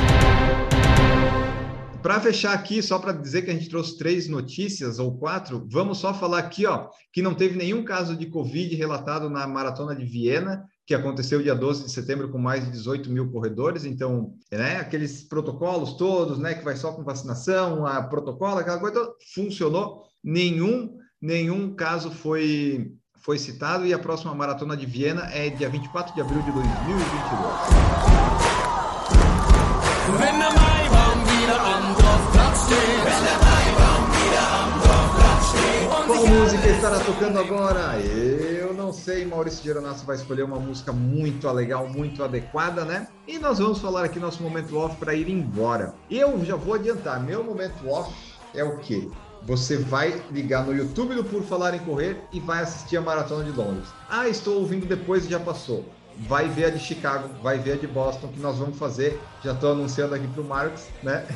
Para 2.02 2.20
fechar 2.20 2.52
aqui, 2.52 2.82
só 2.82 2.98
para 2.98 3.12
dizer 3.12 3.40
que 3.40 3.50
a 3.50 3.54
gente 3.54 3.70
trouxe 3.70 3.96
três 3.96 4.28
notícias 4.28 4.98
ou 4.98 5.16
quatro, 5.16 5.66
vamos 5.72 5.96
só 5.96 6.12
falar 6.12 6.38
aqui, 6.38 6.66
ó, 6.66 6.90
que 7.10 7.22
não 7.22 7.34
teve 7.34 7.56
nenhum 7.56 7.82
caso 7.82 8.14
de 8.14 8.26
Covid 8.26 8.74
relatado 8.74 9.30
na 9.30 9.46
maratona 9.46 9.96
de 9.96 10.04
Viena, 10.04 10.62
que 10.86 10.94
aconteceu 10.94 11.42
dia 11.42 11.54
12 11.54 11.84
de 11.84 11.92
setembro 11.92 12.30
com 12.30 12.36
mais 12.36 12.66
de 12.66 12.72
18 12.72 13.10
mil 13.10 13.32
corredores, 13.32 13.86
então, 13.86 14.34
né, 14.52 14.76
aqueles 14.76 15.26
protocolos 15.26 15.94
todos, 15.94 16.38
né, 16.38 16.52
que 16.52 16.62
vai 16.62 16.76
só 16.76 16.92
com 16.92 17.02
vacinação, 17.02 17.86
a 17.86 18.02
protocolo, 18.02 18.58
aquela 18.58 18.78
coisa, 18.78 19.10
funcionou, 19.34 20.02
nenhum, 20.22 20.98
nenhum 21.22 21.74
caso 21.74 22.10
foi 22.10 22.92
foi 23.24 23.38
citado 23.38 23.86
e 23.86 23.94
a 23.94 23.98
próxima 23.98 24.34
maratona 24.34 24.76
de 24.76 24.84
Viena 24.84 25.30
é 25.32 25.48
dia 25.48 25.66
24 25.70 26.14
de 26.14 26.20
abril 26.20 26.42
de 26.42 26.52
2022. 26.52 27.54
Qual 36.06 36.26
música 36.26 36.68
estará 36.68 37.00
tocando 37.00 37.38
agora? 37.38 37.98
Eu 37.98 38.74
não 38.74 38.92
sei, 38.92 39.24
Maurício 39.24 39.64
Geronasso 39.64 40.04
vai 40.04 40.16
escolher 40.16 40.42
uma 40.42 40.58
música 40.58 40.92
muito 40.92 41.50
legal, 41.50 41.88
muito 41.88 42.22
adequada, 42.22 42.84
né? 42.84 43.08
E 43.26 43.38
nós 43.38 43.58
vamos 43.58 43.78
falar 43.78 44.04
aqui 44.04 44.20
nosso 44.20 44.42
momento 44.42 44.76
off 44.76 44.96
para 44.96 45.14
ir 45.14 45.30
embora. 45.30 45.94
Eu 46.10 46.44
já 46.44 46.56
vou 46.56 46.74
adiantar, 46.74 47.22
meu 47.22 47.42
momento 47.42 47.88
off 47.88 48.12
é 48.54 48.62
o 48.62 48.76
quê? 48.80 49.08
Você 49.46 49.76
vai 49.76 50.22
ligar 50.30 50.64
no 50.64 50.74
YouTube 50.74 51.14
do 51.14 51.22
Por 51.22 51.42
Falar 51.42 51.74
em 51.74 51.78
Correr 51.80 52.16
e 52.32 52.40
vai 52.40 52.62
assistir 52.62 52.96
a 52.96 53.02
Maratona 53.02 53.44
de 53.44 53.50
Londres. 53.50 53.88
Ah, 54.08 54.26
estou 54.26 54.58
ouvindo 54.58 54.86
depois 54.86 55.26
e 55.26 55.30
já 55.30 55.38
passou. 55.38 55.84
Vai 56.26 56.48
ver 56.48 56.66
a 56.66 56.70
de 56.70 56.78
Chicago, 56.78 57.28
vai 57.42 57.58
ver 57.58 57.72
a 57.72 57.76
de 57.76 57.86
Boston, 57.86 58.28
que 58.28 58.40
nós 58.40 58.56
vamos 58.56 58.78
fazer. 58.78 59.20
Já 59.42 59.52
estou 59.52 59.72
anunciando 59.72 60.14
aqui 60.14 60.26
para 60.28 60.40
o 60.40 60.44
Marcos, 60.46 60.84
né? 61.02 61.26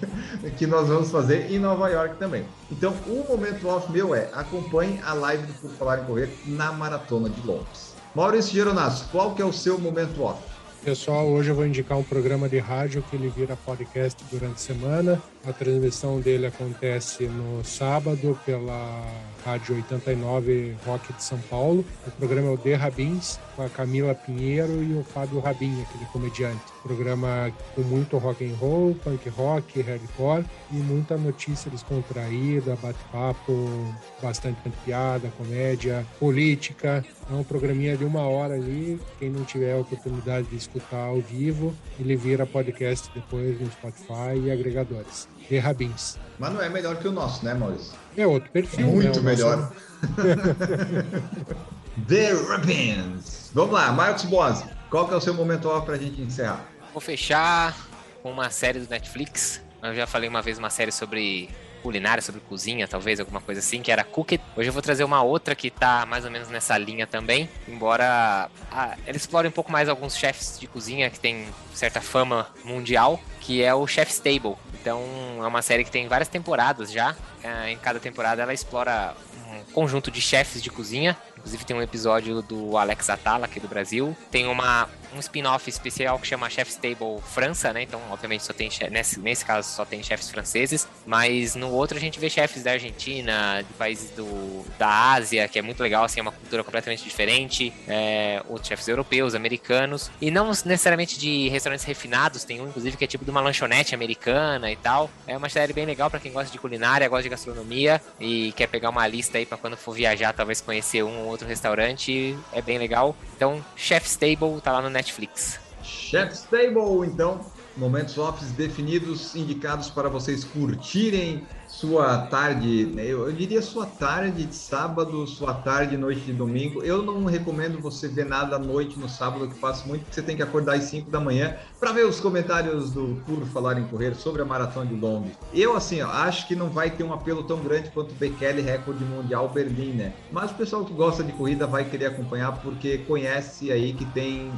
que 0.56 0.66
nós 0.66 0.88
vamos 0.88 1.10
fazer 1.10 1.50
em 1.52 1.58
Nova 1.58 1.90
York 1.90 2.16
também. 2.16 2.46
Então, 2.70 2.94
o 3.06 3.26
momento 3.28 3.68
off 3.68 3.92
meu 3.92 4.14
é 4.14 4.30
acompanhe 4.32 4.98
a 5.04 5.12
live 5.12 5.46
do 5.46 5.52
Por 5.54 5.70
Falar 5.72 6.00
em 6.00 6.04
Correr 6.04 6.30
na 6.46 6.72
Maratona 6.72 7.28
de 7.28 7.46
Londres. 7.46 7.94
Maurício 8.14 8.54
Geronasso, 8.54 9.06
qual 9.12 9.34
que 9.34 9.42
é 9.42 9.44
o 9.44 9.52
seu 9.52 9.78
momento 9.78 10.22
off? 10.22 10.49
Pessoal, 10.82 11.26
hoje 11.28 11.50
eu 11.50 11.54
vou 11.54 11.66
indicar 11.66 11.98
um 11.98 12.02
programa 12.02 12.48
de 12.48 12.58
rádio 12.58 13.02
que 13.02 13.14
ele 13.14 13.28
vira 13.28 13.54
podcast 13.54 14.24
durante 14.30 14.54
a 14.54 14.56
semana. 14.56 15.22
A 15.46 15.52
transmissão 15.52 16.18
dele 16.20 16.46
acontece 16.46 17.24
no 17.24 17.62
sábado 17.62 18.38
pela 18.46 19.06
Rádio 19.44 19.76
89 19.76 20.74
Rock 20.86 21.12
de 21.12 21.22
São 21.22 21.38
Paulo. 21.50 21.84
O 22.06 22.10
programa 22.12 22.48
é 22.48 22.52
o 22.52 22.56
The 22.56 22.74
Rabins, 22.76 23.38
com 23.54 23.62
a 23.62 23.68
Camila 23.68 24.14
Pinheiro 24.14 24.82
e 24.82 24.94
o 24.94 25.04
Fábio 25.04 25.38
Rabin, 25.38 25.82
aquele 25.82 26.06
comediante. 26.06 26.64
Programa 26.82 27.52
com 27.74 27.82
muito 27.82 28.16
rock 28.16 28.44
and 28.44 28.56
roll, 28.56 28.94
punk 29.04 29.28
rock, 29.28 29.82
hardcore 29.82 30.44
e 30.70 30.76
muita 30.76 31.16
notícia 31.16 31.70
descontraída, 31.70 32.76
bate-papo, 32.82 33.94
bastante 34.22 34.58
piada, 34.84 35.30
comédia, 35.36 36.06
política. 36.18 37.04
É 37.30 37.34
um 37.34 37.44
programinha 37.44 37.96
de 37.96 38.04
uma 38.04 38.22
hora 38.22 38.54
ali. 38.54 39.00
Quem 39.18 39.30
não 39.30 39.44
tiver 39.44 39.74
a 39.74 39.78
oportunidade 39.78 40.46
de 40.48 40.56
escutar 40.56 41.06
ao 41.06 41.20
vivo, 41.20 41.74
ele 41.98 42.16
vira 42.16 42.46
podcast 42.46 43.10
depois 43.14 43.60
no 43.60 43.70
Spotify 43.70 44.38
e 44.42 44.50
agregadores. 44.50 45.28
The 45.48 45.58
Rabins. 45.58 46.18
Mas 46.38 46.52
não 46.52 46.62
é 46.62 46.68
melhor 46.68 46.96
que 46.96 47.08
o 47.08 47.12
nosso, 47.12 47.44
né, 47.44 47.52
Maurício? 47.52 47.92
É 48.16 48.26
outro 48.26 48.50
perfil. 48.50 48.86
Muito 48.86 49.20
né, 49.20 49.32
melhor. 49.32 49.72
The 52.08 52.32
Rabins. 52.32 53.50
Vamos 53.52 53.74
lá, 53.74 53.92
Marcos 53.92 54.24
Boas, 54.24 54.64
qual 54.90 55.06
que 55.06 55.14
é 55.14 55.16
o 55.16 55.20
seu 55.20 55.32
momento 55.32 55.68
off 55.68 55.86
para 55.86 55.94
a 55.94 55.98
gente 55.98 56.20
encerrar? 56.20 56.66
Vou 56.92 57.00
fechar 57.00 57.76
com 58.22 58.30
uma 58.30 58.50
série 58.50 58.80
do 58.80 58.90
Netflix. 58.90 59.62
Eu 59.82 59.94
já 59.94 60.06
falei 60.06 60.28
uma 60.28 60.42
vez 60.42 60.58
uma 60.58 60.68
série 60.68 60.90
sobre 60.90 61.48
culinária, 61.80 62.20
sobre 62.20 62.42
cozinha, 62.42 62.86
talvez, 62.86 63.20
alguma 63.20 63.40
coisa 63.40 63.60
assim, 63.60 63.80
que 63.80 63.90
era 63.90 64.04
Cooked. 64.04 64.42
Hoje 64.54 64.68
eu 64.68 64.72
vou 64.72 64.82
trazer 64.82 65.04
uma 65.04 65.22
outra 65.22 65.54
que 65.54 65.70
tá 65.70 66.04
mais 66.04 66.26
ou 66.26 66.30
menos 66.30 66.50
nessa 66.50 66.76
linha 66.76 67.06
também, 67.06 67.48
embora 67.66 68.50
ah, 68.70 68.96
ela 69.06 69.16
explore 69.16 69.48
um 69.48 69.52
pouco 69.52 69.72
mais 69.72 69.88
alguns 69.88 70.14
chefes 70.14 70.58
de 70.58 70.66
cozinha 70.66 71.08
que 71.08 71.18
tem 71.18 71.46
certa 71.72 72.02
fama 72.02 72.48
mundial, 72.64 73.18
que 73.40 73.62
é 73.62 73.74
o 73.74 73.86
Chef's 73.86 74.18
Table. 74.18 74.56
Então 74.74 75.02
é 75.38 75.46
uma 75.46 75.62
série 75.62 75.84
que 75.84 75.90
tem 75.90 76.06
várias 76.06 76.28
temporadas 76.28 76.92
já. 76.92 77.16
É, 77.42 77.70
em 77.70 77.78
cada 77.78 77.98
temporada 77.98 78.42
ela 78.42 78.52
explora 78.52 79.14
um 79.50 79.72
conjunto 79.72 80.10
de 80.10 80.20
chefes 80.20 80.62
de 80.62 80.68
cozinha 80.68 81.16
Inclusive 81.40 81.64
tem 81.64 81.76
um 81.76 81.82
episódio 81.82 82.42
do 82.42 82.76
Alex 82.76 83.08
Atala 83.10 83.46
aqui 83.46 83.58
do 83.58 83.66
Brasil. 83.66 84.16
Tem 84.30 84.46
uma, 84.46 84.88
um 85.14 85.18
spin-off 85.18 85.68
especial 85.68 86.18
que 86.18 86.26
chama 86.26 86.48
Chef's 86.48 86.76
Table 86.76 87.20
França, 87.22 87.72
né? 87.72 87.82
Então, 87.82 88.00
obviamente, 88.10 88.44
só 88.44 88.52
tem 88.52 88.70
nesse, 88.90 89.20
nesse 89.20 89.44
caso 89.44 89.68
só 89.68 89.84
tem 89.84 90.02
chefes 90.02 90.30
franceses. 90.30 90.86
Mas 91.06 91.54
no 91.54 91.70
outro 91.70 91.96
a 91.96 92.00
gente 92.00 92.18
vê 92.18 92.30
chefes 92.30 92.62
da 92.62 92.72
Argentina, 92.72 93.62
de 93.66 93.72
países 93.74 94.10
do, 94.10 94.64
da 94.78 95.12
Ásia, 95.12 95.48
que 95.48 95.58
é 95.58 95.62
muito 95.62 95.82
legal, 95.82 96.04
assim, 96.04 96.20
é 96.20 96.22
uma 96.22 96.32
cultura 96.32 96.62
completamente 96.62 97.02
diferente. 97.04 97.72
É, 97.88 98.42
outros 98.48 98.68
chefes 98.68 98.88
europeus, 98.88 99.34
americanos. 99.34 100.10
E 100.20 100.30
não 100.30 100.48
necessariamente 100.48 101.18
de 101.18 101.48
restaurantes 101.48 101.84
refinados, 101.84 102.44
tem 102.44 102.60
um, 102.60 102.68
inclusive, 102.68 102.96
que 102.96 103.04
é 103.04 103.06
tipo 103.06 103.24
de 103.24 103.30
uma 103.30 103.40
lanchonete 103.40 103.94
americana 103.94 104.70
e 104.70 104.76
tal. 104.76 105.10
É 105.26 105.36
uma 105.36 105.48
série 105.48 105.72
bem 105.72 105.86
legal 105.86 106.10
para 106.10 106.20
quem 106.20 106.32
gosta 106.32 106.50
de 106.50 106.58
culinária, 106.58 107.08
gosta 107.08 107.24
de 107.24 107.28
gastronomia 107.28 108.00
e 108.18 108.52
quer 108.52 108.66
pegar 108.66 108.90
uma 108.90 109.06
lista 109.06 109.38
aí 109.38 109.46
para 109.46 109.58
quando 109.58 109.76
for 109.76 109.94
viajar, 109.94 110.32
talvez 110.32 110.60
conhecer 110.60 111.02
um 111.02 111.26
outro 111.26 111.46
restaurante, 111.46 112.36
é 112.52 112.62
bem 112.62 112.78
legal. 112.78 113.16
Então, 113.36 113.64
Chef's 113.76 114.16
Table 114.16 114.60
tá 114.62 114.72
lá 114.72 114.82
no 114.82 114.90
Netflix. 115.00 115.58
Chef's 115.82 116.42
Table, 116.42 117.06
então, 117.06 117.40
momentos 117.74 118.18
offs 118.18 118.52
definidos, 118.52 119.34
indicados 119.34 119.88
para 119.88 120.10
vocês 120.10 120.44
curtirem 120.44 121.46
sua 121.70 122.18
tarde, 122.26 122.86
né, 122.86 123.06
eu 123.06 123.30
diria 123.32 123.62
sua 123.62 123.86
tarde 123.86 124.44
de 124.44 124.54
sábado, 124.54 125.26
sua 125.26 125.54
tarde, 125.54 125.96
noite 125.96 126.20
de 126.20 126.32
domingo. 126.32 126.82
Eu 126.82 127.02
não 127.02 127.24
recomendo 127.24 127.80
você 127.80 128.08
ver 128.08 128.26
nada 128.26 128.56
à 128.56 128.58
noite 128.58 128.98
no 128.98 129.08
sábado, 129.08 129.48
que 129.48 129.54
faço 129.54 129.86
muito, 129.88 130.02
porque 130.02 130.14
você 130.14 130.22
tem 130.22 130.36
que 130.36 130.42
acordar 130.42 130.74
às 130.74 130.84
5 130.84 131.10
da 131.10 131.20
manhã 131.20 131.56
para 131.78 131.92
ver 131.92 132.04
os 132.06 132.20
comentários 132.20 132.90
do 132.90 133.22
Puro 133.24 133.46
Falar 133.46 133.78
em 133.78 133.84
Correr 133.84 134.14
sobre 134.14 134.42
a 134.42 134.44
maratona 134.44 134.86
de 134.86 134.94
Long. 134.94 135.26
Eu, 135.54 135.76
assim, 135.76 136.02
ó, 136.02 136.08
acho 136.08 136.46
que 136.48 136.54
não 136.54 136.68
vai 136.68 136.90
ter 136.90 137.04
um 137.04 137.12
apelo 137.12 137.44
tão 137.44 137.58
grande 137.60 137.90
quanto 137.90 138.10
o 138.10 138.14
Bekele 138.14 138.60
Recorde 138.60 139.04
Mundial 139.04 139.48
Berlim, 139.48 139.92
né? 139.92 140.12
Mas 140.30 140.50
o 140.50 140.54
pessoal 140.54 140.84
que 140.84 140.92
gosta 140.92 141.22
de 141.22 141.32
corrida 141.32 141.66
vai 141.66 141.84
querer 141.84 142.06
acompanhar 142.06 142.60
porque 142.60 142.98
conhece 142.98 143.70
aí 143.70 143.92
que 143.92 144.04
tem 144.06 144.50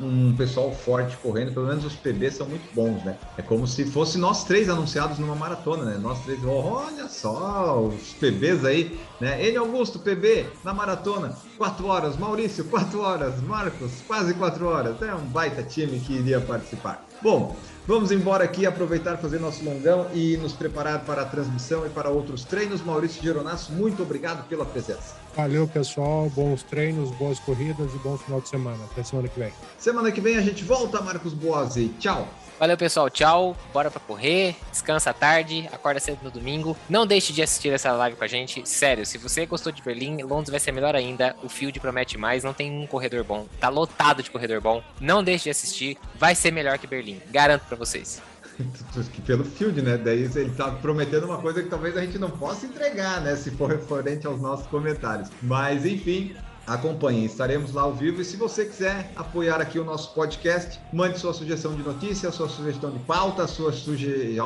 um, 0.00 0.06
um 0.06 0.36
pessoal 0.36 0.72
forte 0.72 1.16
correndo, 1.18 1.52
pelo 1.52 1.68
menos 1.68 1.84
os 1.84 1.94
PBs 1.94 2.34
são 2.34 2.46
muito 2.46 2.68
bons, 2.74 3.02
né? 3.04 3.16
É 3.38 3.42
como 3.42 3.66
se 3.66 3.84
fosse 3.84 4.18
nós 4.18 4.44
três 4.44 4.68
anunciados 4.68 5.18
numa 5.18 5.34
maratona, 5.34 5.84
né? 5.84 5.98
Nós 5.98 6.20
três, 6.24 6.42
olha 6.56 7.08
só, 7.08 7.80
os 7.80 8.12
PBs 8.14 8.64
aí, 8.64 8.98
né? 9.20 9.42
Ele 9.42 9.56
Augusto, 9.56 9.98
PB, 9.98 10.46
na 10.64 10.72
maratona, 10.72 11.36
4 11.56 11.86
horas, 11.86 12.16
Maurício, 12.16 12.64
4 12.64 13.00
horas, 13.00 13.40
Marcos, 13.42 13.92
quase 14.06 14.34
4 14.34 14.66
horas. 14.66 15.00
É 15.02 15.14
um 15.14 15.26
baita 15.26 15.62
time 15.62 15.98
que 16.00 16.14
iria 16.14 16.40
participar. 16.40 17.04
Bom, 17.22 17.56
vamos 17.86 18.10
embora 18.10 18.44
aqui, 18.44 18.66
aproveitar, 18.66 19.16
fazer 19.16 19.40
nosso 19.40 19.64
longão 19.64 20.06
e 20.12 20.36
nos 20.36 20.52
preparar 20.52 21.00
para 21.04 21.22
a 21.22 21.24
transmissão 21.24 21.86
e 21.86 21.88
para 21.88 22.10
outros 22.10 22.44
treinos. 22.44 22.82
Maurício 22.84 23.22
Geronasso, 23.22 23.72
muito 23.72 24.02
obrigado 24.02 24.46
pela 24.48 24.64
presença. 24.64 25.14
Valeu, 25.34 25.66
pessoal. 25.66 26.30
Bons 26.34 26.62
treinos, 26.62 27.10
boas 27.12 27.38
corridas 27.40 27.92
e 27.94 27.98
bom 27.98 28.16
final 28.16 28.40
de 28.40 28.48
semana. 28.48 28.78
Até 28.90 29.02
semana 29.02 29.28
que 29.28 29.38
vem. 29.38 29.52
Semana 29.78 30.12
que 30.12 30.20
vem 30.20 30.36
a 30.36 30.42
gente 30.42 30.62
volta, 30.62 31.00
Marcos 31.00 31.32
Boazzi. 31.32 31.88
Tchau. 31.98 32.28
Valeu, 32.58 32.76
pessoal. 32.76 33.10
Tchau. 33.10 33.56
Bora 33.72 33.90
pra 33.90 34.00
correr. 34.00 34.56
Descansa 34.70 35.10
à 35.10 35.12
tarde. 35.12 35.68
Acorda 35.72 36.00
cedo 36.00 36.20
no 36.22 36.30
domingo. 36.30 36.76
Não 36.88 37.06
deixe 37.06 37.32
de 37.32 37.42
assistir 37.42 37.68
essa 37.68 37.92
live 37.92 38.16
com 38.16 38.24
a 38.24 38.28
gente. 38.28 38.66
Sério, 38.66 39.04
se 39.04 39.18
você 39.18 39.44
gostou 39.44 39.70
de 39.70 39.82
Berlim, 39.82 40.22
Londres 40.22 40.50
vai 40.50 40.60
ser 40.60 40.72
melhor 40.72 40.94
ainda. 40.94 41.36
O 41.42 41.48
field 41.48 41.78
promete 41.78 42.16
mais. 42.16 42.42
Não 42.42 42.54
tem 42.54 42.70
um 42.70 42.86
corredor 42.86 43.24
bom. 43.24 43.46
Tá 43.60 43.68
lotado 43.68 44.22
de 44.22 44.30
corredor 44.30 44.60
bom. 44.60 44.82
Não 45.00 45.22
deixe 45.22 45.44
de 45.44 45.50
assistir. 45.50 45.98
Vai 46.14 46.34
ser 46.34 46.50
melhor 46.50 46.78
que 46.78 46.86
Berlim. 46.86 47.20
Garanto 47.30 47.64
para 47.66 47.76
vocês. 47.76 48.22
Pelo 49.26 49.44
field, 49.44 49.82
né? 49.82 49.98
Daí 49.98 50.22
ele 50.22 50.50
tá 50.50 50.70
prometendo 50.70 51.24
uma 51.24 51.38
coisa 51.38 51.62
que 51.62 51.68
talvez 51.68 51.96
a 51.96 52.00
gente 52.00 52.18
não 52.18 52.30
possa 52.30 52.66
entregar, 52.66 53.20
né? 53.20 53.36
Se 53.36 53.50
for 53.50 53.70
referente 53.70 54.26
aos 54.26 54.40
nossos 54.40 54.66
comentários. 54.66 55.28
Mas, 55.42 55.84
enfim, 55.84 56.34
acompanhem, 56.66 57.24
estaremos 57.24 57.72
lá 57.72 57.82
ao 57.82 57.94
vivo. 57.94 58.20
E 58.20 58.24
se 58.24 58.36
você 58.36 58.64
quiser 58.64 59.10
apoiar 59.14 59.60
aqui 59.60 59.78
o 59.78 59.84
nosso 59.84 60.12
podcast, 60.12 60.80
mande 60.92 61.18
sua 61.18 61.32
sugestão 61.32 61.74
de 61.74 61.82
notícia, 61.82 62.30
sua 62.30 62.48
sugestão 62.48 62.90
de 62.90 62.98
pauta, 63.00 63.46
sua 63.46 63.72
suge... 63.72 64.36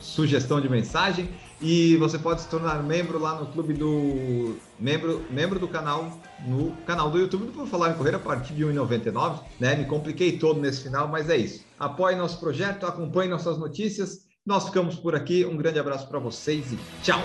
sugestão 0.00 0.60
de 0.60 0.68
mensagem. 0.68 1.28
E 1.60 1.96
você 1.96 2.18
pode 2.18 2.42
se 2.42 2.48
tornar 2.48 2.82
membro 2.82 3.18
lá 3.18 3.40
no 3.40 3.46
clube 3.46 3.72
do. 3.72 4.56
membro, 4.78 5.24
membro 5.30 5.58
do 5.58 5.68
canal, 5.68 6.20
no 6.46 6.72
canal 6.84 7.10
do 7.10 7.18
YouTube 7.18 7.46
do 7.46 7.52
Por 7.52 7.66
Falar 7.66 7.90
em 7.90 7.94
Correr 7.94 8.14
a 8.14 8.18
partir 8.18 8.52
de 8.54 8.64
1,99. 8.64 9.40
Né? 9.58 9.76
Me 9.76 9.84
compliquei 9.84 10.36
todo 10.38 10.60
nesse 10.60 10.82
final, 10.82 11.08
mas 11.08 11.30
é 11.30 11.36
isso. 11.36 11.64
Apoie 11.78 12.16
nosso 12.16 12.38
projeto, 12.40 12.84
acompanhe 12.84 13.30
nossas 13.30 13.56
notícias. 13.56 14.24
Nós 14.44 14.66
ficamos 14.66 14.96
por 14.96 15.14
aqui. 15.14 15.46
Um 15.46 15.56
grande 15.56 15.78
abraço 15.78 16.06
para 16.08 16.18
vocês 16.18 16.72
e 16.72 16.78
tchau! 17.02 17.22